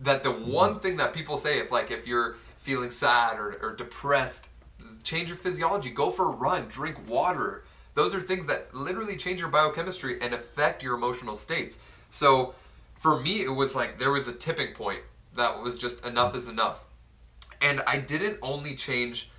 That 0.00 0.22
the 0.22 0.32
one 0.32 0.80
thing 0.80 0.96
that 0.96 1.14
people 1.14 1.36
say 1.36 1.58
if 1.58 1.70
like 1.70 1.90
if 1.90 2.06
you're 2.06 2.36
feeling 2.58 2.90
sad 2.90 3.38
or, 3.38 3.58
or 3.62 3.74
depressed, 3.74 4.48
change 5.02 5.28
your 5.28 5.38
physiology, 5.38 5.90
go 5.90 6.10
for 6.10 6.26
a 6.26 6.30
run, 6.30 6.66
drink 6.68 6.96
water. 7.08 7.64
Those 7.94 8.14
are 8.14 8.20
things 8.20 8.46
that 8.46 8.74
literally 8.74 9.16
change 9.16 9.40
your 9.40 9.48
biochemistry 9.48 10.20
and 10.20 10.32
affect 10.32 10.82
your 10.82 10.94
emotional 10.94 11.36
states. 11.36 11.78
So 12.10 12.54
for 12.96 13.20
me, 13.20 13.42
it 13.42 13.50
was 13.50 13.74
like 13.74 13.98
there 13.98 14.12
was 14.12 14.28
a 14.28 14.32
tipping 14.32 14.74
point 14.74 15.00
that 15.34 15.60
was 15.60 15.76
just 15.76 16.04
enough 16.04 16.34
is 16.34 16.48
enough. 16.48 16.84
And 17.60 17.82
I 17.86 17.98
didn't 17.98 18.38
only 18.42 18.74
change 18.74 19.30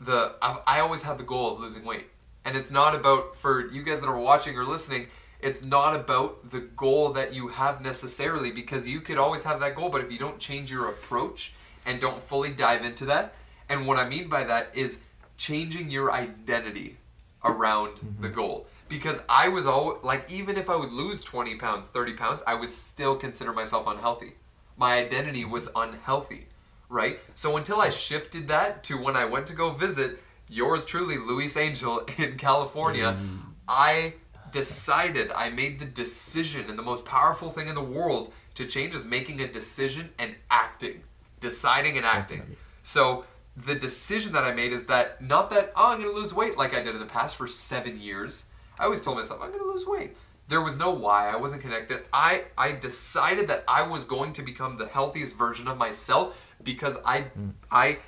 the, 0.00 0.34
I've, 0.42 0.58
I 0.66 0.80
always 0.80 1.02
had 1.02 1.18
the 1.18 1.24
goal 1.24 1.52
of 1.52 1.60
losing 1.60 1.84
weight. 1.84 2.06
And 2.44 2.56
it's 2.56 2.70
not 2.70 2.94
about, 2.94 3.36
for 3.36 3.66
you 3.70 3.82
guys 3.82 4.00
that 4.00 4.08
are 4.08 4.18
watching 4.18 4.56
or 4.56 4.64
listening, 4.64 5.08
it's 5.40 5.64
not 5.64 5.94
about 5.94 6.50
the 6.50 6.60
goal 6.60 7.12
that 7.12 7.32
you 7.32 7.48
have 7.48 7.80
necessarily 7.80 8.50
because 8.50 8.86
you 8.86 9.00
could 9.00 9.18
always 9.18 9.44
have 9.44 9.60
that 9.60 9.76
goal, 9.76 9.88
but 9.88 10.00
if 10.00 10.10
you 10.10 10.18
don't 10.18 10.38
change 10.38 10.70
your 10.70 10.88
approach 10.88 11.52
and 11.86 12.00
don't 12.00 12.22
fully 12.22 12.50
dive 12.50 12.84
into 12.84 13.04
that, 13.06 13.34
and 13.68 13.86
what 13.86 13.98
I 13.98 14.08
mean 14.08 14.28
by 14.28 14.44
that 14.44 14.70
is 14.74 14.98
changing 15.36 15.90
your 15.90 16.12
identity 16.12 16.96
around 17.44 17.96
mm-hmm. 17.96 18.22
the 18.22 18.28
goal. 18.28 18.66
Because 18.88 19.20
I 19.28 19.48
was 19.48 19.66
all 19.66 19.98
like, 20.02 20.30
even 20.30 20.56
if 20.56 20.68
I 20.70 20.76
would 20.76 20.90
lose 20.90 21.20
20 21.20 21.56
pounds, 21.56 21.88
30 21.88 22.14
pounds, 22.14 22.42
I 22.46 22.54
would 22.54 22.70
still 22.70 23.16
consider 23.16 23.52
myself 23.52 23.86
unhealthy. 23.86 24.32
My 24.76 24.94
identity 24.94 25.44
was 25.44 25.68
unhealthy, 25.76 26.46
right? 26.88 27.20
So 27.34 27.56
until 27.56 27.80
I 27.80 27.90
shifted 27.90 28.48
that 28.48 28.82
to 28.84 29.00
when 29.00 29.14
I 29.14 29.24
went 29.24 29.46
to 29.48 29.52
go 29.52 29.70
visit 29.70 30.20
yours 30.48 30.84
truly, 30.84 31.18
Luis 31.18 31.56
Angel 31.56 31.98
in 32.18 32.36
California, 32.38 33.16
mm. 33.20 33.40
I 33.68 34.14
decided, 34.50 35.30
I 35.32 35.50
made 35.50 35.78
the 35.78 35.84
decision, 35.84 36.68
and 36.68 36.78
the 36.78 36.82
most 36.82 37.04
powerful 37.04 37.50
thing 37.50 37.68
in 37.68 37.74
the 37.74 37.82
world 37.82 38.32
to 38.54 38.66
change 38.66 38.94
is 38.94 39.04
making 39.04 39.40
a 39.40 39.48
decision 39.48 40.10
and 40.18 40.34
acting. 40.50 41.02
Deciding 41.40 41.96
and 41.96 42.04
acting. 42.04 42.56
So 42.82 43.24
the 43.66 43.74
decision 43.74 44.32
that 44.32 44.44
I 44.44 44.52
made 44.52 44.72
is 44.72 44.86
that 44.86 45.20
not 45.20 45.50
that 45.50 45.72
oh 45.76 45.88
I'm 45.88 46.00
gonna 46.00 46.12
lose 46.12 46.32
weight 46.32 46.56
like 46.56 46.74
I 46.74 46.82
did 46.82 46.94
in 46.94 47.00
the 47.00 47.06
past 47.06 47.36
for 47.36 47.46
seven 47.46 48.00
years. 48.00 48.46
I 48.78 48.84
always 48.84 49.02
told 49.02 49.16
myself 49.16 49.40
I'm 49.42 49.50
gonna 49.50 49.64
lose 49.64 49.86
weight. 49.86 50.16
There 50.48 50.62
was 50.62 50.78
no 50.78 50.90
why. 50.90 51.28
I 51.28 51.36
wasn't 51.36 51.62
connected. 51.62 52.04
I 52.12 52.44
I 52.56 52.72
decided 52.72 53.48
that 53.48 53.64
I 53.68 53.82
was 53.82 54.04
going 54.04 54.32
to 54.34 54.42
become 54.42 54.78
the 54.78 54.86
healthiest 54.86 55.36
version 55.36 55.68
of 55.68 55.76
myself 55.76 56.54
because 56.62 56.98
I 57.04 57.22
mm. 57.38 57.52
I 57.70 57.98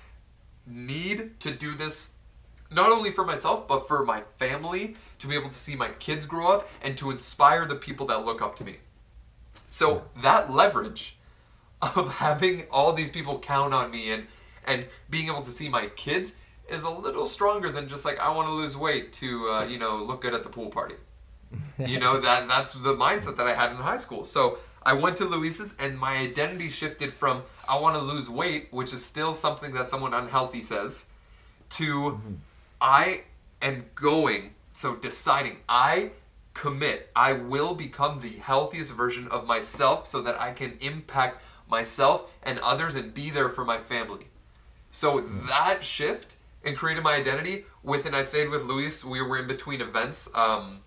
need 0.67 1.41
to 1.41 1.51
do 1.51 1.75
this 1.75 2.11
not 2.71 2.93
only 2.93 3.11
for 3.11 3.25
myself 3.25 3.67
but 3.67 3.89
for 3.89 4.05
my 4.05 4.23
family 4.39 4.97
to 5.21 5.27
be 5.27 5.35
able 5.35 5.49
to 5.49 5.59
see 5.59 5.77
my 5.77 5.89
kids 5.99 6.27
grow 6.27 6.49
up 6.49 6.69
and 6.83 6.97
to 6.99 7.11
inspire 7.11 7.65
the 7.65 7.77
people 7.77 8.07
that 8.07 8.25
look 8.25 8.43
up 8.43 8.57
to 8.57 8.65
me. 8.65 8.77
So 9.69 10.03
that 10.23 10.51
leverage 10.51 11.17
of 11.81 12.11
having 12.15 12.65
all 12.71 12.93
these 12.93 13.11
people 13.11 13.39
count 13.39 13.73
on 13.73 13.91
me 13.91 14.13
and 14.13 14.27
and 14.67 14.87
being 15.09 15.27
able 15.27 15.43
to 15.43 15.51
see 15.51 15.69
my 15.69 15.87
kids 15.87 16.35
is 16.69 16.83
a 16.83 16.91
little 16.91 17.27
stronger 17.27 17.71
than 17.71 17.89
just 17.89 18.05
like 18.05 18.19
I 18.19 18.31
want 18.31 18.49
to 18.49 18.53
lose 18.53 18.77
weight 18.77 19.13
to 19.15 19.49
uh, 19.49 19.65
you 19.65 19.79
know 19.79 19.97
look 19.97 20.23
good 20.23 20.35
at 20.35 20.43
the 20.43 20.51
pool 20.51 20.69
party. 20.69 20.97
you 21.79 21.99
know 21.99 22.21
that 22.27 22.47
that's 22.49 22.73
the 22.73 22.95
mindset 22.95 23.37
that 23.37 23.47
I 23.47 23.55
had 23.55 23.71
in 23.71 23.77
high 23.77 23.97
school. 23.97 24.25
So 24.25 24.59
I 24.83 24.95
went 24.95 25.17
to 25.19 25.25
Luis's 25.25 25.75
and 25.79 25.99
my 25.99 26.17
identity 26.17 26.69
shifted 26.69 27.13
from 27.13 27.43
I 27.69 27.79
want 27.79 27.97
to 27.97 28.03
lose 28.03 28.29
weight, 28.31 28.69
which 28.71 28.93
is 28.93 29.05
still 29.05 29.35
something 29.35 29.75
that 29.75 29.91
someone 29.91 30.15
unhealthy 30.15 30.63
says, 30.63 31.07
to 31.71 31.85
mm-hmm. 31.85 32.35
I 32.81 33.23
am 33.63 33.85
going. 33.95 34.55
So 34.73 34.97
deciding 34.97 35.59
I 35.69 36.11
commit. 36.55 37.11
I 37.15 37.33
will 37.33 37.75
become 37.75 38.21
the 38.21 38.37
healthiest 38.39 38.93
version 38.93 39.29
of 39.29 39.47
myself 39.47 40.07
so 40.07 40.21
that 40.23 40.41
I 40.41 40.53
can 40.53 40.77
impact 40.81 41.43
myself 41.69 42.31
and 42.43 42.59
others 42.59 42.97
and 42.97 43.15
be 43.15 43.31
there 43.31 43.49
for 43.49 43.65
my 43.65 43.79
family. 43.79 44.27
So 44.91 45.21
mm. 45.21 45.47
that 45.47 45.85
shift 45.85 46.37
and 46.65 46.77
created 46.77 47.03
my 47.03 47.15
identity 47.15 47.65
within. 47.83 48.15
I 48.15 48.23
stayed 48.23 48.51
with 48.51 48.63
Luis. 48.63 49.05
We 49.05 49.23
were 49.23 49.39
in 49.39 49.47
between 49.47 49.81
events 49.81 50.29
um, 50.35 50.81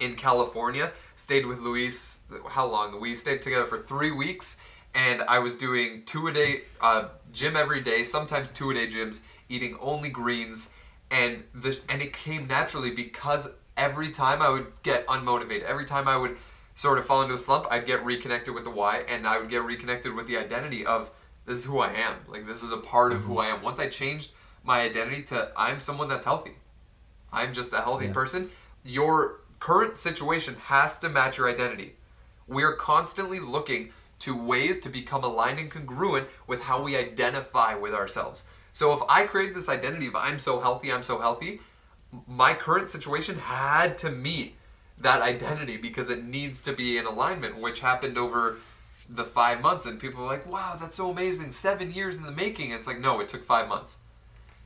in 0.00 0.16
California. 0.16 0.92
Stayed 1.16 1.46
with 1.46 1.58
Luis. 1.60 2.20
How 2.48 2.66
long? 2.66 3.00
We 3.00 3.14
stayed 3.14 3.42
together 3.42 3.66
for 3.66 3.82
three 3.82 4.10
weeks, 4.10 4.56
and 4.94 5.22
I 5.22 5.38
was 5.38 5.56
doing 5.56 6.02
two 6.06 6.26
a 6.26 6.32
day 6.32 6.62
uh, 6.80 7.08
gym 7.32 7.56
every 7.56 7.80
day. 7.80 8.02
Sometimes 8.04 8.50
two 8.50 8.70
a 8.70 8.74
day 8.74 8.88
gyms. 8.88 9.20
Eating 9.48 9.76
only 9.80 10.08
greens, 10.08 10.70
and 11.10 11.44
this 11.54 11.82
and 11.88 12.02
it 12.02 12.12
came 12.12 12.46
naturally 12.46 12.90
because 12.90 13.48
every 13.76 14.10
time 14.10 14.42
I 14.42 14.48
would 14.48 14.66
get 14.82 15.06
unmotivated. 15.06 15.64
Every 15.64 15.84
time 15.84 16.08
I 16.08 16.16
would 16.16 16.36
sort 16.74 16.98
of 16.98 17.06
fall 17.06 17.22
into 17.22 17.34
a 17.34 17.38
slump, 17.38 17.66
I'd 17.70 17.86
get 17.86 18.04
reconnected 18.04 18.54
with 18.54 18.64
the 18.64 18.70
why, 18.70 19.04
and 19.08 19.26
I 19.26 19.38
would 19.38 19.48
get 19.48 19.62
reconnected 19.62 20.14
with 20.14 20.26
the 20.26 20.36
identity 20.36 20.84
of 20.84 21.10
this 21.46 21.58
is 21.58 21.64
who 21.64 21.78
I 21.78 21.92
am. 21.92 22.14
Like 22.26 22.46
this 22.46 22.62
is 22.62 22.72
a 22.72 22.78
part 22.78 23.12
of 23.12 23.22
who 23.22 23.34
mm-hmm. 23.34 23.40
I 23.40 23.46
am. 23.48 23.62
Once 23.62 23.78
I 23.78 23.88
changed 23.88 24.32
my 24.62 24.80
identity 24.80 25.22
to 25.24 25.50
I'm 25.56 25.80
someone 25.80 26.08
that's 26.08 26.24
healthy. 26.24 26.52
I'm 27.32 27.52
just 27.52 27.72
a 27.72 27.80
healthy 27.80 28.06
yeah. 28.06 28.12
person. 28.12 28.50
Your 28.84 29.40
current 29.60 29.96
situation 29.96 30.56
has 30.64 30.98
to 31.00 31.08
match 31.08 31.38
your 31.38 31.50
identity. 31.50 31.94
We 32.46 32.62
are 32.62 32.74
constantly 32.74 33.40
looking 33.40 33.90
to 34.20 34.36
ways 34.36 34.78
to 34.80 34.88
become 34.88 35.24
aligned 35.24 35.58
and 35.58 35.70
congruent 35.70 36.28
with 36.46 36.62
how 36.62 36.82
we 36.82 36.96
identify 36.96 37.74
with 37.74 37.92
ourselves. 37.92 38.44
So 38.74 38.92
if 38.92 39.00
I 39.08 39.24
create 39.24 39.54
this 39.54 39.68
identity 39.68 40.08
of 40.08 40.16
I'm 40.16 40.38
so 40.38 40.60
healthy, 40.60 40.92
I'm 40.92 41.04
so 41.04 41.20
healthy, 41.20 41.60
my 42.26 42.52
current 42.52 42.90
situation 42.90 43.38
had 43.38 43.96
to 43.98 44.10
meet 44.10 44.56
that 44.98 45.22
identity 45.22 45.76
because 45.76 46.10
it 46.10 46.24
needs 46.24 46.60
to 46.62 46.72
be 46.72 46.98
in 46.98 47.06
alignment, 47.06 47.56
which 47.58 47.80
happened 47.80 48.18
over 48.18 48.58
the 49.08 49.24
five 49.24 49.60
months. 49.60 49.86
And 49.86 50.00
people 50.00 50.24
are 50.24 50.26
like, 50.26 50.46
wow, 50.50 50.76
that's 50.78 50.96
so 50.96 51.08
amazing. 51.10 51.52
Seven 51.52 51.92
years 51.92 52.18
in 52.18 52.24
the 52.24 52.32
making. 52.32 52.72
It's 52.72 52.86
like, 52.86 52.98
no, 52.98 53.20
it 53.20 53.28
took 53.28 53.44
five 53.46 53.68
months 53.68 53.96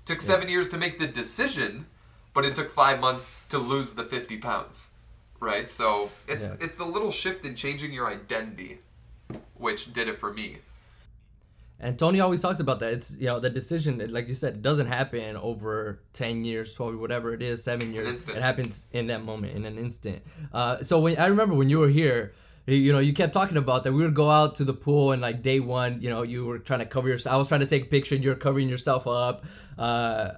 Took 0.06 0.22
seven 0.22 0.48
years 0.48 0.70
to 0.70 0.78
make 0.78 0.98
the 0.98 1.06
decision, 1.06 1.84
but 2.32 2.46
it 2.46 2.54
took 2.54 2.72
five 2.72 2.98
months 2.98 3.30
to 3.50 3.58
lose 3.58 3.90
the 3.90 4.04
50 4.04 4.38
pounds. 4.38 4.86
Right? 5.38 5.68
So 5.68 6.10
it's 6.26 6.42
Yeah. 6.42 6.54
it's 6.60 6.76
the 6.76 6.86
little 6.86 7.10
shift 7.10 7.44
in 7.44 7.54
changing 7.54 7.92
your 7.92 8.08
identity, 8.08 8.78
which 9.52 9.92
did 9.92 10.08
it 10.08 10.18
for 10.18 10.32
me. 10.32 10.60
And 11.80 11.96
Tony 11.98 12.18
always 12.20 12.40
talks 12.40 12.58
about 12.58 12.80
that. 12.80 12.92
It's 12.92 13.10
you 13.12 13.26
know 13.26 13.38
the 13.38 13.50
decision, 13.50 14.02
like 14.10 14.26
you 14.28 14.34
said, 14.34 14.54
it 14.54 14.62
doesn't 14.62 14.88
happen 14.88 15.36
over 15.36 16.00
ten 16.12 16.44
years, 16.44 16.74
twelve, 16.74 16.98
whatever 16.98 17.32
it 17.32 17.40
is, 17.42 17.62
seven 17.62 17.88
an 17.88 17.94
years. 17.94 18.28
It 18.28 18.42
happens 18.42 18.84
in 18.92 19.06
that 19.08 19.24
moment, 19.24 19.56
in 19.56 19.64
an 19.64 19.78
instant. 19.78 20.22
Uh, 20.52 20.82
so 20.82 20.98
when 20.98 21.16
I 21.18 21.26
remember 21.26 21.54
when 21.54 21.70
you 21.70 21.78
were 21.78 21.88
here, 21.88 22.32
you- 22.66 22.92
know, 22.92 22.98
you 22.98 23.12
kept 23.12 23.32
talking 23.32 23.56
about 23.56 23.84
that. 23.84 23.92
We 23.92 24.02
would 24.02 24.14
go 24.16 24.28
out 24.28 24.56
to 24.56 24.64
the 24.64 24.74
pool 24.74 25.12
and 25.12 25.22
like 25.22 25.42
day 25.42 25.60
one, 25.60 26.02
you 26.02 26.10
know, 26.10 26.22
you 26.22 26.44
were 26.46 26.58
trying 26.58 26.80
to 26.80 26.86
cover 26.86 27.08
yourself. 27.08 27.32
I 27.32 27.36
was 27.36 27.46
trying 27.48 27.60
to 27.60 27.66
take 27.66 27.84
a 27.84 27.86
picture, 27.86 28.14
and 28.16 28.24
you 28.24 28.30
were 28.30 28.36
covering 28.36 28.68
yourself 28.68 29.06
up. 29.06 29.44
Uh, 29.78 30.32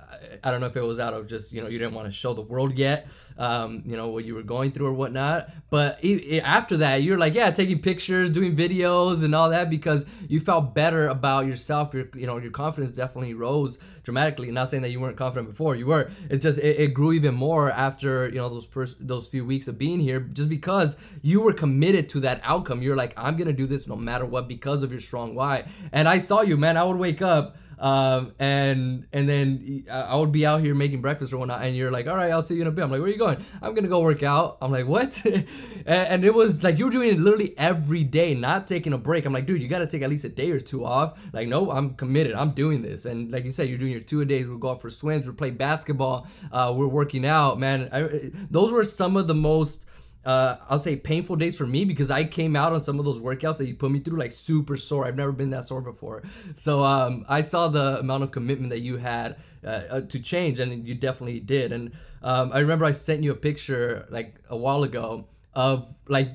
I 0.44 0.50
don't 0.50 0.60
know 0.60 0.66
if 0.66 0.76
it 0.76 0.82
was 0.82 0.98
out 0.98 1.14
of 1.14 1.26
just 1.26 1.52
you 1.52 1.62
know 1.62 1.68
you 1.68 1.78
didn't 1.78 1.94
want 1.94 2.06
to 2.06 2.12
show 2.12 2.34
the 2.34 2.42
world 2.42 2.76
yet, 2.76 3.08
um, 3.40 3.82
you 3.86 3.96
know 3.96 4.08
what 4.08 4.26
you 4.26 4.34
were 4.34 4.42
going 4.42 4.70
through 4.70 4.86
or 4.86 4.92
whatnot. 4.92 5.48
But 5.70 6.04
e- 6.04 6.34
e- 6.34 6.40
after 6.40 6.76
that, 6.76 7.02
you're 7.02 7.16
like, 7.16 7.34
yeah, 7.34 7.50
taking 7.50 7.80
pictures, 7.80 8.28
doing 8.28 8.54
videos, 8.54 9.24
and 9.24 9.34
all 9.34 9.48
that 9.48 9.70
because 9.70 10.04
you 10.28 10.40
felt 10.40 10.74
better 10.74 11.06
about 11.08 11.46
yourself. 11.46 11.94
Your 11.94 12.08
you 12.14 12.26
know 12.26 12.36
your 12.36 12.50
confidence 12.50 12.94
definitely 12.94 13.32
rose 13.32 13.78
dramatically. 14.04 14.50
Not 14.50 14.68
saying 14.68 14.82
that 14.82 14.90
you 14.90 15.00
weren't 15.00 15.16
confident 15.16 15.48
before, 15.48 15.74
you 15.74 15.86
were. 15.86 16.10
It 16.28 16.38
just 16.42 16.58
it, 16.58 16.78
it 16.78 16.94
grew 16.94 17.12
even 17.12 17.34
more 17.34 17.70
after 17.70 18.28
you 18.28 18.34
know 18.34 18.50
those 18.50 18.66
first 18.66 18.96
those 19.00 19.26
few 19.26 19.46
weeks 19.46 19.68
of 19.68 19.78
being 19.78 20.00
here, 20.00 20.20
just 20.20 20.50
because 20.50 20.96
you 21.22 21.40
were 21.40 21.54
committed 21.54 22.10
to 22.10 22.20
that 22.20 22.42
outcome. 22.44 22.82
You're 22.82 22.96
like, 22.96 23.14
I'm 23.16 23.38
gonna 23.38 23.54
do 23.54 23.66
this 23.66 23.86
no 23.86 23.96
matter 23.96 24.26
what 24.26 24.48
because 24.48 24.82
of 24.82 24.92
your 24.92 25.00
strong 25.00 25.34
why. 25.34 25.64
And 25.92 26.06
I 26.06 26.18
saw 26.18 26.42
you, 26.42 26.58
man. 26.58 26.76
I 26.76 26.84
would 26.84 26.98
wake 26.98 27.22
up 27.22 27.56
um, 27.80 28.34
and 28.38 29.06
and 29.12 29.28
then 29.28 29.84
I 29.90 30.10
I 30.10 30.16
would 30.16 30.32
be 30.32 30.44
out 30.44 30.60
here 30.60 30.74
making 30.74 31.00
breakfast 31.00 31.32
or 31.32 31.38
whatnot, 31.38 31.62
and 31.62 31.74
you're 31.74 31.90
like, 31.90 32.06
all 32.06 32.16
right, 32.16 32.30
I'll 32.30 32.42
see 32.42 32.54
you 32.54 32.60
in 32.60 32.66
a 32.66 32.70
bit. 32.70 32.84
I'm 32.84 32.90
like, 32.90 33.00
where 33.00 33.08
are 33.08 33.12
you 33.12 33.18
going? 33.18 33.44
I'm 33.62 33.74
gonna 33.74 33.88
go 33.88 34.00
work 34.00 34.22
out. 34.22 34.58
I'm 34.60 34.70
like, 34.70 34.86
what? 34.86 35.24
and, 35.24 35.46
and 35.86 36.24
it 36.24 36.34
was 36.34 36.62
like 36.62 36.78
you 36.78 36.84
were 36.84 36.90
doing 36.90 37.10
it 37.10 37.18
literally 37.18 37.54
every 37.56 38.04
day, 38.04 38.34
not 38.34 38.68
taking 38.68 38.92
a 38.92 38.98
break. 38.98 39.24
I'm 39.24 39.32
like, 39.32 39.46
dude, 39.46 39.62
you 39.62 39.68
gotta 39.68 39.86
take 39.86 40.02
at 40.02 40.10
least 40.10 40.24
a 40.24 40.28
day 40.28 40.50
or 40.50 40.60
two 40.60 40.84
off. 40.84 41.18
Like, 41.32 41.48
no, 41.48 41.70
I'm 41.70 41.94
committed. 41.94 42.34
I'm 42.34 42.52
doing 42.52 42.82
this. 42.82 43.06
And 43.06 43.30
like 43.30 43.44
you 43.44 43.52
said, 43.52 43.68
you're 43.68 43.78
doing 43.78 43.92
your 43.92 44.02
two 44.02 44.20
a 44.20 44.24
days. 44.26 44.46
We'll 44.46 44.58
go 44.58 44.70
out 44.70 44.82
for 44.82 44.90
swims. 44.90 45.26
We're 45.26 45.32
playing 45.32 45.56
basketball. 45.56 46.26
Uh, 46.52 46.74
we're 46.76 46.86
working 46.86 47.24
out, 47.24 47.58
man. 47.58 47.88
I, 47.92 48.30
those 48.50 48.72
were 48.72 48.84
some 48.84 49.16
of 49.16 49.26
the 49.26 49.34
most 49.34 49.84
uh, 50.24 50.56
I'll 50.68 50.78
say 50.78 50.96
painful 50.96 51.36
days 51.36 51.56
for 51.56 51.66
me 51.66 51.84
because 51.84 52.10
I 52.10 52.24
came 52.24 52.54
out 52.54 52.72
on 52.72 52.82
some 52.82 52.98
of 52.98 53.04
those 53.04 53.18
workouts 53.18 53.56
that 53.56 53.66
you 53.66 53.74
put 53.74 53.90
me 53.90 54.00
through 54.00 54.18
like 54.18 54.32
super 54.32 54.76
sore. 54.76 55.06
I've 55.06 55.16
never 55.16 55.32
been 55.32 55.50
that 55.50 55.66
sore 55.66 55.80
before. 55.80 56.22
So 56.56 56.84
um, 56.84 57.24
I 57.28 57.40
saw 57.40 57.68
the 57.68 57.98
amount 57.98 58.24
of 58.24 58.30
commitment 58.30 58.70
that 58.70 58.80
you 58.80 58.98
had 58.98 59.36
uh, 59.64 59.66
uh, 59.66 60.00
to 60.02 60.20
change, 60.20 60.58
and 60.58 60.86
you 60.86 60.94
definitely 60.94 61.40
did. 61.40 61.72
And 61.72 61.92
um, 62.22 62.50
I 62.52 62.58
remember 62.58 62.84
I 62.84 62.92
sent 62.92 63.22
you 63.22 63.30
a 63.32 63.36
picture 63.36 64.06
like 64.10 64.36
a 64.50 64.56
while 64.56 64.82
ago 64.82 65.26
of 65.54 65.88
like 66.06 66.30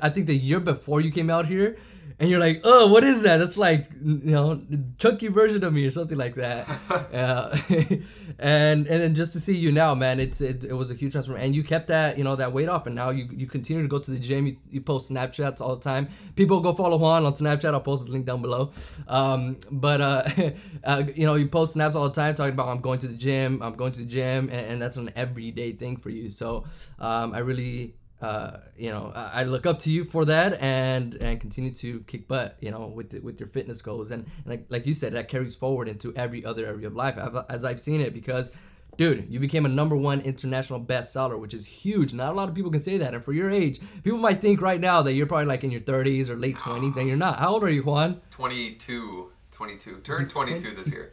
I 0.00 0.10
think 0.10 0.26
the 0.26 0.36
year 0.36 0.60
before 0.60 1.00
you 1.00 1.10
came 1.10 1.30
out 1.30 1.46
here. 1.46 1.76
And 2.18 2.30
you're 2.30 2.38
like, 2.38 2.60
oh, 2.62 2.86
what 2.86 3.02
is 3.02 3.22
that? 3.22 3.38
That's 3.38 3.56
like, 3.56 3.90
you 3.92 4.20
know, 4.22 4.62
chunky 4.98 5.28
version 5.28 5.64
of 5.64 5.72
me 5.72 5.84
or 5.84 5.90
something 5.90 6.16
like 6.16 6.36
that. 6.36 6.68
uh, 6.90 7.58
and 8.38 8.86
and 8.86 9.02
then 9.02 9.14
just 9.14 9.32
to 9.32 9.40
see 9.40 9.56
you 9.56 9.72
now, 9.72 9.94
man, 9.94 10.20
it's 10.20 10.40
it, 10.40 10.64
it 10.64 10.72
was 10.74 10.90
a 10.90 10.94
huge 10.94 11.12
transformation. 11.12 11.46
And 11.46 11.54
you 11.56 11.64
kept 11.64 11.88
that, 11.88 12.16
you 12.16 12.22
know, 12.22 12.36
that 12.36 12.52
weight 12.52 12.68
off, 12.68 12.86
and 12.86 12.94
now 12.94 13.10
you 13.10 13.28
you 13.32 13.48
continue 13.48 13.82
to 13.82 13.88
go 13.88 13.98
to 13.98 14.10
the 14.10 14.18
gym. 14.18 14.46
You, 14.46 14.56
you 14.70 14.80
post 14.80 15.10
Snapchats 15.10 15.60
all 15.60 15.74
the 15.74 15.82
time. 15.82 16.08
People 16.36 16.60
go 16.60 16.72
follow 16.72 16.96
Juan 16.96 17.24
on 17.24 17.34
Snapchat. 17.34 17.74
I'll 17.74 17.80
post 17.80 18.04
his 18.04 18.10
link 18.10 18.26
down 18.26 18.42
below. 18.42 18.72
Um, 19.08 19.56
but 19.70 20.00
uh, 20.00 20.28
uh, 20.84 21.02
you 21.14 21.26
know, 21.26 21.34
you 21.34 21.48
post 21.48 21.72
snaps 21.72 21.96
all 21.96 22.08
the 22.08 22.14
time 22.14 22.36
talking 22.36 22.54
about 22.54 22.68
I'm 22.68 22.80
going 22.80 23.00
to 23.00 23.08
the 23.08 23.14
gym. 23.14 23.60
I'm 23.60 23.74
going 23.74 23.92
to 23.92 23.98
the 23.98 24.06
gym, 24.06 24.48
and, 24.50 24.66
and 24.66 24.82
that's 24.82 24.96
an 24.96 25.10
everyday 25.16 25.72
thing 25.72 25.96
for 25.96 26.10
you. 26.10 26.30
So 26.30 26.64
um, 27.00 27.34
I 27.34 27.38
really 27.38 27.96
uh, 28.24 28.60
you 28.74 28.90
know, 28.90 29.12
I 29.14 29.42
look 29.42 29.66
up 29.66 29.78
to 29.80 29.92
you 29.92 30.04
for 30.04 30.24
that, 30.24 30.58
and 30.62 31.14
and 31.16 31.38
continue 31.38 31.72
to 31.74 32.00
kick 32.06 32.26
butt, 32.26 32.56
you 32.58 32.70
know, 32.70 32.86
with 32.86 33.10
the, 33.10 33.18
with 33.18 33.38
your 33.38 33.50
fitness 33.50 33.82
goals, 33.82 34.10
and, 34.10 34.24
and 34.24 34.46
like 34.46 34.64
like 34.70 34.86
you 34.86 34.94
said, 34.94 35.12
that 35.12 35.28
carries 35.28 35.54
forward 35.54 35.88
into 35.88 36.14
every 36.16 36.42
other 36.42 36.64
area 36.64 36.86
of 36.86 36.96
life, 36.96 37.16
I've, 37.18 37.36
as 37.50 37.64
I've 37.64 37.80
seen 37.80 38.00
it, 38.00 38.14
because. 38.14 38.50
Dude, 38.96 39.26
you 39.28 39.40
became 39.40 39.66
a 39.66 39.68
number 39.68 39.96
one 39.96 40.20
international 40.20 40.78
bestseller, 40.80 41.36
which 41.36 41.52
is 41.52 41.66
huge. 41.66 42.14
Not 42.14 42.30
a 42.30 42.36
lot 42.36 42.48
of 42.48 42.54
people 42.54 42.70
can 42.70 42.78
say 42.78 42.96
that. 42.98 43.12
And 43.12 43.24
for 43.24 43.32
your 43.32 43.50
age, 43.50 43.80
people 44.04 44.20
might 44.20 44.40
think 44.40 44.60
right 44.60 44.78
now 44.80 45.02
that 45.02 45.14
you're 45.14 45.26
probably 45.26 45.46
like 45.46 45.64
in 45.64 45.72
your 45.72 45.80
30s 45.80 46.28
or 46.28 46.36
late 46.36 46.54
20s, 46.58 46.96
and 46.96 47.08
you're 47.08 47.16
not. 47.16 47.40
How 47.40 47.54
old 47.54 47.64
are 47.64 47.70
you, 47.70 47.82
Juan? 47.82 48.20
22, 48.30 49.32
22. 49.50 49.96
Turned 50.02 50.30
22 50.30 50.76
this 50.76 50.92
year. 50.92 51.12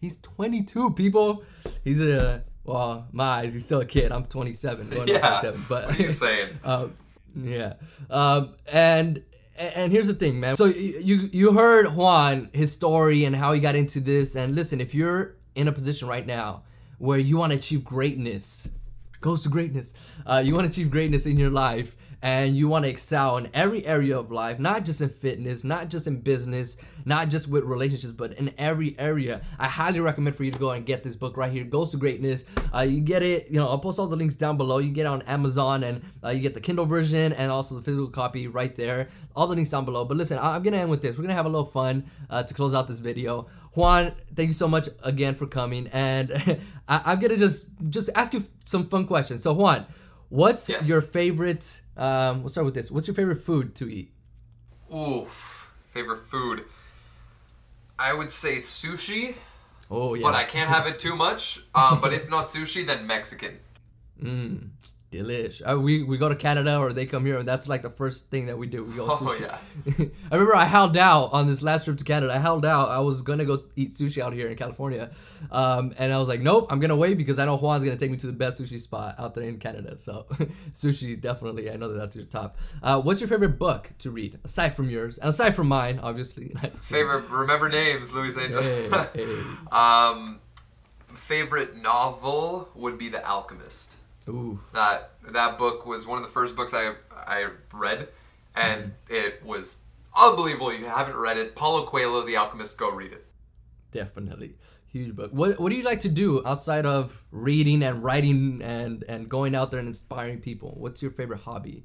He's 0.00 0.16
22, 0.18 0.92
people. 0.92 1.42
He's 1.82 1.98
a, 2.00 2.44
well, 2.66 3.06
my 3.12 3.24
eyes, 3.40 3.52
he's 3.54 3.64
still 3.64 3.80
a 3.80 3.86
kid. 3.86 4.12
I'm 4.12 4.24
27, 4.26 4.90
going 4.90 5.08
Yeah. 5.08 5.40
27. 5.40 5.64
But 5.68 5.86
What 5.86 5.98
are 5.98 6.02
you 6.02 6.10
saying? 6.10 6.58
Um, 6.64 6.94
yeah. 7.34 7.74
Um, 8.10 8.54
and 8.66 9.22
and 9.58 9.92
here's 9.92 10.06
the 10.06 10.14
thing, 10.14 10.40
man. 10.40 10.56
So 10.56 10.66
you 10.66 11.28
you 11.32 11.52
heard 11.52 11.94
Juan 11.94 12.50
his 12.52 12.72
story 12.72 13.24
and 13.24 13.34
how 13.36 13.52
he 13.52 13.60
got 13.60 13.74
into 13.76 14.00
this. 14.00 14.34
And 14.36 14.54
listen, 14.54 14.80
if 14.80 14.94
you're 14.94 15.34
in 15.54 15.68
a 15.68 15.72
position 15.72 16.08
right 16.08 16.26
now 16.26 16.62
where 16.98 17.18
you 17.18 17.36
want 17.36 17.52
to 17.52 17.58
achieve 17.58 17.84
greatness, 17.84 18.68
goals 19.20 19.42
to 19.42 19.48
greatness. 19.48 19.92
Uh, 20.26 20.42
you 20.44 20.54
want 20.54 20.64
to 20.64 20.70
achieve 20.70 20.90
greatness 20.90 21.26
in 21.26 21.36
your 21.38 21.50
life 21.50 21.94
and 22.22 22.56
you 22.56 22.66
want 22.68 22.84
to 22.84 22.88
excel 22.88 23.36
in 23.36 23.48
every 23.54 23.86
area 23.86 24.18
of 24.18 24.32
life, 24.32 24.58
not 24.58 24.84
just 24.84 25.00
in 25.00 25.08
fitness, 25.08 25.62
not 25.62 25.88
just 25.88 26.06
in 26.06 26.20
business, 26.20 26.76
not 27.04 27.28
just 27.28 27.46
with 27.48 27.62
relationships, 27.64 28.12
but 28.16 28.32
in 28.34 28.52
every 28.58 28.96
area. 28.98 29.42
I 29.58 29.68
highly 29.68 30.00
recommend 30.00 30.36
for 30.36 30.42
you 30.44 30.50
to 30.50 30.58
go 30.58 30.70
and 30.70 30.84
get 30.86 31.04
this 31.04 31.14
book 31.14 31.36
right 31.36 31.52
here, 31.52 31.64
Goals 31.64 31.90
to 31.92 31.96
Greatness. 31.98 32.44
Uh, 32.74 32.80
you 32.80 33.00
get 33.00 33.22
it, 33.22 33.48
you 33.48 33.56
know, 33.58 33.68
I'll 33.68 33.78
post 33.78 33.98
all 33.98 34.08
the 34.08 34.16
links 34.16 34.34
down 34.34 34.56
below. 34.56 34.78
You 34.78 34.90
get 34.90 35.02
it 35.02 35.06
on 35.08 35.22
Amazon 35.22 35.84
and 35.84 36.02
uh, 36.24 36.30
you 36.30 36.40
get 36.40 36.54
the 36.54 36.60
Kindle 36.60 36.86
version 36.86 37.32
and 37.34 37.52
also 37.52 37.76
the 37.76 37.82
physical 37.82 38.08
copy 38.08 38.46
right 38.48 38.74
there. 38.76 39.08
All 39.36 39.46
the 39.46 39.54
links 39.54 39.70
down 39.70 39.84
below. 39.84 40.04
But 40.04 40.16
listen, 40.16 40.38
I- 40.38 40.56
I'm 40.56 40.62
going 40.62 40.72
to 40.72 40.80
end 40.80 40.90
with 40.90 41.02
this. 41.02 41.12
We're 41.12 41.22
going 41.24 41.28
to 41.28 41.34
have 41.34 41.46
a 41.46 41.50
little 41.50 41.70
fun 41.70 42.10
uh, 42.30 42.42
to 42.42 42.54
close 42.54 42.74
out 42.74 42.88
this 42.88 42.98
video. 42.98 43.46
Juan, 43.74 44.12
thank 44.34 44.48
you 44.48 44.54
so 44.54 44.66
much 44.66 44.88
again 45.04 45.34
for 45.34 45.46
coming. 45.46 45.86
And 45.88 46.32
I- 46.88 47.02
I'm 47.12 47.20
going 47.20 47.30
to 47.32 47.36
just 47.36 47.66
just 47.90 48.08
ask 48.14 48.32
you 48.32 48.46
some 48.64 48.88
fun 48.88 49.06
questions. 49.06 49.42
So, 49.42 49.52
Juan, 49.52 49.84
what's 50.28 50.68
Yes. 50.68 50.88
your 50.88 51.00
favorite? 51.02 51.80
Um, 51.96 52.42
we'll 52.42 52.50
start 52.50 52.64
with 52.66 52.74
this. 52.74 52.90
What's 52.90 53.06
your 53.06 53.14
favorite 53.14 53.42
food 53.44 53.74
to 53.76 53.88
eat? 53.88 54.10
Oof. 54.94 55.68
Favorite 55.92 56.26
food. 56.26 56.64
I 57.98 58.12
would 58.12 58.30
say 58.30 58.56
sushi, 58.58 59.34
Oh 59.90 60.14
yeah. 60.14 60.22
but 60.22 60.34
I 60.34 60.44
can't 60.44 60.68
have 60.68 60.86
it 60.86 60.98
too 60.98 61.16
much. 61.16 61.60
Um, 61.74 62.00
but 62.00 62.12
if 62.12 62.28
not 62.28 62.46
sushi, 62.46 62.86
then 62.86 63.06
Mexican. 63.06 63.58
Mm, 64.22 64.70
delish. 65.16 65.62
Uh, 65.68 65.78
we 65.78 66.02
we 66.02 66.18
go 66.18 66.28
to 66.28 66.36
Canada 66.36 66.78
or 66.78 66.92
they 66.92 67.06
come 67.06 67.24
here, 67.24 67.38
and 67.38 67.48
that's 67.48 67.68
like 67.68 67.82
the 67.82 67.90
first 67.90 68.30
thing 68.30 68.46
that 68.46 68.58
we 68.58 68.66
do. 68.66 68.84
We 68.84 68.94
go. 68.94 69.10
Oh, 69.10 69.16
sushi. 69.16 69.40
yeah. 69.40 69.58
I 70.30 70.34
remember 70.34 70.56
I 70.56 70.64
held 70.64 70.96
out 70.96 71.32
on 71.32 71.46
this 71.46 71.62
last 71.62 71.84
trip 71.84 71.98
to 71.98 72.04
Canada. 72.04 72.32
I 72.32 72.38
held 72.38 72.64
out. 72.64 72.90
I 72.90 72.98
was 73.00 73.22
gonna 73.22 73.44
go 73.44 73.64
eat 73.76 73.96
sushi 73.96 74.22
out 74.22 74.32
here 74.32 74.48
in 74.48 74.56
California, 74.56 75.10
um, 75.50 75.94
and 75.98 76.12
I 76.12 76.18
was 76.18 76.28
like, 76.28 76.40
nope, 76.40 76.66
I'm 76.70 76.80
gonna 76.80 76.96
wait 76.96 77.16
because 77.16 77.38
I 77.38 77.44
know 77.44 77.56
Juan's 77.56 77.84
gonna 77.84 77.96
take 77.96 78.10
me 78.10 78.16
to 78.18 78.26
the 78.26 78.32
best 78.32 78.60
sushi 78.60 78.80
spot 78.80 79.16
out 79.18 79.34
there 79.34 79.44
in 79.44 79.58
Canada. 79.58 79.96
So, 79.98 80.26
sushi 80.74 81.20
definitely. 81.20 81.70
I 81.70 81.76
know 81.76 81.88
that 81.92 81.98
that's 81.98 82.16
your 82.16 82.26
top. 82.26 82.56
Uh, 82.82 83.00
what's 83.00 83.20
your 83.20 83.28
favorite 83.28 83.58
book 83.58 83.90
to 84.00 84.10
read 84.10 84.38
aside 84.44 84.76
from 84.76 84.90
yours 84.90 85.18
and 85.18 85.30
aside 85.30 85.54
from 85.56 85.68
mine, 85.68 85.98
obviously? 86.02 86.54
Favorite, 86.88 87.28
remember 87.30 87.68
names, 87.68 88.12
Luis 88.12 88.36
Angel. 88.36 88.62
Hey, 88.62 88.88
hey. 89.14 89.42
um, 89.72 90.40
favorite 91.14 91.76
novel 91.76 92.68
would 92.74 92.98
be 92.98 93.08
The 93.08 93.26
Alchemist. 93.26 93.96
Ooh. 94.28 94.60
That 94.72 95.10
that 95.32 95.58
book 95.58 95.86
was 95.86 96.06
one 96.06 96.18
of 96.18 96.24
the 96.24 96.30
first 96.30 96.56
books 96.56 96.72
I 96.74 96.94
I 97.12 97.48
read, 97.72 98.08
and 98.54 98.80
Mm-hmm. 99.08 99.14
it 99.14 99.44
was 99.44 99.80
unbelievable. 100.16 100.72
You 100.72 100.86
haven't 100.86 101.16
read 101.16 101.36
it? 101.36 101.54
Paulo 101.54 101.86
Coelho, 101.86 102.22
The 102.26 102.36
Alchemist. 102.36 102.76
Go 102.76 102.90
read 102.90 103.12
it. 103.12 103.24
Definitely. 103.92 104.54
Huge 104.92 105.14
book. 105.14 105.30
What 105.32 105.60
what 105.60 105.70
do 105.70 105.76
you 105.76 105.84
like 105.84 106.00
to 106.00 106.08
do 106.08 106.44
outside 106.46 106.86
of 106.86 107.12
reading 107.30 107.82
and 107.82 108.02
writing 108.02 108.60
and 108.62 109.04
and 109.08 109.28
going 109.28 109.54
out 109.54 109.70
there 109.70 109.78
and 109.80 109.88
inspiring 109.88 110.40
people? 110.40 110.74
What's 110.78 111.02
your 111.02 111.10
favorite 111.10 111.40
hobby? 111.40 111.84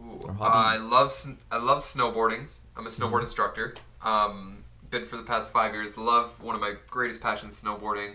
Ooh, 0.00 0.26
uh. 0.40 0.42
I 0.42 0.76
love 0.78 1.12
I 1.50 1.58
love 1.58 1.78
snowboarding. 1.78 2.46
I'm 2.76 2.86
a 2.86 2.88
Mm-hmm. 2.90 3.02
snowboard 3.04 3.22
instructor. 3.22 3.74
Um, 4.02 4.64
been 4.90 5.06
for 5.06 5.16
the 5.16 5.22
past 5.22 5.50
five 5.50 5.74
years. 5.74 5.96
Love 5.96 6.32
one 6.42 6.54
of 6.54 6.60
my 6.60 6.74
greatest 6.88 7.20
passions, 7.20 7.62
snowboarding. 7.62 8.14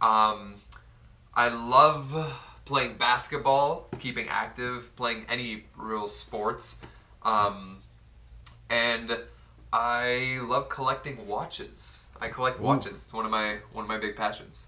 Um, 0.00 0.56
I 1.34 1.48
love 1.48 2.14
playing 2.68 2.98
basketball, 2.98 3.88
keeping 3.98 4.28
active, 4.28 4.94
playing 4.94 5.24
any 5.28 5.64
real 5.76 6.06
sports, 6.06 6.76
um, 7.22 7.78
and 8.68 9.18
I 9.72 10.38
love 10.42 10.68
collecting 10.68 11.26
watches. 11.26 12.02
I 12.20 12.28
collect 12.28 12.60
Ooh. 12.60 12.64
watches. 12.64 13.04
It's 13.04 13.12
one 13.12 13.24
of 13.24 13.30
my 13.30 13.56
one 13.72 13.84
of 13.84 13.88
my 13.88 13.96
big 13.98 14.16
passions. 14.16 14.66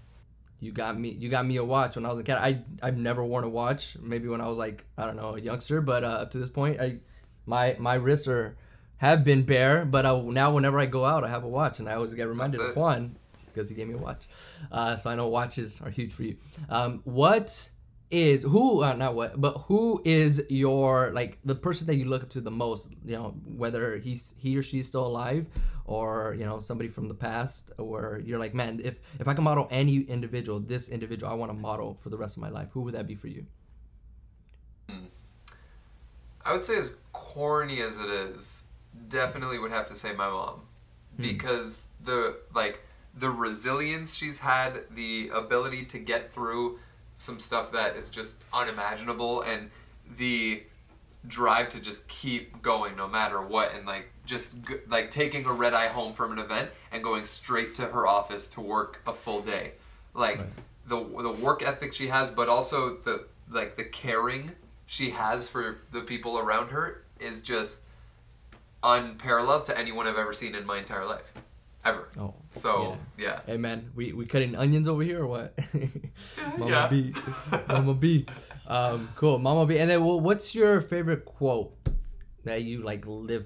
You 0.59 0.71
got 0.71 0.99
me. 0.99 1.09
You 1.09 1.29
got 1.29 1.45
me 1.45 1.57
a 1.57 1.63
watch 1.63 1.95
when 1.95 2.05
I 2.05 2.09
was 2.09 2.19
a 2.19 2.23
kid. 2.23 2.35
I 2.35 2.61
I've 2.81 2.97
never 2.97 3.23
worn 3.23 3.43
a 3.43 3.49
watch. 3.49 3.95
Maybe 4.01 4.27
when 4.27 4.41
I 4.41 4.47
was 4.47 4.57
like 4.57 4.83
I 4.97 5.05
don't 5.05 5.15
know 5.15 5.35
a 5.35 5.39
youngster, 5.39 5.79
but 5.79 6.03
uh, 6.03 6.07
up 6.07 6.31
to 6.31 6.39
this 6.39 6.49
point, 6.49 6.81
I 6.81 6.97
my 7.45 7.75
my 7.79 7.93
wrists 7.93 8.27
are 8.27 8.57
have 8.97 9.23
been 9.23 9.43
bare. 9.43 9.85
But 9.85 10.07
uh, 10.07 10.21
now 10.23 10.53
whenever 10.53 10.79
I 10.79 10.87
go 10.87 11.05
out, 11.05 11.23
I 11.23 11.29
have 11.29 11.43
a 11.43 11.47
watch, 11.47 11.77
and 11.79 11.87
I 11.87 11.93
always 11.93 12.13
get 12.15 12.27
reminded 12.27 12.61
of. 12.61 12.75
Juan. 12.75 13.15
because 13.53 13.69
he 13.69 13.75
gave 13.75 13.87
me 13.87 13.93
a 13.93 13.97
watch. 13.97 14.23
Uh, 14.71 14.97
so 14.97 15.09
I 15.09 15.15
know 15.15 15.27
watches 15.27 15.81
are 15.81 15.89
huge 15.89 16.13
for 16.13 16.23
you. 16.23 16.37
Um, 16.69 17.01
what 17.03 17.69
is 18.11 18.43
who? 18.43 18.83
Uh, 18.83 18.93
not 18.93 19.15
what, 19.15 19.39
but 19.39 19.53
who 19.67 20.01
is 20.05 20.41
your 20.49 21.11
like 21.13 21.39
the 21.45 21.55
person 21.55 21.87
that 21.87 21.95
you 21.95 22.05
look 22.05 22.23
up 22.23 22.29
to 22.31 22.41
the 22.41 22.51
most? 22.51 22.89
You 23.05 23.15
know, 23.15 23.35
whether 23.55 23.97
he's 23.97 24.33
he 24.37 24.57
or 24.57 24.63
she's 24.63 24.87
still 24.87 25.05
alive, 25.05 25.47
or 25.85 26.35
you 26.37 26.45
know 26.45 26.59
somebody 26.59 26.89
from 26.89 27.07
the 27.07 27.13
past, 27.13 27.71
or 27.77 28.21
you're 28.23 28.39
like, 28.39 28.53
man, 28.53 28.81
if 28.83 28.95
if 29.19 29.27
I 29.27 29.33
can 29.33 29.43
model 29.43 29.67
any 29.71 30.01
individual, 30.01 30.59
this 30.59 30.89
individual 30.89 31.31
I 31.31 31.35
want 31.35 31.51
to 31.51 31.57
model 31.57 31.97
for 32.03 32.09
the 32.09 32.17
rest 32.17 32.35
of 32.35 32.41
my 32.41 32.49
life. 32.49 32.67
Who 32.73 32.81
would 32.81 32.93
that 32.93 33.07
be 33.07 33.15
for 33.15 33.27
you? 33.27 33.45
I 36.43 36.53
would 36.53 36.63
say, 36.63 36.77
as 36.77 36.95
corny 37.13 37.81
as 37.81 37.97
it 37.97 38.09
is, 38.09 38.65
definitely 39.07 39.59
would 39.59 39.71
have 39.71 39.87
to 39.87 39.95
say 39.95 40.13
my 40.13 40.29
mom, 40.29 40.61
because 41.17 41.83
the 42.03 42.39
like 42.53 42.81
the 43.17 43.29
resilience 43.29 44.15
she's 44.15 44.39
had, 44.39 44.83
the 44.91 45.29
ability 45.33 45.85
to 45.85 45.99
get 45.99 46.33
through 46.33 46.79
some 47.15 47.39
stuff 47.39 47.71
that 47.71 47.95
is 47.95 48.09
just 48.09 48.37
unimaginable, 48.53 49.41
and 49.41 49.69
the 50.17 50.63
drive 51.27 51.69
to 51.69 51.79
just 51.79 52.07
keep 52.07 52.61
going 52.61 52.95
no 52.95 53.07
matter 53.07 53.41
what, 53.41 53.73
and 53.75 53.85
like 53.85 54.09
just 54.25 54.61
g- 54.65 54.75
like 54.87 55.11
taking 55.11 55.45
a 55.45 55.51
red 55.53 55.73
eye 55.73 55.87
home 55.87 56.13
from 56.13 56.31
an 56.31 56.39
event 56.39 56.69
and 56.91 57.03
going 57.03 57.25
straight 57.25 57.75
to 57.75 57.83
her 57.83 58.07
office 58.07 58.47
to 58.49 58.61
work 58.61 59.01
a 59.05 59.13
full 59.13 59.41
day, 59.41 59.73
like 60.15 60.37
Right. 60.39 60.47
the 60.87 60.97
the 61.21 61.31
work 61.31 61.63
ethic 61.63 61.93
she 61.93 62.07
has, 62.07 62.31
but 62.31 62.49
also 62.49 62.97
the 62.97 63.27
like 63.49 63.75
the 63.77 63.83
caring 63.83 64.51
she 64.87 65.11
has 65.11 65.47
for 65.47 65.77
the 65.91 66.01
people 66.01 66.39
around 66.39 66.69
her 66.69 67.03
is 67.19 67.41
just 67.41 67.81
unparalleled 68.83 69.65
to 69.65 69.77
anyone 69.77 70.07
I've 70.07 70.17
ever 70.17 70.33
seen 70.33 70.55
in 70.55 70.65
my 70.65 70.79
entire 70.79 71.05
life, 71.05 71.31
ever. 71.83 72.07
Oh, 72.19 72.33
So 72.51 72.97
yeah, 73.17 73.41
Hey 73.45 73.57
man, 73.57 73.91
we 73.95 74.13
we 74.13 74.25
cutting 74.25 74.55
onions 74.55 74.87
over 74.87 75.03
here 75.03 75.23
or 75.23 75.27
what? 75.27 75.53
Mama 76.57 76.69
yeah. 76.71 76.87
B, 76.87 77.13
Mama 77.67 77.93
B. 77.93 78.25
Um, 78.67 79.09
cool, 79.15 79.39
Mama 79.39 79.65
B. 79.65 79.77
And 79.79 79.89
then, 79.89 80.03
well, 80.05 80.19
what's 80.19 80.53
your 80.55 80.81
favorite 80.81 81.25
quote 81.25 81.73
that 82.43 82.63
you 82.63 82.83
like 82.83 83.03
live 83.05 83.45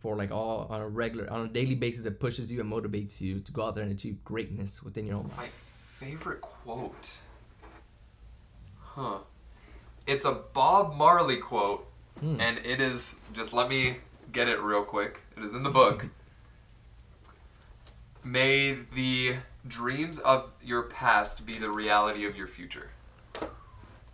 for, 0.00 0.16
like 0.16 0.30
all 0.30 0.66
on 0.70 0.80
a 0.80 0.88
regular, 0.88 1.30
on 1.30 1.46
a 1.46 1.48
daily 1.48 1.74
basis 1.74 2.04
that 2.04 2.20
pushes 2.20 2.50
you 2.52 2.60
and 2.60 2.70
motivates 2.72 3.20
you 3.20 3.40
to 3.40 3.52
go 3.52 3.62
out 3.64 3.74
there 3.74 3.84
and 3.84 3.92
achieve 3.92 4.22
greatness 4.24 4.82
within 4.82 5.06
your 5.06 5.16
own 5.16 5.24
life? 5.24 5.36
My 5.36 5.48
favorite 5.98 6.40
quote. 6.40 7.10
Huh. 8.80 9.18
It's 10.06 10.24
a 10.24 10.32
Bob 10.52 10.94
Marley 10.94 11.36
quote, 11.36 11.86
Hmm. 12.20 12.40
and 12.40 12.58
it 12.64 12.80
is 12.80 13.16
just 13.32 13.52
let 13.52 13.68
me 13.68 13.98
get 14.32 14.48
it 14.48 14.60
real 14.60 14.82
quick. 14.84 15.20
It 15.36 15.42
is 15.44 15.54
in 15.54 15.62
the 15.62 15.70
book. 15.70 16.06
May 18.30 18.76
the 18.94 19.36
dreams 19.66 20.18
of 20.18 20.50
your 20.62 20.82
past 20.82 21.46
be 21.46 21.58
the 21.58 21.70
reality 21.70 22.26
of 22.26 22.36
your 22.36 22.46
future. 22.46 22.90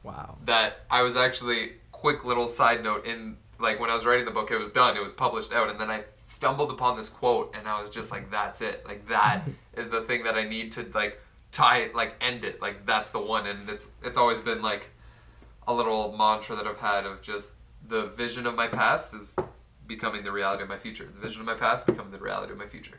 Wow. 0.05 0.37
That 0.45 0.83
I 0.89 1.03
was 1.03 1.17
actually 1.17 1.73
quick 1.91 2.25
little 2.25 2.47
side 2.47 2.85
note 2.85 3.07
in 3.07 3.39
like 3.59 3.81
when 3.81 3.91
I 3.91 3.95
was 3.95 4.05
writing 4.05 4.25
the 4.25 4.31
book, 4.31 4.51
it 4.53 4.59
was 4.59 4.69
done, 4.69 4.97
it 4.97 5.03
was 5.03 5.13
published 5.13 5.53
out, 5.53 5.69
and 5.69 5.81
then 5.81 5.91
I 5.91 6.05
stumbled 6.23 6.71
upon 6.71 6.97
this 6.97 7.09
quote, 7.09 7.55
and 7.57 7.67
I 7.67 7.81
was 7.81 7.91
just 7.91 8.13
like, 8.13 8.31
"That's 8.31 8.61
it! 8.61 8.85
Like 8.87 9.09
that 9.09 9.43
is 9.75 9.89
the 9.89 10.03
thing 10.03 10.23
that 10.25 10.37
I 10.37 10.45
need 10.45 10.71
to 10.73 10.87
like 10.95 11.21
tie 11.51 11.79
it, 11.79 11.95
like 11.95 12.15
end 12.21 12.45
it, 12.45 12.61
like 12.63 12.87
that's 12.87 13.11
the 13.11 13.21
one." 13.21 13.47
And 13.47 13.69
it's 13.69 13.91
it's 14.03 14.19
always 14.19 14.39
been 14.41 14.63
like 14.63 14.91
a 15.67 15.75
little 15.75 16.17
mantra 16.17 16.55
that 16.57 16.67
I've 16.67 16.79
had 16.79 17.05
of 17.05 17.21
just 17.23 17.55
the 17.89 18.07
vision 18.07 18.47
of 18.47 18.55
my 18.55 18.69
past 18.69 19.15
is 19.15 19.35
becoming 19.87 20.23
the 20.23 20.33
reality 20.33 20.63
of 20.63 20.69
my 20.69 20.79
future. 20.79 21.09
The 21.13 21.21
vision 21.21 21.41
of 21.41 21.47
my 21.47 21.55
past 21.55 21.87
becoming 21.87 22.13
the 22.13 22.19
reality 22.19 22.53
of 22.53 22.59
my 22.59 22.67
future. 22.67 22.99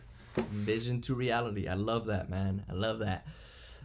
Vision 0.51 1.01
to 1.01 1.15
reality. 1.15 1.67
I 1.67 1.73
love 1.73 2.07
that, 2.07 2.29
man. 2.29 2.63
I 2.69 2.73
love 2.73 2.99
that. 2.99 3.25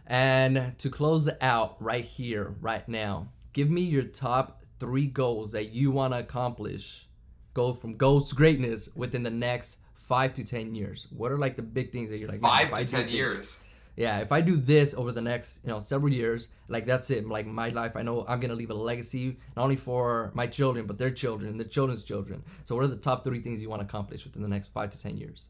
And 0.07 0.77
to 0.79 0.89
close 0.89 1.29
out 1.39 1.81
right 1.81 2.05
here, 2.05 2.55
right 2.59 2.87
now, 2.87 3.29
give 3.53 3.69
me 3.69 3.81
your 3.81 4.03
top 4.03 4.63
three 4.79 5.05
goals 5.05 5.51
that 5.51 5.69
you 5.69 5.91
want 5.91 6.13
to 6.13 6.19
accomplish. 6.19 7.07
Go 7.53 7.73
from 7.73 7.97
goals 7.97 8.29
to 8.29 8.35
greatness 8.35 8.89
within 8.95 9.23
the 9.23 9.29
next 9.29 9.77
five 10.07 10.33
to 10.33 10.43
ten 10.43 10.75
years. 10.75 11.07
What 11.15 11.31
are 11.31 11.37
like 11.37 11.55
the 11.55 11.61
big 11.61 11.91
things 11.91 12.09
that 12.09 12.17
you're 12.17 12.29
like? 12.29 12.41
Five 12.41 12.73
to 12.73 12.85
ten 12.85 13.05
this- 13.05 13.13
years. 13.13 13.59
Yeah, 13.97 14.19
if 14.19 14.31
I 14.31 14.39
do 14.39 14.55
this 14.55 14.93
over 14.93 15.11
the 15.11 15.21
next, 15.21 15.59
you 15.63 15.69
know, 15.69 15.81
several 15.81 16.13
years, 16.13 16.47
like 16.69 16.85
that's 16.85 17.09
it. 17.09 17.27
Like 17.27 17.45
my 17.45 17.69
life, 17.69 17.91
I 17.95 18.01
know 18.01 18.25
I'm 18.27 18.39
gonna 18.39 18.55
leave 18.55 18.71
a 18.71 18.73
legacy 18.73 19.37
not 19.55 19.63
only 19.63 19.75
for 19.75 20.31
my 20.33 20.47
children, 20.47 20.87
but 20.87 20.97
their 20.97 21.11
children, 21.11 21.49
and 21.51 21.59
their 21.59 21.67
children's 21.67 22.03
children. 22.03 22.41
So, 22.65 22.75
what 22.75 22.85
are 22.85 22.87
the 22.87 22.95
top 22.95 23.25
three 23.25 23.41
things 23.41 23.61
you 23.61 23.69
want 23.69 23.81
to 23.81 23.85
accomplish 23.85 24.23
within 24.23 24.41
the 24.41 24.47
next 24.47 24.69
five 24.69 24.91
to 24.91 24.99
ten 24.99 25.17
years? 25.17 25.43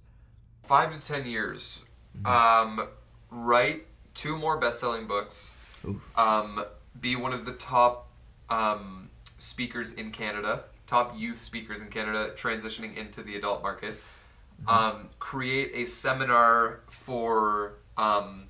Five 0.63 0.99
to 0.99 1.05
ten 1.05 1.25
years. 1.25 1.81
Mm-hmm. 2.17 2.79
Um, 2.79 2.87
write 3.29 3.85
two 4.13 4.37
more 4.37 4.57
best-selling 4.57 5.07
books. 5.07 5.55
Um, 6.15 6.63
be 6.99 7.15
one 7.15 7.33
of 7.33 7.45
the 7.45 7.53
top 7.53 8.09
um, 8.49 9.09
speakers 9.37 9.93
in 9.93 10.11
Canada, 10.11 10.65
top 10.85 11.17
youth 11.17 11.41
speakers 11.41 11.81
in 11.81 11.87
Canada, 11.87 12.31
transitioning 12.35 12.95
into 12.95 13.23
the 13.23 13.35
adult 13.35 13.63
market. 13.63 13.99
Um, 14.67 15.09
create 15.17 15.71
a 15.73 15.85
seminar 15.85 16.81
for 16.89 17.79
um, 17.97 18.47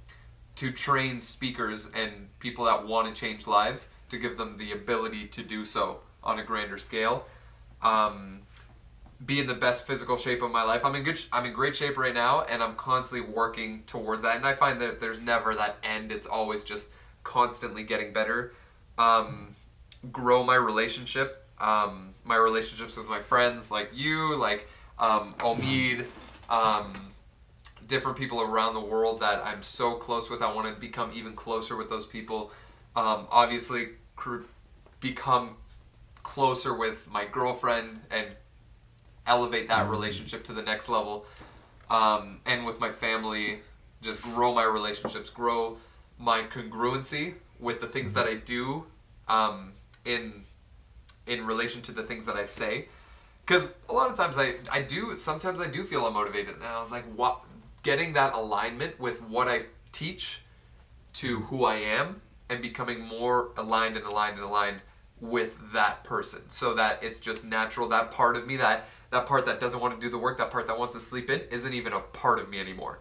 to 0.55 0.72
train 0.72 1.22
speakers 1.22 1.89
and 1.95 2.28
people 2.39 2.66
that 2.66 2.86
want 2.86 3.07
to 3.07 3.18
change 3.18 3.47
lives 3.47 3.89
to 4.09 4.18
give 4.18 4.38
them 4.38 4.57
the 4.57 4.74
ability 4.74 5.28
to 5.28 5.41
do 5.41 5.64
so 5.64 6.01
on 6.22 6.39
a 6.39 6.43
grander 6.43 6.78
scale. 6.78 7.26
Um, 7.82 8.41
be 9.26 9.39
in 9.39 9.47
the 9.47 9.53
best 9.53 9.86
physical 9.86 10.17
shape 10.17 10.41
of 10.41 10.51
my 10.51 10.63
life. 10.63 10.84
I'm 10.84 10.95
in 10.95 11.03
good. 11.03 11.22
I'm 11.32 11.45
in 11.45 11.53
great 11.53 11.76
shape 11.76 11.97
right 11.97 12.13
now, 12.13 12.41
and 12.41 12.63
I'm 12.63 12.76
constantly 12.76 13.30
working 13.30 13.84
towards 13.86 14.24
that. 14.24 14.36
And 14.36 14.45
I 14.45 14.53
find 14.53 14.82
that 14.82 14.99
there's 14.99 15.22
never 15.22 15.53
that 15.55 15.78
end. 15.84 16.11
It's 16.11 16.26
always 16.26 16.63
just 16.63 16.91
constantly 17.24 17.84
getting 17.84 18.13
better. 18.13 18.53
Um, 18.97 19.55
grow 20.11 20.43
my 20.43 20.55
relationship, 20.55 21.47
um, 21.59 22.13
my 22.24 22.36
relationships 22.36 22.97
with 22.97 23.07
my 23.07 23.22
friends, 23.22 23.69
like 23.69 23.91
you, 23.93 24.36
like 24.36 24.67
um, 24.97 25.36
Omid, 25.39 26.05
um, 26.49 26.93
different 27.88 28.17
people 28.17 28.41
around 28.41 28.74
the 28.74 28.82
world 28.82 29.19
that 29.19 29.45
I'm 29.45 29.61
so 29.61 29.95
close 29.95 30.30
with. 30.30 30.41
I 30.41 30.51
want 30.51 30.74
to 30.74 30.80
become 30.80 31.11
even 31.13 31.34
closer 31.34 31.76
with 31.76 31.89
those 31.89 32.05
people. 32.05 32.51
Um, 32.95 33.28
obviously, 33.30 33.89
cr- 34.15 34.43
become 34.99 35.57
closer 36.24 36.76
with 36.76 37.07
my 37.09 37.26
girlfriend 37.26 37.99
and 38.09 38.28
elevate 39.32 39.67
that 39.69 39.89
relationship 39.89 40.43
to 40.43 40.53
the 40.53 40.61
next 40.71 40.89
level. 40.89 41.25
Um, 41.89 42.41
and 42.45 42.65
with 42.65 42.79
my 42.79 42.91
family, 42.91 43.59
just 44.01 44.21
grow 44.21 44.53
my 44.53 44.63
relationships, 44.63 45.29
grow 45.29 45.77
my 46.17 46.39
congruency 46.55 47.36
with 47.59 47.82
the 47.82 47.88
things 47.88 48.13
that 48.13 48.27
I 48.27 48.36
do 48.36 48.86
um, 49.27 49.73
in 50.05 50.43
in 51.27 51.45
relation 51.45 51.82
to 51.84 51.91
the 51.91 52.03
things 52.03 52.25
that 52.25 52.36
I 52.36 52.45
say. 52.45 52.88
Because 53.45 53.77
a 53.89 53.93
lot 53.93 54.09
of 54.09 54.15
times 54.15 54.38
I, 54.38 54.55
I 54.71 54.82
do 54.82 55.15
sometimes 55.17 55.59
I 55.59 55.67
do 55.67 55.84
feel 55.86 56.03
unmotivated, 56.03 56.55
and 56.55 56.63
I 56.63 56.79
was 56.79 56.91
like, 56.91 57.05
what? 57.15 57.39
Getting 57.84 58.13
that 58.13 58.34
alignment 58.34 58.99
with 58.99 59.17
what 59.23 59.47
I 59.47 59.63
teach 59.91 60.41
to 61.13 61.39
who 61.47 61.65
I 61.65 61.75
am, 61.75 62.21
and 62.49 62.61
becoming 62.61 62.99
more 63.01 63.49
aligned 63.57 63.97
and 63.97 64.05
aligned 64.05 64.36
and 64.36 64.45
aligned 64.45 64.82
with 65.19 65.53
that 65.73 66.03
person, 66.03 66.41
so 66.49 66.73
that 66.75 67.03
it's 67.03 67.19
just 67.19 67.43
natural. 67.43 67.89
That 67.89 68.11
part 68.11 68.36
of 68.38 68.45
me, 68.47 68.55
that 68.57 68.88
that 69.12 69.26
part 69.26 69.45
that 69.45 69.59
doesn't 69.59 69.80
want 69.80 69.93
to 69.93 69.99
do 70.05 70.09
the 70.09 70.18
work, 70.18 70.38
that 70.39 70.49
part 70.51 70.68
that 70.68 70.78
wants 70.78 70.93
to 70.95 70.99
sleep 70.99 71.30
in, 71.30 71.41
isn't 71.51 71.74
even 71.74 71.93
a 71.93 71.99
part 71.99 72.39
of 72.39 72.49
me 72.49 72.59
anymore. 72.59 72.99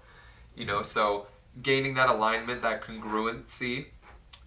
You 0.57 0.67
know, 0.67 0.83
so 0.83 1.27
gaining 1.63 1.95
that 1.95 2.09
alignment, 2.09 2.63
that 2.63 2.83
congruency, 2.83 3.87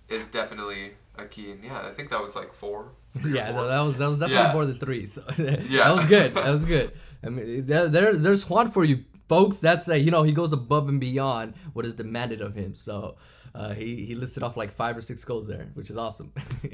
is 0.09 0.30
definitely 0.30 0.91
a 1.18 1.26
key. 1.26 1.51
And 1.51 1.64
yeah, 1.64 1.82
I 1.88 1.91
think 1.91 2.09
that 2.09 2.22
was 2.22 2.36
like 2.36 2.53
four. 2.53 2.89
yeah, 3.26 3.51
four. 3.51 3.61
no, 3.61 3.68
that 3.68 3.80
was 3.80 3.97
that 3.97 4.07
was 4.09 4.20
definitely 4.20 4.43
Yeah. 4.47 4.53
more 4.53 4.66
than 4.66 4.80
three. 4.80 5.07
So 5.07 5.24
Yeah. 5.38 5.55
that 5.86 5.95
was 5.95 6.05
good. 6.05 6.34
That 6.36 6.49
was 6.49 6.66
good. 6.66 6.91
I 7.26 7.30
mean, 7.30 7.66
there, 7.66 7.88
there 7.88 8.16
there's 8.18 8.47
Juan 8.49 8.72
for 8.72 8.84
you, 8.84 9.03
folks. 9.30 9.59
That's 9.59 9.88
a, 9.88 9.97
you 9.97 10.11
know 10.11 10.24
he 10.24 10.34
goes 10.34 10.51
above 10.51 10.89
and 10.89 10.99
beyond 10.99 11.53
what 11.74 11.86
is 11.86 11.93
demanded 11.93 12.41
of 12.41 12.55
him. 12.55 12.76
So 12.76 13.16
uh, 13.56 13.74
he 13.74 14.06
he 14.06 14.16
listed 14.16 14.41
off 14.43 14.58
like 14.58 14.74
five 14.76 14.97
or 14.97 15.01
six 15.01 15.24
goals 15.24 15.47
there, 15.47 15.70
which 15.76 15.89
is 15.89 15.97
awesome. 15.97 16.34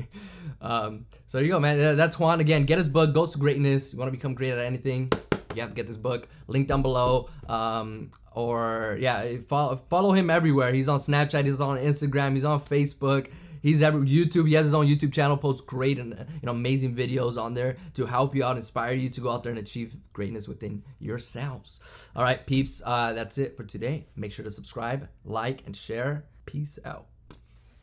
um, 0.61 1.05
so 1.27 1.37
there 1.37 1.45
you 1.45 1.51
go, 1.51 1.59
man. 1.59 1.97
That's 1.97 2.17
Juan 2.17 2.39
again. 2.39 2.65
Get 2.65 2.77
his 2.77 2.87
book, 2.87 3.13
Goals 3.13 3.33
to 3.33 3.37
Greatness. 3.37 3.91
You 3.91 3.99
want 3.99 4.07
to 4.07 4.17
become 4.17 4.33
great 4.33 4.51
at 4.51 4.59
anything? 4.59 5.11
You 5.55 5.61
have 5.61 5.71
to 5.71 5.75
get 5.75 5.87
this 5.87 5.97
book. 5.97 6.27
Link 6.47 6.67
down 6.67 6.81
below. 6.81 7.29
Um, 7.47 8.11
or 8.31 8.97
yeah, 8.99 9.37
follow 9.49 9.81
follow 9.89 10.13
him 10.13 10.29
everywhere. 10.29 10.73
He's 10.73 10.87
on 10.87 10.99
Snapchat. 10.99 11.45
He's 11.45 11.59
on 11.59 11.77
Instagram. 11.77 12.35
He's 12.35 12.45
on 12.45 12.61
Facebook. 12.61 13.29
He's 13.61 13.81
every 13.81 14.07
YouTube. 14.07 14.47
He 14.47 14.53
has 14.53 14.65
his 14.65 14.73
own 14.73 14.87
YouTube 14.87 15.11
channel. 15.11 15.35
Posts 15.35 15.61
great 15.61 15.99
and 15.99 16.11
you 16.11 16.45
know 16.45 16.51
amazing 16.51 16.95
videos 16.95 17.37
on 17.37 17.53
there 17.53 17.75
to 17.95 18.05
help 18.05 18.35
you 18.35 18.43
out, 18.43 18.55
inspire 18.55 18.93
you 18.93 19.09
to 19.09 19.21
go 19.21 19.29
out 19.29 19.43
there 19.43 19.51
and 19.51 19.59
achieve 19.59 19.95
greatness 20.13 20.47
within 20.47 20.83
yourselves. 20.99 21.81
All 22.15 22.23
right, 22.23 22.45
peeps. 22.45 22.81
Uh, 22.85 23.13
that's 23.13 23.37
it 23.37 23.57
for 23.57 23.63
today. 23.63 24.07
Make 24.15 24.31
sure 24.31 24.45
to 24.45 24.51
subscribe, 24.51 25.09
like, 25.25 25.63
and 25.65 25.75
share. 25.75 26.25
Peace 26.51 26.79
out. 26.83 27.05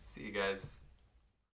See 0.03 0.23
you 0.23 0.33
guys. 0.33 0.77